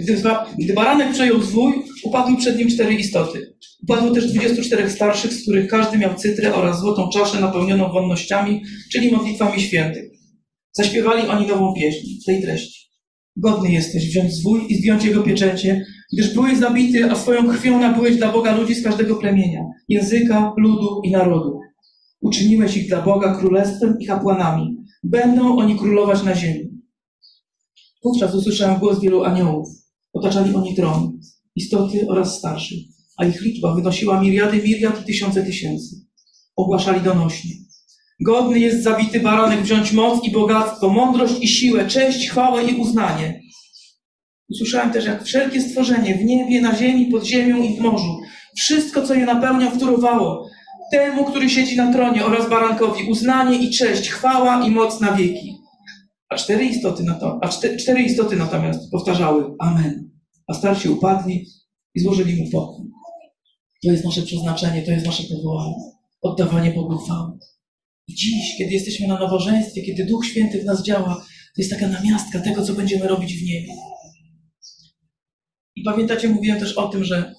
gdy, 0.00 0.22
gdy 0.58 0.72
baranek 0.72 1.12
przejął 1.12 1.42
zwój, 1.42 1.72
upadły 2.04 2.36
przed 2.36 2.58
nim 2.58 2.68
cztery 2.68 2.94
istoty. 2.94 3.54
Upadło 3.82 4.10
też 4.10 4.32
24 4.32 4.90
starszych, 4.90 5.32
z 5.32 5.42
których 5.42 5.68
każdy 5.68 5.98
miał 5.98 6.14
cytrę 6.14 6.54
oraz 6.54 6.80
złotą 6.80 7.08
czaszę 7.12 7.40
napełnioną 7.40 7.92
wonnościami, 7.92 8.62
czyli 8.92 9.12
modlitwami 9.12 9.60
świętych. 9.60 10.04
Zaśpiewali 10.72 11.28
oni 11.28 11.46
nową 11.46 11.74
pieśń 11.74 12.06
tej 12.26 12.42
treści. 12.42 12.82
Godny 13.36 13.72
jesteś 13.72 14.08
wziąć 14.08 14.32
zwój 14.32 14.60
i 14.68 14.74
zdjąć 14.74 15.04
jego 15.04 15.22
pieczęcie, 15.22 15.84
gdyż 16.12 16.34
byłeś 16.34 16.58
zabity, 16.58 17.10
a 17.10 17.14
swoją 17.14 17.48
krwią 17.48 17.78
nabyłeś 17.78 18.16
dla 18.16 18.32
Boga 18.32 18.56
ludzi 18.56 18.74
z 18.74 18.84
każdego 18.84 19.16
plemienia, 19.16 19.60
języka, 19.88 20.52
ludu 20.58 21.00
i 21.04 21.10
narodu. 21.10 21.60
Uczyniłeś 22.20 22.76
ich 22.76 22.88
dla 22.88 23.02
Boga 23.02 23.34
królestwem 23.34 23.96
i 24.00 24.06
kapłanami. 24.06 24.76
Będą 25.04 25.56
oni 25.56 25.78
królować 25.78 26.22
na 26.22 26.34
ziemi. 26.34 26.71
Wówczas 28.04 28.34
usłyszałem 28.34 28.78
głos 28.80 29.00
wielu 29.00 29.24
aniołów. 29.24 29.68
Otaczali 30.12 30.54
oni 30.54 30.74
tron, 30.74 31.20
istoty 31.56 32.06
oraz 32.08 32.38
starszych, 32.38 32.78
a 33.18 33.24
ich 33.24 33.42
liczba 33.42 33.74
wynosiła 33.74 34.20
miliardy 34.20 34.62
miliard 34.62 35.02
i 35.02 35.04
tysiące 35.04 35.42
tysięcy. 35.42 35.96
Ogłaszali 36.56 37.00
donośnie. 37.00 37.50
Godny 38.20 38.58
jest 38.58 38.82
zabity 38.82 39.20
baranek 39.20 39.62
wziąć 39.62 39.92
moc 39.92 40.24
i 40.24 40.30
bogactwo, 40.30 40.88
mądrość 40.88 41.34
i 41.40 41.48
siłę, 41.48 41.86
cześć, 41.86 42.30
chwałę 42.30 42.64
i 42.64 42.74
uznanie. 42.74 43.42
Usłyszałem 44.50 44.92
też, 44.92 45.04
jak 45.04 45.24
wszelkie 45.24 45.60
stworzenie 45.60 46.14
w 46.14 46.24
niebie, 46.24 46.60
na 46.60 46.76
ziemi, 46.76 47.06
pod 47.06 47.24
ziemią 47.24 47.62
i 47.62 47.76
w 47.76 47.80
morzu, 47.80 48.18
wszystko, 48.56 49.02
co 49.02 49.14
je 49.14 49.26
napełnia, 49.26 49.70
wtórowało 49.70 50.48
temu, 50.92 51.24
który 51.24 51.50
siedzi 51.50 51.76
na 51.76 51.92
tronie 51.92 52.24
oraz 52.24 52.50
barankowi, 52.50 53.10
uznanie 53.10 53.58
i 53.58 53.70
cześć, 53.70 54.10
chwała 54.10 54.66
i 54.66 54.70
moc 54.70 55.00
na 55.00 55.12
wieki. 55.12 55.61
A 56.32 56.36
cztery 56.36 56.64
istoty, 56.64 57.02
na 57.02 57.38
a 57.42 57.48
cztery, 57.48 57.76
cztery 57.76 58.02
istoty 58.02 58.36
natomiast 58.36 58.90
powtarzały 58.90 59.54
Amen. 59.58 60.10
A 60.46 60.54
starsi 60.54 60.88
upadli 60.88 61.46
i 61.94 62.00
złożyli 62.00 62.36
mu 62.36 62.50
pokój. 62.50 62.86
To 63.84 63.92
jest 63.92 64.04
nasze 64.04 64.22
przeznaczenie, 64.22 64.82
to 64.82 64.90
jest 64.90 65.06
nasze 65.06 65.22
powołanie. 65.22 65.74
Oddawanie 66.22 66.70
Bogu 66.70 66.98
chwały. 66.98 67.38
I 68.08 68.14
dziś, 68.14 68.54
kiedy 68.58 68.72
jesteśmy 68.72 69.06
na 69.06 69.18
nabożeństwie, 69.18 69.82
kiedy 69.82 70.04
Duch 70.04 70.26
Święty 70.26 70.62
w 70.62 70.64
nas 70.64 70.82
działa, 70.82 71.14
to 71.54 71.62
jest 71.62 71.70
taka 71.70 71.88
namiastka 71.88 72.40
tego, 72.40 72.62
co 72.62 72.74
będziemy 72.74 73.08
robić 73.08 73.34
w 73.34 73.46
niebie. 73.46 73.72
I 75.76 75.82
pamiętacie, 75.82 76.28
mówiłem 76.28 76.60
też 76.60 76.72
o 76.78 76.88
tym, 76.88 77.04
że 77.04 77.34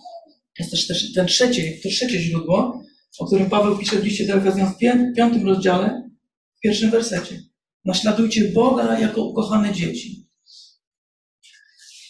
jest 0.59 0.71
też, 0.71 0.87
też 0.87 1.13
ten 1.13 1.27
trzecie, 1.27 1.77
to 1.83 1.89
trzecie 1.89 2.19
źródło, 2.19 2.83
o 3.19 3.25
którym 3.25 3.49
Paweł 3.49 3.77
pisze 3.77 3.99
w 3.99 4.03
liście 4.03 4.27
do 4.27 4.41
w 4.41 4.77
piątym 5.15 5.45
rozdziale, 5.47 6.09
w 6.57 6.59
pierwszym 6.59 6.91
wersecie. 6.91 7.52
Naśladujcie 7.85 8.51
Boga 8.51 8.99
jako 8.99 9.23
ukochane 9.23 9.73
dzieci. 9.73 10.27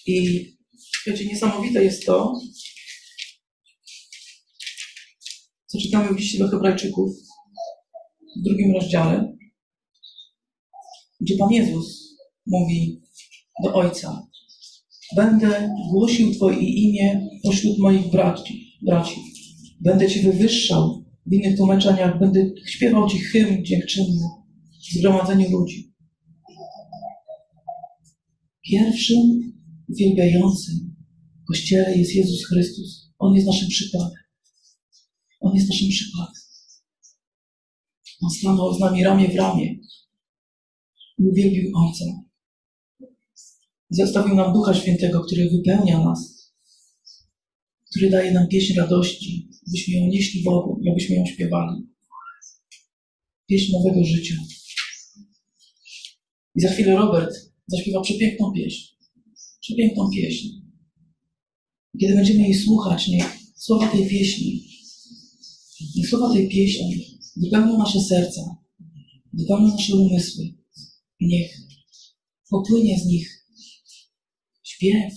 I 0.05 0.45
wiecie, 1.07 1.25
niesamowite 1.25 1.83
jest 1.83 2.05
to, 2.05 2.33
co 5.67 5.79
czytamy 5.79 6.13
w 6.13 6.17
liście 6.17 6.39
do 6.39 6.47
Hebrajczyków 6.47 7.11
w 8.37 8.43
drugim 8.43 8.73
rozdziale, 8.73 9.37
gdzie 11.21 11.37
Pan 11.37 11.51
Jezus 11.51 12.17
mówi 12.47 13.01
do 13.63 13.73
Ojca: 13.73 14.27
Będę 15.15 15.75
głosił 15.91 16.33
Twoje 16.33 16.59
imię 16.59 17.27
pośród 17.43 17.79
moich 17.79 18.11
braci. 18.11 18.77
braci. 18.81 19.15
Będę 19.81 20.07
Cię 20.07 20.21
wywyższał 20.21 21.03
w 21.25 21.33
innych 21.33 21.57
tłumaczeniach, 21.57 22.19
będę 22.19 22.51
śpiewał 22.67 23.09
Ci 23.09 23.19
hymn 23.19 23.65
dziękczynny 23.65 24.42
w 24.93 24.97
zgromadzeniu 24.97 25.49
ludzi. 25.49 25.93
Pierwszym 28.65 29.53
uwielbiającym 29.89 30.95
w 31.43 31.47
Kościele 31.47 31.97
jest 31.97 32.15
Jezus 32.15 32.45
Chrystus. 32.45 33.11
On 33.19 33.35
jest 33.35 33.47
naszym 33.47 33.67
przykładem. 33.67 34.23
On 35.39 35.55
jest 35.55 35.69
naszym 35.69 35.89
przykładem. 35.89 36.41
On 38.21 38.29
stanął 38.29 38.73
z 38.73 38.79
nami 38.79 39.03
ramię 39.03 39.29
w 39.29 39.35
ramię 39.35 39.75
i 41.19 41.23
uwielbił 41.23 41.71
Ojca. 41.75 42.05
Zostawił 43.89 44.35
nam 44.35 44.53
Ducha 44.53 44.73
Świętego, 44.73 45.21
który 45.21 45.49
wypełnia 45.49 45.99
nas, 45.99 46.51
który 47.89 48.09
daje 48.09 48.31
nam 48.31 48.47
pieśń 48.47 48.73
radości, 48.73 49.49
byśmy 49.71 49.93
ją 49.93 50.07
nieśli 50.07 50.43
Bogu, 50.43 50.81
abyśmy 50.91 51.15
ją 51.15 51.25
śpiewali. 51.25 51.87
Pieśń 53.49 53.71
nowego 53.71 54.05
życia. 54.05 54.35
I 56.55 56.61
za 56.61 56.69
chwilę 56.69 56.95
Robert 56.95 57.35
zaśpiewa 57.67 58.01
przepiękną 58.01 58.51
pieśń. 58.51 58.95
Przepiękną 59.61 60.09
pieśń. 60.09 60.47
Kiedy 61.99 62.15
będziemy 62.15 62.39
jej 62.39 62.53
słuchać, 62.53 63.07
niech 63.07 63.37
słowa 63.55 63.87
tej 63.87 64.09
pieśni, 64.09 64.67
niech 65.95 66.09
słowa 66.09 66.33
tej 66.33 66.49
pieśni 66.49 67.19
wypełnią 67.37 67.77
nasze 67.77 68.01
serca, 68.01 68.41
wypełnią 69.33 69.67
nasze 69.67 69.95
umysły. 69.95 70.53
Niech 71.21 71.57
popłynie 72.49 72.99
z 72.99 73.05
nich 73.05 73.47
śpiew, 74.63 75.13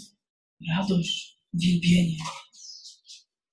radość, 0.68 1.38
wielbienie 1.54 2.16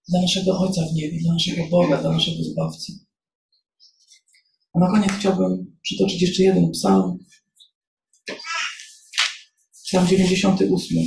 dla 0.09 0.21
naszego 0.21 0.59
Ojca 0.59 0.81
w 0.87 0.93
niebie, 0.93 1.19
dla 1.21 1.33
naszego 1.33 1.67
Boga, 1.67 2.01
dla 2.01 2.11
naszego 2.11 2.43
Zbawcy. 2.43 2.93
A 4.73 4.79
na 4.79 4.91
koniec 4.91 5.11
chciałbym 5.11 5.77
przytoczyć 5.81 6.21
jeszcze 6.21 6.43
jeden 6.43 6.71
psalm. 6.71 7.17
Psalm 9.93 10.07
98. 10.07 10.97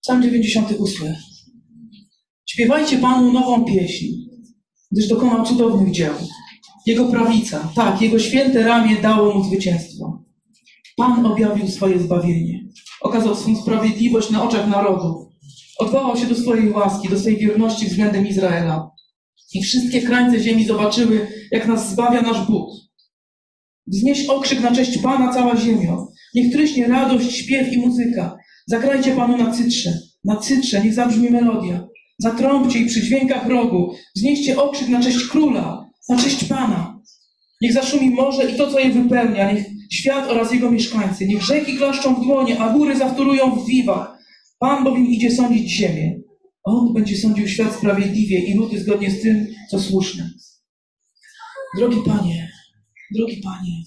Psalm 0.00 0.22
98. 0.22 1.14
Śpiewajcie 2.46 2.98
Panu 2.98 3.32
nową 3.32 3.64
pieśń, 3.64 4.06
gdyż 4.92 5.08
dokonał 5.08 5.46
cudownych 5.46 5.92
dzieł. 5.92 6.14
Jego 6.86 7.08
prawica, 7.08 7.72
tak, 7.74 8.02
Jego 8.02 8.18
święte 8.18 8.62
ramię 8.62 8.96
dało 9.02 9.34
mu 9.34 9.44
zwycięstwo. 9.44 10.24
Pan 10.96 11.26
objawił 11.26 11.68
swoje 11.68 12.00
zbawienie. 12.00 12.68
Okazał 13.00 13.36
swą 13.36 13.56
sprawiedliwość 13.56 14.30
na 14.30 14.42
oczach 14.42 14.68
narodów. 14.68 15.29
Odwołał 15.80 16.16
się 16.16 16.26
do 16.26 16.34
swojej 16.34 16.70
łaski, 16.70 17.08
do 17.08 17.18
swojej 17.18 17.38
wierności 17.38 17.86
względem 17.86 18.28
Izraela. 18.28 18.90
I 19.54 19.62
wszystkie 19.62 20.02
krańce 20.02 20.40
ziemi 20.40 20.64
zobaczyły, 20.64 21.26
jak 21.50 21.66
nas 21.66 21.90
zbawia 21.90 22.22
nasz 22.22 22.46
Bóg. 22.46 22.70
Wznieś 23.86 24.26
okrzyk 24.26 24.60
na 24.60 24.74
cześć 24.74 24.98
Pana 24.98 25.32
cała 25.34 25.56
ziemio. 25.56 26.08
Niech 26.34 26.52
tryśnie 26.52 26.88
radość, 26.88 27.36
śpiew 27.36 27.72
i 27.72 27.78
muzyka. 27.78 28.36
Zagrajcie 28.66 29.12
Panu 29.12 29.36
na 29.36 29.52
cytrze. 29.52 29.92
Na 30.24 30.36
cytrze 30.36 30.84
niech 30.84 30.94
zabrzmi 30.94 31.30
melodia. 31.30 31.88
Zatrąbcie 32.18 32.78
i 32.78 32.86
przy 32.86 33.02
dźwiękach 33.02 33.46
rogu. 33.46 33.94
Wznieście 34.16 34.62
okrzyk 34.62 34.88
na 34.88 35.02
cześć 35.02 35.26
Króla, 35.28 35.90
na 36.08 36.18
cześć 36.18 36.44
Pana. 36.44 37.00
Niech 37.60 37.72
zaszumi 37.72 38.10
morze 38.10 38.50
i 38.50 38.56
to, 38.56 38.70
co 38.70 38.78
je 38.78 38.90
wypełnia. 38.90 39.52
Niech 39.52 39.66
świat 39.92 40.30
oraz 40.30 40.52
jego 40.52 40.70
mieszkańcy. 40.70 41.26
Niech 41.26 41.42
rzeki 41.42 41.76
klaszczą 41.76 42.14
w 42.14 42.24
dłonie, 42.24 42.60
a 42.60 42.72
góry 42.72 42.96
zawtórują 42.96 43.50
w 43.50 43.66
wiwach. 43.66 44.19
Pan 44.60 44.84
bowiem 44.84 45.06
idzie 45.06 45.30
sądzić 45.30 45.70
ziemię. 45.70 46.20
On 46.62 46.94
będzie 46.94 47.16
sądził 47.16 47.48
świat 47.48 47.76
sprawiedliwie 47.76 48.38
i 48.38 48.54
ludy 48.54 48.80
zgodnie 48.80 49.10
z 49.10 49.22
tym, 49.22 49.46
co 49.70 49.80
słuszne. 49.80 50.30
Drogi 51.76 51.96
Panie, 52.06 52.52
drogi 53.14 53.36
Panie, 53.36 53.84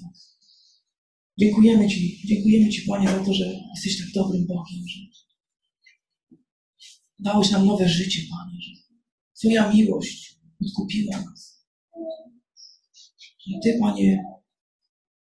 dziękujemy 1.40 1.88
Ci, 1.88 2.28
dziękujemy 2.28 2.70
Ci, 2.70 2.82
Panie, 2.82 3.08
za 3.08 3.26
to, 3.26 3.34
że 3.34 3.46
jesteś 3.76 4.00
tak 4.00 4.08
dobrym 4.14 4.48
Bogiem, 4.48 4.88
że 4.88 5.00
dałeś 7.20 7.52
nam 7.52 7.66
nowe 7.66 7.90
życie, 7.90 8.22
Panie, 8.32 8.58
że 8.62 8.72
Twoja 9.40 9.74
miłość 9.74 10.40
odkupiła 10.66 11.22
nas. 11.22 11.68
I 13.46 13.60
Ty, 13.64 13.78
Panie, 13.80 14.24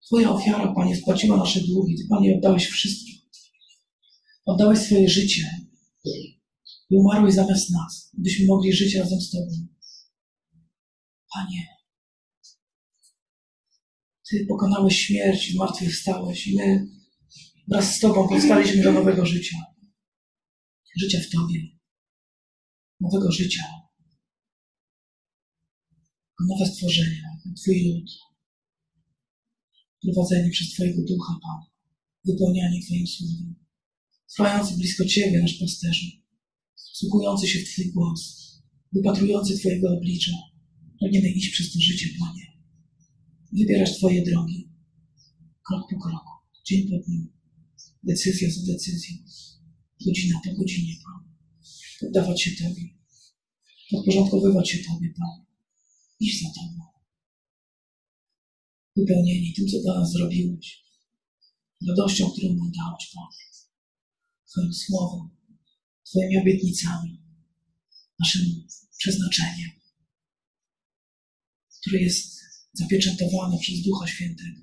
Twoja 0.07 0.31
ofiara, 0.31 0.73
Panie, 0.75 0.97
spłaciła 0.97 1.37
nasze 1.37 1.61
długi. 1.61 1.97
Ty, 1.97 2.03
Panie, 2.09 2.37
oddałeś 2.37 2.67
wszystko. 2.67 3.20
Oddałeś 4.51 4.79
swoje 4.79 5.09
życie. 5.09 5.67
i 6.91 6.97
umarłeś 6.97 7.35
zamiast 7.35 7.71
nas, 7.71 8.11
byśmy 8.19 8.47
mogli 8.47 8.73
żyć 8.73 8.95
razem 8.95 9.21
z 9.21 9.31
Tobą. 9.31 9.67
Panie, 11.35 11.67
Ty 14.31 14.47
pokonałeś 14.49 14.97
śmierć 14.97 15.53
zmartwychwstałeś 15.53 16.47
i 16.47 16.57
my 16.57 16.87
wraz 17.69 17.97
z 17.97 18.01
Tobą 18.01 18.29
powstaliśmy 18.29 18.83
do 18.83 18.93
nowego 18.93 19.27
życia. 19.27 19.57
Życia 21.01 21.19
w 21.21 21.31
Tobie. 21.31 21.61
Nowego 23.01 23.33
życia. 23.33 23.65
Nowe 26.49 26.67
stworzenia, 26.67 27.29
Twój 27.63 27.89
lud. 27.89 28.11
Prowadzeni 30.03 30.51
przez 30.51 30.71
Twojego 30.73 31.03
Ducha, 31.03 31.33
Pan. 31.43 31.61
Wypełniani 32.25 32.85
Twoim 32.85 33.07
słowem. 33.07 33.60
Trwający 34.33 34.77
blisko 34.77 35.05
Ciebie, 35.05 35.43
nasz 35.43 35.55
pasterzu. 35.55 36.07
Wsłuchujący 36.77 37.49
się 37.49 37.59
w 37.59 37.73
Twój 37.73 37.93
głos. 37.93 38.41
Wypatrujący 38.93 39.59
Twojego 39.59 39.97
oblicza. 39.97 40.33
Pragniemy 40.99 41.31
iść 41.31 41.51
przez 41.51 41.73
to 41.73 41.81
życie, 41.81 42.09
Panie. 42.19 42.47
Wybierać 43.53 43.97
Twoje 43.97 44.25
drogi. 44.25 44.69
Krok 45.69 45.91
po 45.91 45.99
kroku. 46.01 46.31
Dzień 46.65 46.89
po 46.89 46.99
dniu. 46.99 47.27
Decyzja 48.03 48.51
za 48.51 48.73
decyzją. 48.73 49.17
Godzina 50.07 50.41
po 50.45 50.55
godzinie, 50.55 50.95
Pan. 51.05 51.35
Poddawać 52.01 52.43
się 52.43 52.51
Tobie. 52.51 52.89
Podporządkowywać 53.91 54.71
się 54.71 54.79
Tobie, 54.79 55.15
Pan. 55.19 55.45
Iść 56.21 56.43
za 56.43 56.49
Tobą. 56.49 56.85
Wypełnieni 58.97 59.53
tym, 59.53 59.67
co 59.69 59.81
dla 59.81 60.01
nas 60.01 60.13
zrobiłeś. 60.13 60.85
Radością, 61.89 62.31
którą 62.31 62.49
nam 62.49 62.73
dałeś, 62.73 63.11
Pan. 63.15 63.50
Twoim 64.51 64.75
słowem, 64.75 65.29
Twoimi 66.05 66.37
obietnicami, 66.37 67.23
naszym 68.19 68.67
przeznaczeniem, 68.99 69.71
które 71.81 72.03
jest 72.03 72.41
zapieczętowane 72.73 73.59
przez 73.59 73.83
Ducha 73.83 74.07
Świętego. 74.07 74.61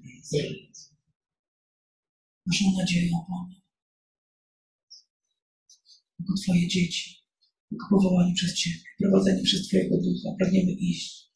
Naszą 2.46 2.66
nadzieją, 2.78 3.26
Panie. 3.28 3.62
Jako 6.20 6.34
Twoje 6.44 6.68
dzieci, 6.68 7.24
jako 7.72 7.88
powołani 7.90 8.34
przez 8.34 8.54
Ciebie, 8.54 8.84
prowadzeni 9.00 9.44
przez 9.44 9.68
Twojego 9.68 9.98
Ducha, 9.98 10.36
pragniemy 10.40 10.72
iść, 10.72 11.32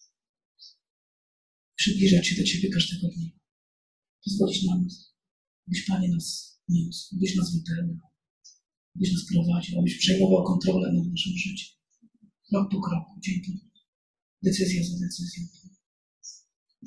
przybliżać 1.75 2.27
się 2.27 2.35
do 2.35 2.43
Ciebie 2.43 2.69
każdego 2.69 3.07
dnia. 3.15 3.29
Pozwolić 4.25 4.63
nam, 4.63 4.87
byś 5.67 5.85
Panie 5.85 6.09
nas 6.09 6.59
niósł, 6.69 7.19
byś 7.19 7.35
nas 7.35 7.53
wypełniał, 7.55 8.10
byś 8.95 9.13
nas 9.13 9.25
prowadził, 9.31 9.79
abyś 9.79 9.97
przejmował 9.97 10.43
kontrolę 10.43 10.93
nad 10.93 11.07
naszym 11.07 11.37
życiem. 11.37 11.69
Krok 12.49 12.71
po 12.71 12.81
kroku, 12.81 13.19
dzień 13.19 13.41
po 13.45 13.51
decyzja 14.43 14.83
za 14.83 14.99
decyzją. 14.99 15.43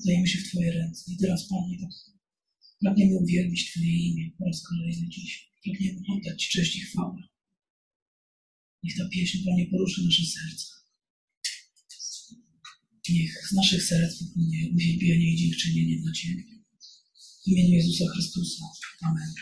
Dajemy 0.06 0.28
się 0.28 0.38
w 0.38 0.48
Twoje 0.48 0.72
ręce. 0.72 1.12
I 1.12 1.16
teraz, 1.16 1.48
Panie, 1.48 1.78
tak 1.80 1.90
pragniemy 2.80 3.16
uwielbić 3.16 3.70
Twoje 3.70 4.08
imię 4.08 4.30
po 4.38 4.44
raz 4.44 4.62
kolejny 4.62 5.08
dziś. 5.08 5.50
Pragniemy 5.64 6.00
oddać 6.12 6.42
Ci 6.42 6.50
cześć 6.50 6.76
i 6.76 6.80
chwałę. 6.80 7.22
Niech 8.82 8.96
ta 8.96 9.08
pieśń, 9.08 9.44
Panie, 9.44 9.66
poruszy 9.70 10.04
nasze 10.04 10.22
serca. 10.26 10.74
Niech 13.08 13.48
z 13.48 13.52
naszych 13.52 13.82
serc 13.84 14.22
wypłynie 14.22 14.70
uwielbienie 14.74 15.32
i 15.32 15.36
dziękczynienie 15.36 16.02
dla 16.02 16.12
Ciebie. 16.12 16.44
W 17.44 17.48
imieniu 17.48 17.74
Jezusa 17.74 18.04
Chrystusa. 18.12 18.64
Amen. 19.00 19.34